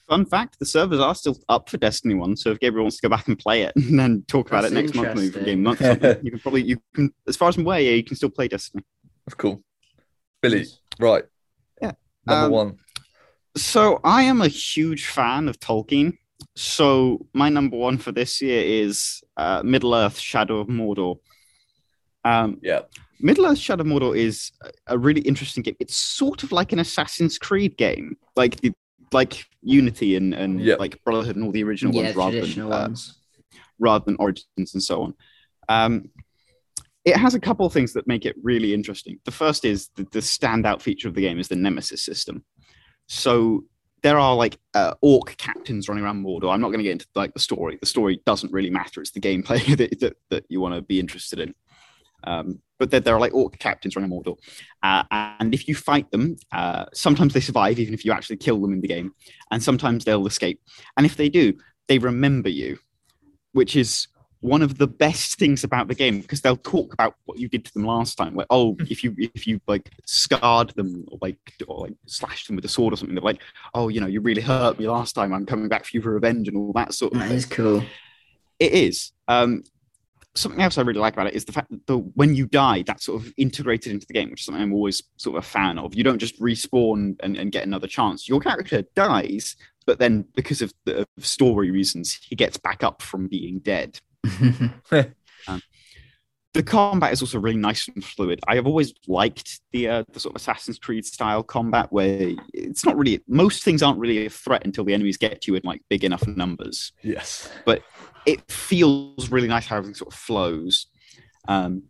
Fun 0.10 0.26
fact: 0.26 0.60
the 0.60 0.66
servers 0.66 1.00
are 1.00 1.16
still 1.16 1.38
up 1.50 1.70
for 1.70 1.78
Destiny 1.78 2.14
One. 2.14 2.36
So 2.36 2.52
if 2.52 2.60
Gabriel 2.60 2.84
wants 2.84 2.98
to 2.98 3.02
go 3.08 3.10
back 3.16 3.28
and 3.28 3.40
play 3.40 3.62
it 3.64 3.74
and 3.78 3.98
then 4.00 4.24
talk 4.28 4.48
about 4.50 4.62
That's 4.64 4.74
it 4.74 4.76
next 4.76 4.96
month, 4.96 5.16
maybe 5.16 5.46
game 5.46 5.64
month, 5.64 5.80
you 5.82 6.32
can 6.32 6.40
probably 6.42 6.64
you 6.64 6.82
can. 6.94 7.14
As 7.28 7.36
far 7.38 7.50
as 7.50 7.58
I'm 7.58 7.64
aware, 7.64 7.80
yeah, 7.80 7.92
you 7.92 8.04
can 8.04 8.16
still 8.18 8.30
play 8.30 8.48
Destiny. 8.48 8.84
that's 9.26 9.36
cool. 9.36 9.64
Billy, 10.42 10.66
right? 11.00 11.24
Yeah. 11.82 11.94
number 12.26 12.46
Um, 12.48 12.52
one. 12.52 12.78
So 13.56 14.00
I 14.04 14.24
am 14.24 14.42
a 14.42 14.48
huge 14.48 15.06
fan 15.08 15.48
of 15.48 15.60
Tolkien. 15.60 16.18
So 16.56 17.26
my 17.34 17.48
number 17.50 17.78
one 17.78 17.98
for 17.98 18.12
this 18.12 18.42
year 18.42 18.62
is 18.62 19.24
uh, 19.38 19.62
Middle 19.64 19.96
Earth: 19.96 20.20
Shadow 20.20 20.58
of 20.60 20.68
Mordor. 20.68 21.20
Um, 22.26 22.60
Yeah, 22.62 22.82
Middle 23.20 23.46
Earth: 23.46 23.58
Shadow 23.58 23.82
of 23.84 23.88
Mordor 23.88 24.18
is 24.18 24.52
a- 24.62 24.72
a 24.96 24.98
really 24.98 25.22
interesting 25.22 25.64
game. 25.64 25.76
It's 25.80 25.96
sort 25.96 26.44
of 26.44 26.52
like 26.52 26.74
an 26.74 26.80
Assassin's 26.80 27.38
Creed 27.38 27.78
game, 27.78 28.18
like 28.36 28.60
the 28.62 28.74
like 29.14 29.46
Unity 29.62 30.16
and 30.16 30.34
and 30.34 30.62
Yep. 30.62 30.80
like 30.80 31.04
Brotherhood 31.04 31.36
and 31.36 31.46
all 31.46 31.52
the 31.52 31.64
original 31.64 31.94
yeah, 31.94 32.04
ones, 32.04 32.16
rather 32.16 32.32
than 32.32 32.42
traditional 32.42 32.74
uh, 32.74 32.90
rather 33.80 34.06
than 34.06 34.16
Origins 34.20 34.74
and 34.74 34.84
so 34.84 35.04
on. 35.04 35.14
Um, 35.70 36.10
it 37.06 37.18
has 37.18 37.36
a 37.36 37.40
couple 37.40 37.66
of 37.66 37.74
things 37.74 37.94
that 37.94 38.08
make 38.08 38.26
it 38.26 38.36
really 38.42 38.74
interesting. 38.74 39.20
The 39.26 39.32
first 39.32 39.66
is 39.66 39.90
the, 39.96 40.04
the 40.12 40.20
standout 40.20 40.82
feature 40.82 41.08
of 41.08 41.16
the 41.16 41.22
game 41.22 41.38
is 41.38 41.50
the 41.50 41.56
Nemesis 41.56 42.02
system. 42.02 42.46
So 43.08 43.66
there 44.04 44.20
are 44.20 44.36
like 44.36 44.58
uh, 44.74 44.94
orc 45.02 45.36
captains 45.38 45.90
running 45.90 46.04
around 46.04 46.24
Mordor. 46.24 46.54
I'm 46.54 46.62
not 46.62 46.68
going 46.68 46.80
to 46.80 46.84
get 46.84 46.92
into 46.94 47.08
like 47.16 47.34
the 47.34 47.40
story. 47.40 47.78
The 47.80 47.88
story 47.88 48.22
doesn't 48.26 48.54
really 48.54 48.70
matter. 48.70 49.02
It's 49.02 49.12
the 49.12 49.20
gameplay 49.20 49.66
that, 49.78 50.00
that, 50.00 50.18
that 50.30 50.46
you 50.50 50.62
want 50.62 50.76
to 50.76 50.82
be 50.82 51.00
interested 51.00 51.40
in. 51.40 51.54
Um, 52.26 52.60
but 52.80 52.92
there, 52.92 53.00
there 53.00 53.16
are 53.16 53.20
like 53.20 53.34
orc 53.34 53.58
captains 53.60 53.96
running 53.96 54.12
Mordor, 54.12 54.38
uh, 54.82 55.04
and 55.40 55.54
if 55.54 55.68
you 55.68 55.76
fight 55.76 56.10
them, 56.12 56.36
uh, 56.52 56.86
sometimes 56.94 57.34
they 57.34 57.40
survive 57.40 57.80
even 57.80 57.94
if 57.94 58.04
you 58.04 58.12
actually 58.12 58.38
kill 58.38 58.60
them 58.60 58.74
in 58.74 58.82
the 58.82 58.88
game, 58.88 59.14
and 59.52 59.62
sometimes 59.64 60.04
they'll 60.06 60.28
escape. 60.28 60.60
And 60.98 61.06
if 61.06 61.16
they 61.16 61.30
do, 61.30 61.54
they 61.88 62.00
remember 62.00 62.50
you, 62.50 62.80
which 63.54 63.76
is 63.76 64.08
one 64.42 64.62
of 64.62 64.78
the 64.78 64.88
best 64.88 65.40
things 65.40 65.64
about 65.64 65.88
the 65.88 65.96
game 65.96 66.20
because 66.20 66.42
they'll 66.42 66.58
talk 66.58 66.94
about 66.94 67.16
what 67.24 67.40
you 67.40 67.48
did 67.48 67.64
to 67.64 67.74
them 67.74 67.86
last 67.86 68.16
time. 68.16 68.36
Like, 68.36 68.48
oh, 68.50 68.76
if 68.90 69.02
you 69.02 69.16
if 69.18 69.48
you 69.48 69.62
like 69.68 69.90
scarred 70.06 70.72
them 70.76 71.06
or 71.10 71.18
like 71.22 71.38
or 71.66 71.84
like 71.88 71.94
slashed 72.08 72.48
them 72.48 72.58
with 72.58 72.66
a 72.66 72.70
sword 72.70 72.94
or 72.94 72.98
something, 72.98 73.16
they're 73.16 73.24
like, 73.24 73.42
oh, 73.74 73.88
you 73.88 74.02
know, 74.02 74.08
you 74.08 74.20
really 74.20 74.42
hurt 74.42 74.78
me 74.78 74.90
last 74.90 75.14
time. 75.14 75.34
I'm 75.34 75.46
coming 75.46 75.70
back 75.70 75.86
for 75.86 75.92
you 75.96 76.02
for 76.02 76.12
revenge 76.12 76.50
and 76.50 76.58
all 76.58 76.74
that 76.74 76.94
sort 76.94 77.14
of 77.14 77.20
That 77.20 77.30
thing. 77.30 77.38
is 77.38 77.46
cool. 77.46 77.84
It 78.60 78.74
is. 78.74 79.14
Um, 79.30 79.64
something 80.36 80.62
else 80.62 80.78
I 80.78 80.82
really 80.82 81.00
like 81.00 81.14
about 81.14 81.28
it 81.28 81.36
is 81.36 81.46
the 81.46 81.52
fact 81.52 81.70
that 81.70 81.86
the, 81.86 81.98
when 81.98 82.36
you 82.36 82.46
die, 82.48 82.84
that's 82.86 83.06
sort 83.06 83.22
of 83.22 83.34
integrated 83.38 83.92
into 83.92 84.08
the 84.08 84.14
game, 84.14 84.32
which 84.32 84.42
is 84.42 84.46
something 84.46 84.62
I'm 84.62 84.74
always 84.74 85.04
sort 85.18 85.38
of 85.38 85.44
a 85.44 85.48
fan 85.48 85.78
of. 85.78 85.96
You 85.96 86.04
don't 86.04 86.20
just 86.20 86.40
respawn 86.40 87.16
and, 87.22 87.38
and 87.38 87.52
get 87.52 87.66
another 87.66 87.88
chance. 87.88 88.28
Your 88.28 88.40
character 88.40 88.84
dies, 88.96 89.56
but 89.86 90.00
then 90.00 90.26
because 90.36 90.62
of 90.62 90.74
the 90.86 91.02
of 91.18 91.26
story 91.26 91.72
reasons, 91.72 92.20
he 92.28 92.36
gets 92.36 92.58
back 92.58 92.84
up 92.84 93.02
from 93.02 93.28
being 93.28 93.60
dead. 93.60 94.00
The 96.54 96.62
combat 96.62 97.12
is 97.12 97.22
also 97.22 97.40
really 97.40 97.58
nice 97.58 97.88
and 97.88 98.06
fluid. 98.06 98.40
I 98.48 98.54
have 98.56 98.68
always 98.68 98.94
liked 99.08 99.60
the 99.72 99.90
uh, 99.90 100.04
the 100.12 100.20
sort 100.20 100.34
of 100.34 100.40
Assassin's 100.40 100.78
Creed 100.78 101.04
style 101.04 101.42
combat 101.42 101.92
where 101.92 102.34
it's 102.54 102.86
not 102.86 102.96
really 102.96 103.22
most 103.28 103.64
things 103.64 103.82
aren't 103.82 104.00
really 104.00 104.28
a 104.28 104.30
threat 104.30 104.64
until 104.64 104.84
the 104.84 104.94
enemies 104.94 105.18
get 105.18 105.42
to 105.42 105.52
you 105.52 105.56
in 105.56 105.64
like 105.64 105.82
big 105.90 106.04
enough 106.04 106.28
numbers 106.28 106.92
yes, 107.02 107.50
it 108.26 108.50
feels 108.52 109.30
really 109.30 109.48
nice 109.48 109.66
how 109.68 109.78
everything 109.78 109.96
sort 109.96 110.14
of 110.14 110.20
flows. 110.20 110.88
Um, 111.48 111.84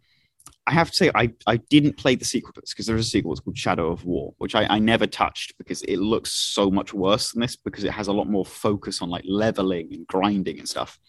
I 0.66 0.72
have 0.72 0.90
to 0.92 0.96
say, 0.96 1.12
I, 1.14 1.34
I 1.46 1.58
didn't 1.58 1.98
play 1.98 2.16
the 2.16 2.24
sequel 2.24 2.54
because 2.56 2.86
there 2.86 2.96
is 2.96 3.08
a 3.08 3.10
sequel. 3.10 3.34
It's 3.34 3.42
called 3.42 3.58
Shadow 3.58 3.92
of 3.92 4.06
War, 4.06 4.34
which 4.38 4.56
I, 4.56 4.66
I 4.66 4.80
never 4.80 5.06
touched 5.06 5.58
because 5.58 5.84
it 5.84 5.98
looks 5.98 6.32
so 6.32 6.72
much 6.72 6.94
worse 6.94 7.32
than 7.32 7.42
this 7.42 7.58
because 7.58 7.84
it 7.84 7.92
has 7.92 8.08
a 8.08 8.14
lot 8.14 8.30
more 8.30 8.46
focus 8.46 9.02
on 9.02 9.10
like 9.10 9.26
leveling 9.28 9.90
and 9.92 10.08
grinding 10.08 10.60
and 10.60 10.70
stuff. 10.70 11.00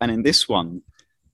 And 0.00 0.10
in 0.10 0.22
this 0.22 0.48
one, 0.48 0.82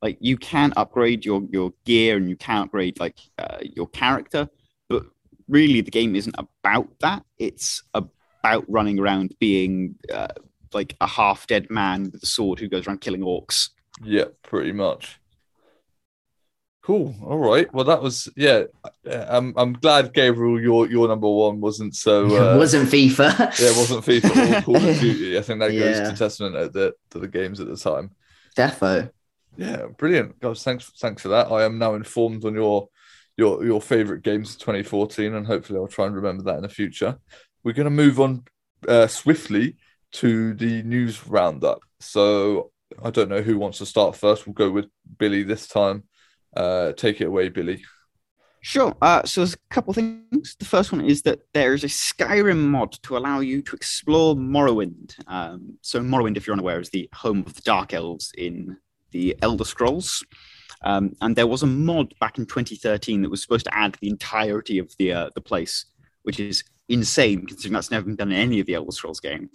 like 0.01 0.19
you 0.21 0.37
can 0.37 0.73
upgrade 0.77 1.25
your 1.25 1.43
your 1.51 1.73
gear 1.85 2.17
and 2.17 2.29
you 2.29 2.37
can 2.37 2.65
upgrade 2.65 2.99
like 2.99 3.19
uh, 3.39 3.59
your 3.63 3.87
character, 3.89 4.49
but 4.89 5.05
really 5.49 5.81
the 5.81 5.91
game 5.93 6.17
isn't 6.17 6.35
about 6.39 6.89
that. 7.01 7.25
It's 7.39 7.85
about 7.95 8.65
running 8.69 8.99
around 8.99 9.37
being 9.39 9.95
uh, 10.13 10.35
like 10.75 10.97
a 11.01 11.07
half 11.07 11.47
dead 11.47 11.71
man 11.71 12.11
with 12.13 12.23
a 12.23 12.27
sword 12.27 12.59
who 12.59 12.69
goes 12.69 12.87
around 12.87 13.01
killing 13.01 13.21
orcs. 13.23 13.71
yeah, 14.05 14.25
pretty 14.43 14.73
much. 14.73 15.19
Cool. 16.83 17.15
All 17.25 17.39
right. 17.39 17.73
Well, 17.73 17.85
that 17.85 18.03
was 18.03 18.29
yeah. 18.37 18.65
uh, 19.09 19.27
I'm 19.29 19.55
I'm 19.57 19.73
glad 19.75 20.13
Gabriel, 20.13 20.61
your 20.61 20.89
your 20.91 21.07
number 21.07 21.29
one 21.29 21.61
wasn't 21.61 21.95
so. 21.95 22.27
Uh, 22.55 22.59
wasn't 22.59 22.89
FIFA. 22.91 23.39
yeah, 23.39 23.69
it 23.71 23.77
wasn't 23.77 24.05
FIFA 24.05 24.59
or 24.59 24.63
Call 24.63 24.77
of 24.77 24.83
Duty. 25.01 25.39
I 25.39 25.43
think 25.43 25.61
that 25.61 25.69
goes 25.71 25.99
Yeah. 25.99 26.11
to 26.11 26.17
testament 26.17 26.57
at 26.57 26.73
the 26.73 26.95
to 27.11 27.21
the 27.21 27.29
games 27.29 27.61
at 27.61 27.69
the 27.69 27.77
time. 27.77 28.11
Defo. 28.57 29.11
Yeah, 29.57 29.87
brilliant, 29.97 30.41
guys. 30.41 30.65
Thanks, 30.65 30.91
thanks 30.99 31.23
for 31.23 31.29
that. 31.29 31.53
I 31.53 31.63
am 31.65 31.79
now 31.79 31.95
informed 31.95 32.45
on 32.45 32.55
your 32.55 32.89
your 33.37 33.65
your 33.65 33.81
favorite 33.81 34.23
games 34.25 34.55
of 34.55 34.59
2014, 34.61 35.35
and 35.35 35.47
hopefully 35.47 35.79
I'll 35.79 35.87
try 35.87 36.07
and 36.07 36.17
remember 36.17 36.43
that 36.45 36.57
in 36.57 36.63
the 36.63 36.69
future. 36.69 37.17
We're 37.63 37.75
going 37.75 37.85
to 37.85 37.91
move 37.91 38.19
on 38.19 38.43
uh, 38.89 39.07
swiftly 39.07 39.77
to 40.13 40.55
the 40.55 40.83
news 40.83 41.27
roundup. 41.27 41.81
So 42.01 42.71
I 43.03 43.11
don't 43.11 43.29
know 43.29 43.43
who 43.43 43.59
wants 43.59 43.79
to 43.79 43.87
start 43.87 44.17
first. 44.17 44.47
We'll 44.47 44.55
go 44.55 44.71
with 44.71 44.87
Billy 45.19 45.43
this 45.43 45.67
time. 45.67 46.05
Uh, 46.57 46.93
take 46.93 47.21
it 47.21 47.27
away, 47.27 47.49
Billy. 47.49 47.83
Sure. 48.61 48.95
Uh, 49.03 49.25
so 49.25 49.41
there's 49.41 49.55
a 49.55 49.75
couple 49.75 49.93
things. 49.93 50.55
The 50.57 50.65
first 50.65 50.93
one 50.93 51.05
is 51.05 51.23
that 51.23 51.41
there 51.53 51.75
is 51.75 51.83
a 51.83 51.89
Skyrim 51.89 52.59
mod 52.59 52.93
to 53.03 53.17
allow 53.17 53.41
you 53.41 53.61
to 53.63 53.75
explore 53.75 54.37
Morrowind. 54.37 55.15
Um, 55.27 55.79
so 55.81 56.01
Morrowind, 56.01 56.37
if 56.37 56.47
you're 56.47 56.55
unaware, 56.55 56.79
is 56.79 56.91
the 56.91 57.09
home 57.13 57.41
of 57.41 57.55
the 57.55 57.63
Dark 57.63 57.93
Elves 57.93 58.31
in 58.39 58.77
the 59.11 59.37
Elder 59.43 59.65
Scrolls. 59.65 60.25
Um, 60.85 61.13
and 61.21 61.35
there 61.35 61.49
was 61.49 61.65
a 61.65 61.67
mod 61.67 62.15
back 62.21 62.39
in 62.39 62.47
2013 62.47 63.23
that 63.23 63.31
was 63.31 63.43
supposed 63.43 63.67
to 63.67 63.77
add 63.77 63.97
the 64.01 64.09
entirety 64.09 64.79
of 64.79 64.95
the 64.97 65.13
uh, 65.13 65.31
the 65.35 65.41
place, 65.41 65.87
which 66.23 66.39
is 66.39 66.65
insane 66.89 67.47
considering 67.47 67.75
that's 67.75 67.91
never 67.91 68.07
been 68.07 68.17
done 68.17 68.33
in 68.33 68.39
any 68.39 68.61
of 68.61 68.67
the 68.67 68.75
Elder 68.75 68.93
Scrolls 68.93 69.21
game. 69.21 69.51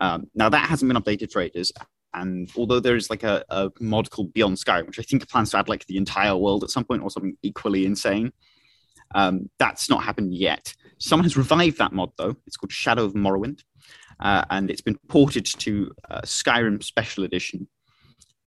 Um, 0.00 0.30
now 0.34 0.48
that 0.48 0.68
hasn't 0.68 0.92
been 0.92 1.00
updated 1.00 1.30
for 1.30 1.42
ages, 1.42 1.72
and 2.14 2.50
although 2.56 2.80
there 2.80 2.96
is 2.96 3.10
like 3.10 3.22
a, 3.22 3.44
a, 3.50 3.70
mod 3.80 4.10
called 4.10 4.32
Beyond 4.32 4.56
Skyrim, 4.56 4.86
which 4.86 4.98
I 4.98 5.02
think 5.02 5.28
plans 5.28 5.50
to 5.50 5.58
add 5.58 5.68
like 5.68 5.86
the 5.86 5.96
entire 5.96 6.36
world 6.36 6.64
at 6.64 6.70
some 6.70 6.84
point 6.84 7.02
or 7.02 7.10
something 7.10 7.36
equally 7.42 7.86
insane, 7.86 8.32
um, 9.14 9.50
that's 9.58 9.88
not 9.88 10.02
happened 10.02 10.34
yet. 10.34 10.74
Someone 10.98 11.24
has 11.24 11.36
revived 11.36 11.78
that 11.78 11.92
mod 11.92 12.10
though. 12.16 12.36
It's 12.46 12.56
called 12.56 12.72
Shadow 12.72 13.04
of 13.04 13.14
Morrowind, 13.14 13.62
uh, 14.18 14.44
and 14.50 14.70
it's 14.70 14.80
been 14.80 14.98
ported 15.08 15.46
to 15.46 15.92
uh, 16.10 16.22
Skyrim 16.22 16.82
Special 16.82 17.24
Edition. 17.24 17.68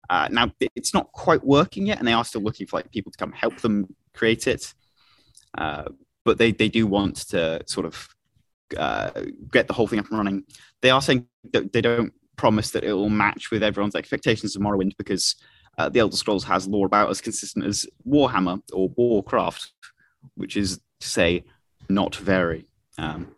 Uh, 0.09 0.27
now 0.29 0.51
it's 0.75 0.93
not 0.93 1.11
quite 1.13 1.43
working 1.43 1.85
yet, 1.85 1.99
and 1.99 2.07
they 2.07 2.13
are 2.13 2.25
still 2.25 2.41
looking 2.41 2.67
for 2.67 2.77
like 2.77 2.91
people 2.91 3.11
to 3.11 3.17
come 3.17 3.31
help 3.31 3.57
them 3.61 3.95
create 4.13 4.47
it. 4.47 4.73
Uh, 5.57 5.85
but 6.25 6.37
they 6.37 6.51
they 6.51 6.69
do 6.69 6.87
want 6.87 7.15
to 7.29 7.61
sort 7.67 7.85
of 7.85 8.07
uh, 8.77 9.11
get 9.51 9.67
the 9.67 9.73
whole 9.73 9.87
thing 9.87 9.99
up 9.99 10.09
and 10.09 10.17
running. 10.17 10.43
They 10.81 10.89
are 10.89 11.01
saying 11.01 11.27
that 11.51 11.73
they 11.73 11.81
don't 11.81 12.13
promise 12.35 12.71
that 12.71 12.83
it 12.83 12.93
will 12.93 13.09
match 13.09 13.51
with 13.51 13.63
everyone's 13.63 13.95
expectations 13.95 14.55
of 14.55 14.61
Morrowind 14.61 14.97
because 14.97 15.35
uh, 15.77 15.89
the 15.89 15.99
Elder 15.99 16.15
Scrolls 16.15 16.43
has 16.45 16.67
lore 16.67 16.85
about 16.85 17.09
as 17.09 17.21
consistent 17.21 17.65
as 17.65 17.85
Warhammer 18.07 18.61
or 18.71 18.89
Warcraft, 18.89 19.71
which 20.35 20.57
is 20.57 20.79
to 20.99 21.07
say, 21.07 21.43
not 21.89 22.15
very. 22.15 22.65
Um, 22.97 23.35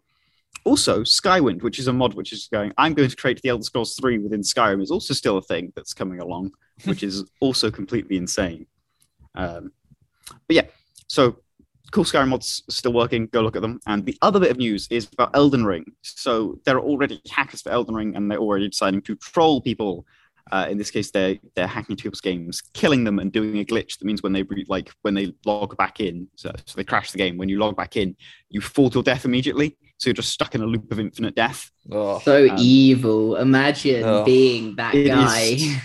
also, 0.64 1.02
Skywind, 1.02 1.62
which 1.62 1.80
is 1.80 1.88
a 1.88 1.94
mod 1.94 2.16
which 2.16 2.34
is 2.34 2.48
going, 2.52 2.74
I'm 2.78 2.94
going 2.94 3.10
to 3.10 3.16
create 3.16 3.42
the 3.42 3.50
Elder 3.50 3.64
Scrolls 3.64 3.96
3 3.96 4.20
within 4.20 4.42
Skyrim, 4.42 4.82
is 4.82 4.92
also 4.92 5.14
still 5.14 5.38
a 5.38 5.42
thing 5.42 5.72
that's 5.76 5.94
coming 5.94 6.20
along, 6.20 6.52
which 6.86 7.04
is 7.04 7.24
also 7.40 7.70
completely 7.70 8.18
insane. 8.18 8.66
Um, 9.36 9.72
but 10.48 10.56
yeah, 10.56 10.66
so 11.08 11.38
cool 11.96 12.04
Skyrim 12.04 12.28
mods 12.28 12.62
still 12.68 12.92
working. 12.92 13.28
Go 13.28 13.40
look 13.40 13.56
at 13.56 13.62
them. 13.62 13.80
And 13.88 14.06
the 14.06 14.18
other 14.22 14.38
bit 14.38 14.52
of 14.52 14.58
news 14.58 14.86
is 14.92 15.08
about 15.14 15.34
Elden 15.34 15.64
Ring. 15.64 15.86
So 16.02 16.60
there 16.66 16.76
are 16.76 16.82
already 16.82 17.22
hackers 17.32 17.62
for 17.62 17.70
Elden 17.70 17.96
Ring, 17.96 18.18
and 18.18 18.30
they're 18.30 18.38
already 18.38 18.68
deciding 18.68 19.02
to 19.04 19.16
troll 19.16 19.62
people. 19.62 20.06
Uh, 20.52 20.68
in 20.70 20.78
this 20.78 20.92
case, 20.92 21.10
they're 21.10 21.38
they're 21.56 21.68
hacking 21.68 21.96
people's 21.96 22.20
games, 22.20 22.62
killing 22.74 23.06
them, 23.06 23.18
and 23.18 23.32
doing 23.32 23.60
a 23.60 23.64
glitch 23.64 23.98
that 23.98 24.04
means 24.04 24.22
when 24.22 24.34
they 24.34 24.44
like 24.68 24.92
when 25.04 25.14
they 25.14 25.34
log 25.46 25.78
back 25.78 26.02
in, 26.02 26.28
so, 26.36 26.52
so 26.66 26.76
they 26.76 26.84
crash 26.84 27.12
the 27.12 27.18
game. 27.18 27.38
When 27.38 27.48
you 27.48 27.60
log 27.60 27.78
back 27.78 27.96
in, 27.96 28.18
you 28.50 28.60
fall 28.60 28.90
to 28.90 29.02
death 29.02 29.24
immediately. 29.24 29.78
So 29.98 30.10
you're 30.10 30.16
just 30.16 30.34
stuck 30.34 30.54
in 30.54 30.62
a 30.62 30.66
loop 30.66 30.92
of 30.92 31.00
infinite 31.00 31.34
death. 31.34 31.72
Oh, 31.90 32.20
so 32.20 32.50
um, 32.50 32.58
evil. 32.60 33.38
Imagine 33.38 34.04
oh, 34.04 34.26
being 34.26 34.76
that 34.76 34.92
guy. 34.92 35.40
Is, 35.40 35.78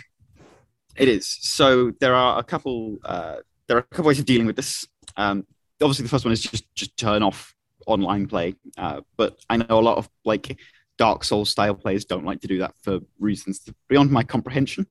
it 0.97 1.09
is. 1.09 1.39
So 1.41 1.93
there 2.01 2.15
are 2.17 2.41
a 2.41 2.43
couple. 2.43 2.99
Uh, 3.05 3.37
there 3.69 3.77
are 3.77 3.81
a 3.81 3.85
couple 3.85 4.07
ways 4.07 4.19
of 4.19 4.27
dealing 4.27 4.49
with 4.49 4.57
this. 4.57 4.89
Um, 5.17 5.47
obviously 5.81 6.05
the 6.05 6.09
first 6.09 6.25
one 6.25 6.33
is 6.33 6.43
just 6.43 6.73
just 6.75 6.97
turn 6.97 7.23
off 7.23 7.55
online 7.87 8.27
play. 8.27 8.55
Uh, 8.77 9.01
but 9.17 9.39
I 9.49 9.57
know 9.57 9.79
a 9.79 9.81
lot 9.81 9.99
of 9.99 10.09
like 10.25 10.59
Dark 10.99 11.25
Souls 11.25 11.51
style 11.51 11.75
players 11.75 12.05
don't 12.05 12.25
like 12.25 12.41
to 12.43 12.47
do 12.47 12.59
that 12.59 12.75
for 12.83 13.01
reasons 13.19 13.67
beyond 13.89 14.11
my 14.11 14.23
comprehension. 14.23 14.87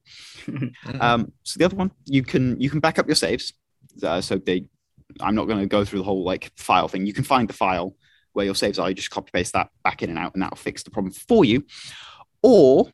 um, 1.00 1.32
so 1.44 1.60
the 1.60 1.66
other 1.66 1.76
one, 1.76 1.92
you 2.06 2.24
can 2.24 2.60
you 2.60 2.70
can 2.70 2.80
back 2.80 3.00
up 3.00 3.08
your 3.08 3.16
saves. 3.16 3.54
Uh, 4.02 4.22
so 4.22 4.38
they, 4.38 4.68
I'm 5.20 5.36
not 5.36 5.46
going 5.46 5.60
to 5.60 5.66
go 5.68 5.86
through 5.86 6.00
the 6.00 6.06
whole 6.06 6.24
like 6.24 6.52
file 6.56 6.88
thing. 6.88 7.06
You 7.06 7.14
can 7.14 7.24
find 7.24 7.48
the 7.48 7.54
file 7.54 7.96
where 8.34 8.46
your 8.46 8.56
saves 8.56 8.80
are. 8.80 8.90
You 8.90 8.96
just 8.96 9.12
copy 9.12 9.30
paste 9.32 9.54
that 9.54 9.70
back 9.84 10.02
in 10.02 10.10
and 10.10 10.18
out, 10.18 10.34
and 10.34 10.42
that'll 10.42 10.58
fix 10.58 10.84
the 10.84 10.92
problem 10.92 11.14
for 11.14 11.46
you. 11.46 11.64
Or 12.42 12.92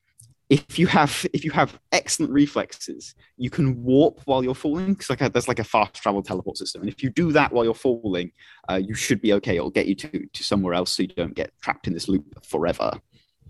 if 0.50 0.78
you 0.78 0.88
have 0.88 1.26
if 1.34 1.44
you 1.44 1.52
have 1.52 1.80
excellent 1.92 2.32
reflexes, 2.32 3.16
you 3.38 3.50
can 3.50 3.84
warp 3.84 4.22
while 4.26 4.44
you're 4.44 4.54
falling 4.54 4.94
because 4.94 5.10
like 5.10 5.22
a, 5.22 5.30
there's 5.30 5.48
like 5.48 5.60
a 5.60 5.64
fast 5.64 5.96
travel 5.96 6.22
teleport 6.22 6.58
system, 6.58 6.82
and 6.82 6.90
if 6.90 7.02
you 7.02 7.10
do 7.10 7.32
that 7.32 7.52
while 7.52 7.66
you're 7.66 7.74
falling, 7.74 8.32
uh, 8.70 8.76
you 8.76 8.94
should 8.94 9.22
be 9.22 9.34
okay. 9.34 9.56
It'll 9.56 9.72
get 9.72 9.88
you 9.88 9.96
to 9.96 10.28
to 10.28 10.44
somewhere 10.44 10.74
else, 10.74 10.92
so 10.92 11.04
you 11.04 11.10
don't 11.10 11.34
get 11.34 11.52
trapped 11.62 11.88
in 11.88 11.94
this 11.94 12.08
loop 12.08 12.46
forever. 12.46 12.92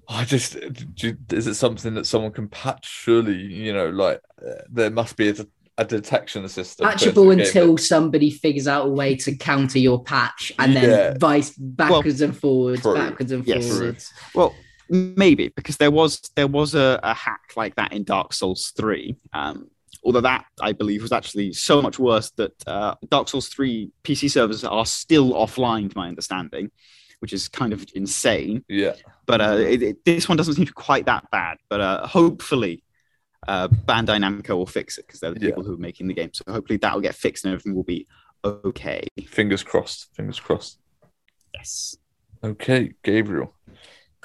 I 0.08 0.24
just 0.24 0.56
is 0.56 1.48
it 1.48 1.56
something 1.56 1.96
that 1.96 2.06
someone 2.06 2.32
can 2.32 2.48
patch? 2.48 2.86
Surely, 2.86 3.36
you 3.36 3.74
know, 3.74 3.90
like 3.90 4.22
uh, 4.46 4.62
there 4.72 4.92
must 4.92 5.18
be 5.18 5.30
a, 5.30 5.36
a 5.78 5.84
detection 5.84 6.48
system 6.48 6.88
patchable 6.88 7.32
until 7.32 7.78
somebody 7.78 8.30
figures 8.30 8.70
out 8.70 8.86
a 8.86 8.90
way 8.90 9.18
to 9.18 9.36
counter 9.36 9.80
your 9.80 10.02
patch, 10.02 10.54
and 10.60 10.74
then 10.74 11.20
vice 11.20 11.50
backwards 11.58 12.22
well, 12.22 12.30
and 12.30 12.38
forwards, 12.38 12.82
true. 12.84 12.94
backwards 12.94 13.34
and 13.34 13.46
yes. 13.46 13.68
forwards. 13.68 14.14
Well 14.34 14.56
Maybe 14.90 15.50
because 15.56 15.78
there 15.78 15.92
was 15.92 16.22
there 16.36 16.48
was 16.48 16.76
a, 16.76 17.00
a 17.04 17.14
hack 17.14 17.54
like 17.56 17.76
that 17.76 17.94
in 17.94 18.04
Dark 18.04 18.34
Souls 18.34 18.74
three. 18.76 19.16
Um, 19.34 19.70
although 20.04 20.22
that 20.22 20.46
I 20.62 20.72
believe 20.72 21.02
was 21.02 21.12
actually 21.12 21.54
so 21.54 21.82
much 21.82 21.98
worse 21.98 22.32
that 22.32 22.54
uh, 22.68 22.96
Dark 23.10 23.28
Souls 23.28 23.48
three 23.48 23.92
PC 24.04 24.30
servers 24.30 24.64
are 24.64 24.86
still 24.86 25.34
offline, 25.34 25.90
to 25.90 25.98
my 25.98 26.08
understanding, 26.08 26.70
which 27.20 27.34
is 27.34 27.48
kind 27.48 27.74
of 27.74 27.86
insane. 27.96 28.64
Yeah. 28.68 28.94
But 29.26 29.42
uh, 29.42 29.58
it, 29.58 29.82
it, 29.82 30.06
this 30.06 30.30
one 30.30 30.38
doesn't 30.38 30.54
seem 30.54 30.66
to 30.66 30.72
be 30.72 30.76
quite 30.76 31.08
that 31.08 31.30
bad. 31.32 31.58
But 31.70 31.82
uh, 31.82 32.08
hopefully, 32.08 32.84
uh, 33.48 33.68
Bandai 33.68 34.20
Namco 34.20 34.50
will 34.50 34.66
fix 34.66 34.98
it 34.98 35.08
because 35.08 35.20
they're 35.20 35.34
the 35.34 35.40
people 35.40 35.64
who 35.64 35.74
are 35.74 35.78
making 35.78 36.08
the 36.08 36.14
game. 36.14 36.32
So 36.34 36.44
hopefully 36.48 36.78
that 36.78 36.94
will 36.94 37.02
get 37.02 37.16
fixed 37.16 37.46
and 37.46 37.54
everything 37.54 37.76
will 37.76 37.84
be 37.84 38.08
okay. 38.44 39.08
Fingers 39.28 39.64
crossed. 39.64 40.16
Fingers 40.16 40.40
crossed. 40.40 40.80
Yes. 41.54 41.98
Okay, 42.44 42.94
Gabriel. 43.04 43.56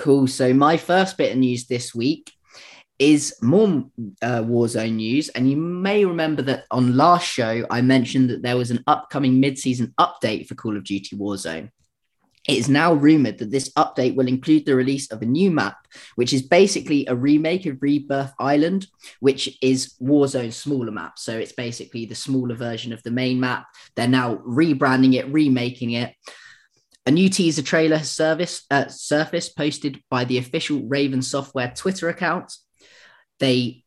Cool. 0.01 0.29
So 0.29 0.55
my 0.55 0.79
first 0.79 1.19
bit 1.19 1.33
of 1.33 1.39
news 1.39 1.67
this 1.67 1.95
week 1.95 2.33
is 2.99 3.37
more 3.43 3.85
uh, 4.23 4.41
Warzone 4.41 4.95
news. 4.95 5.29
And 5.29 5.49
you 5.51 5.59
may 5.59 6.07
remember 6.07 6.41
that 6.41 6.65
on 6.71 6.97
last 6.97 7.29
show, 7.29 7.67
I 7.71 7.83
mentioned 7.83 8.31
that 8.31 8.43
there 8.43 8.57
was 8.57 8.71
an 8.71 8.83
upcoming 8.87 9.41
mid-season 9.41 9.93
update 10.01 10.47
for 10.47 10.55
Call 10.55 10.79
of 10.79 10.85
Duty 10.85 11.17
Warzone. 11.17 11.71
It 12.49 12.57
is 12.57 12.71
now 12.71 12.95
rumored 12.95 13.37
that 13.39 13.51
this 13.51 13.71
update 13.75 14.15
will 14.17 14.27
include 14.27 14.65
the 14.65 14.75
release 14.75 15.11
of 15.11 15.21
a 15.21 15.27
new 15.27 15.51
map, 15.51 15.77
which 16.15 16.33
is 16.33 16.41
basically 16.41 17.05
a 17.05 17.15
remake 17.15 17.67
of 17.67 17.83
Rebirth 17.83 18.33
Island, 18.39 18.87
which 19.21 19.59
is 19.61 19.97
Warzone's 20.01 20.57
smaller 20.57 20.93
map. 20.93 21.19
So 21.19 21.37
it's 21.37 21.53
basically 21.53 22.07
the 22.07 22.15
smaller 22.15 22.55
version 22.55 22.95
of 22.95 23.03
the 23.03 23.11
main 23.11 23.39
map. 23.39 23.67
They're 23.97 24.09
now 24.09 24.37
rebranding 24.37 25.13
it, 25.17 25.29
remaking 25.29 25.91
it. 25.91 26.15
A 27.07 27.11
new 27.11 27.29
teaser 27.29 27.63
trailer 27.63 28.01
service, 28.01 28.65
uh, 28.71 28.89
surfaced, 28.89 29.57
posted 29.57 30.03
by 30.11 30.25
the 30.25 30.39
official 30.39 30.83
Raven 30.83 31.23
Software 31.23 31.73
Twitter 31.75 32.09
account. 32.09 32.53
They 33.39 33.85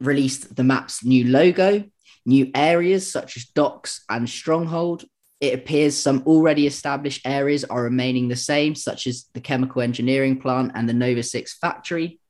released 0.00 0.54
the 0.54 0.64
map's 0.64 1.04
new 1.04 1.26
logo, 1.26 1.84
new 2.24 2.50
areas 2.54 3.10
such 3.10 3.36
as 3.36 3.46
docks 3.46 4.04
and 4.08 4.28
stronghold. 4.28 5.04
It 5.40 5.54
appears 5.54 5.96
some 5.96 6.22
already 6.24 6.68
established 6.68 7.26
areas 7.26 7.64
are 7.64 7.82
remaining 7.82 8.28
the 8.28 8.36
same, 8.36 8.76
such 8.76 9.08
as 9.08 9.26
the 9.34 9.40
chemical 9.40 9.82
engineering 9.82 10.40
plant 10.40 10.72
and 10.76 10.88
the 10.88 10.94
Nova 10.94 11.24
6 11.24 11.58
factory. 11.58 12.20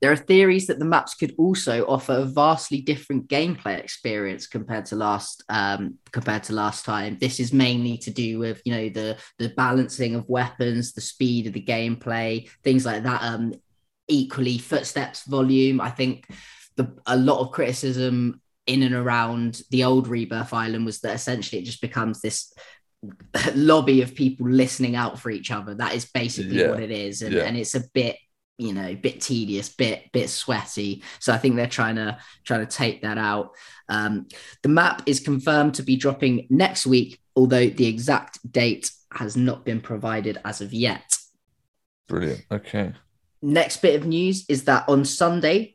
There 0.00 0.12
are 0.12 0.16
theories 0.16 0.66
that 0.66 0.78
the 0.78 0.84
maps 0.84 1.14
could 1.14 1.34
also 1.38 1.86
offer 1.86 2.12
a 2.12 2.24
vastly 2.24 2.80
different 2.80 3.28
gameplay 3.28 3.78
experience 3.78 4.46
compared 4.46 4.86
to 4.86 4.96
last 4.96 5.42
um, 5.48 5.98
compared 6.12 6.42
to 6.44 6.52
last 6.52 6.84
time. 6.84 7.18
This 7.20 7.40
is 7.40 7.52
mainly 7.52 7.96
to 7.98 8.10
do 8.10 8.38
with 8.38 8.60
you 8.64 8.74
know 8.74 8.88
the 8.88 9.16
the 9.38 9.50
balancing 9.50 10.14
of 10.14 10.28
weapons, 10.28 10.92
the 10.92 11.00
speed 11.00 11.46
of 11.46 11.52
the 11.52 11.64
gameplay, 11.64 12.50
things 12.62 12.84
like 12.84 13.04
that. 13.04 13.22
Um, 13.22 13.54
equally, 14.08 14.58
footsteps, 14.58 15.24
volume. 15.24 15.80
I 15.80 15.90
think 15.90 16.26
the 16.76 16.94
a 17.06 17.16
lot 17.16 17.40
of 17.40 17.52
criticism 17.52 18.40
in 18.66 18.82
and 18.82 18.94
around 18.94 19.62
the 19.70 19.84
old 19.84 20.08
Rebirth 20.08 20.52
Island 20.52 20.86
was 20.86 21.00
that 21.00 21.14
essentially 21.14 21.60
it 21.60 21.66
just 21.66 21.82
becomes 21.82 22.20
this 22.20 22.52
lobby 23.54 24.02
of 24.02 24.14
people 24.14 24.48
listening 24.48 24.96
out 24.96 25.18
for 25.18 25.30
each 25.30 25.50
other. 25.50 25.74
That 25.74 25.94
is 25.94 26.06
basically 26.06 26.60
yeah. 26.60 26.70
what 26.70 26.82
it 26.82 26.90
is, 26.90 27.22
and, 27.22 27.34
yeah. 27.34 27.42
and 27.42 27.56
it's 27.56 27.74
a 27.74 27.84
bit 27.92 28.16
you 28.58 28.72
know 28.72 28.94
bit 28.94 29.20
tedious 29.20 29.68
bit 29.68 30.10
bit 30.12 30.30
sweaty. 30.30 31.02
So 31.18 31.32
i 31.32 31.38
think 31.38 31.56
they're 31.56 31.66
trying 31.66 31.96
to 31.96 32.18
trying 32.44 32.66
to 32.66 32.76
take 32.76 33.02
that 33.02 33.18
out. 33.18 33.52
Um, 33.88 34.26
the 34.62 34.68
map 34.68 35.02
is 35.06 35.20
confirmed 35.20 35.74
to 35.74 35.82
be 35.82 35.96
dropping 35.96 36.46
next 36.50 36.86
week 36.86 37.20
although 37.36 37.68
the 37.68 37.86
exact 37.86 38.38
date 38.50 38.90
has 39.12 39.36
not 39.36 39.64
been 39.64 39.80
provided 39.80 40.38
as 40.44 40.60
of 40.60 40.72
yet. 40.72 41.16
Brilliant. 42.08 42.44
Okay. 42.50 42.92
Next 43.42 43.82
bit 43.82 44.00
of 44.00 44.06
news 44.06 44.44
is 44.48 44.64
that 44.64 44.88
on 44.88 45.04
sunday 45.04 45.73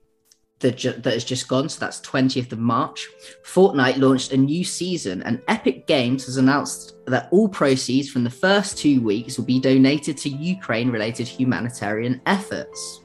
that, 0.60 0.78
ju- 0.78 0.93
that 0.93 1.14
has 1.14 1.24
just 1.24 1.47
gone, 1.47 1.70
so 1.70 1.80
that's 1.80 2.01
20th 2.01 2.51
of 2.51 2.60
March, 2.60 3.07
Fortnite 3.43 3.97
launched 3.97 4.34
a 4.34 4.38
new 4.38 4.64
season, 4.64 5.24
and 5.24 5.41
Epic 5.47 5.88
Games 5.88 6.26
has 6.26 6.38
announced 6.38 6.95
that 7.05 7.30
all 7.32 7.47
proceeds 7.47 8.10
from 8.10 8.24
the 8.24 8.30
first 8.30 8.78
two 8.78 9.01
weeks 9.01 9.38
will 9.38 9.45
be 9.45 9.60
donated 9.60 10.18
to 10.18 10.30
Ukraine 10.30 10.89
related 10.89 11.28
humanitarian 11.28 12.22
efforts. 12.26 13.01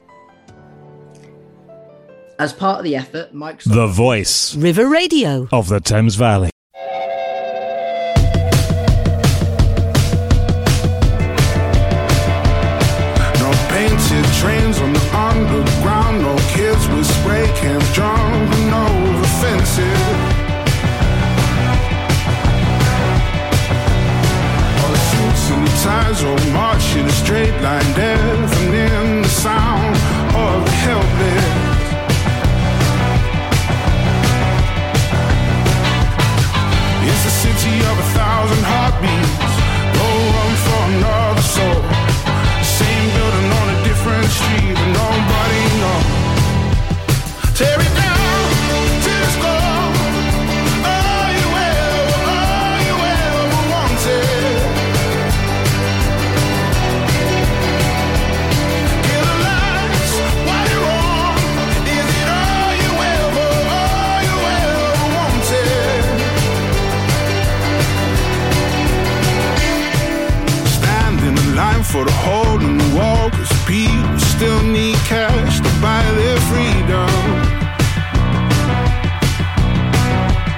As 2.37 2.51
part 2.51 2.79
of 2.79 2.83
the 2.83 2.95
effort, 2.95 3.33
Microsoft. 3.33 3.73
The 3.73 3.87
voice. 3.87 4.55
River 4.55 4.89
Radio. 4.89 5.47
Of 5.53 5.69
the 5.69 5.79
Thames 5.79 6.15
Valley. 6.15 6.49
Camp 17.65 17.83
drunk 17.95 18.55
and 18.59 18.73
over 18.75 19.21
offensive. 19.23 20.05
All 24.81 24.91
the 24.91 25.01
suits 25.09 25.49
and 25.49 25.65
the 25.65 25.71
ties 25.83 26.23
all 26.23 26.51
march 26.53 26.95
in 26.95 27.07
a 27.07 27.11
straight 27.11 27.59
line 27.63 27.91
death. 27.95 28.54
Still 74.35 74.63
need 74.63 74.95
cash 75.07 75.59
to 75.59 75.81
buy 75.81 76.03
their 76.11 76.37
freedom 76.41 77.14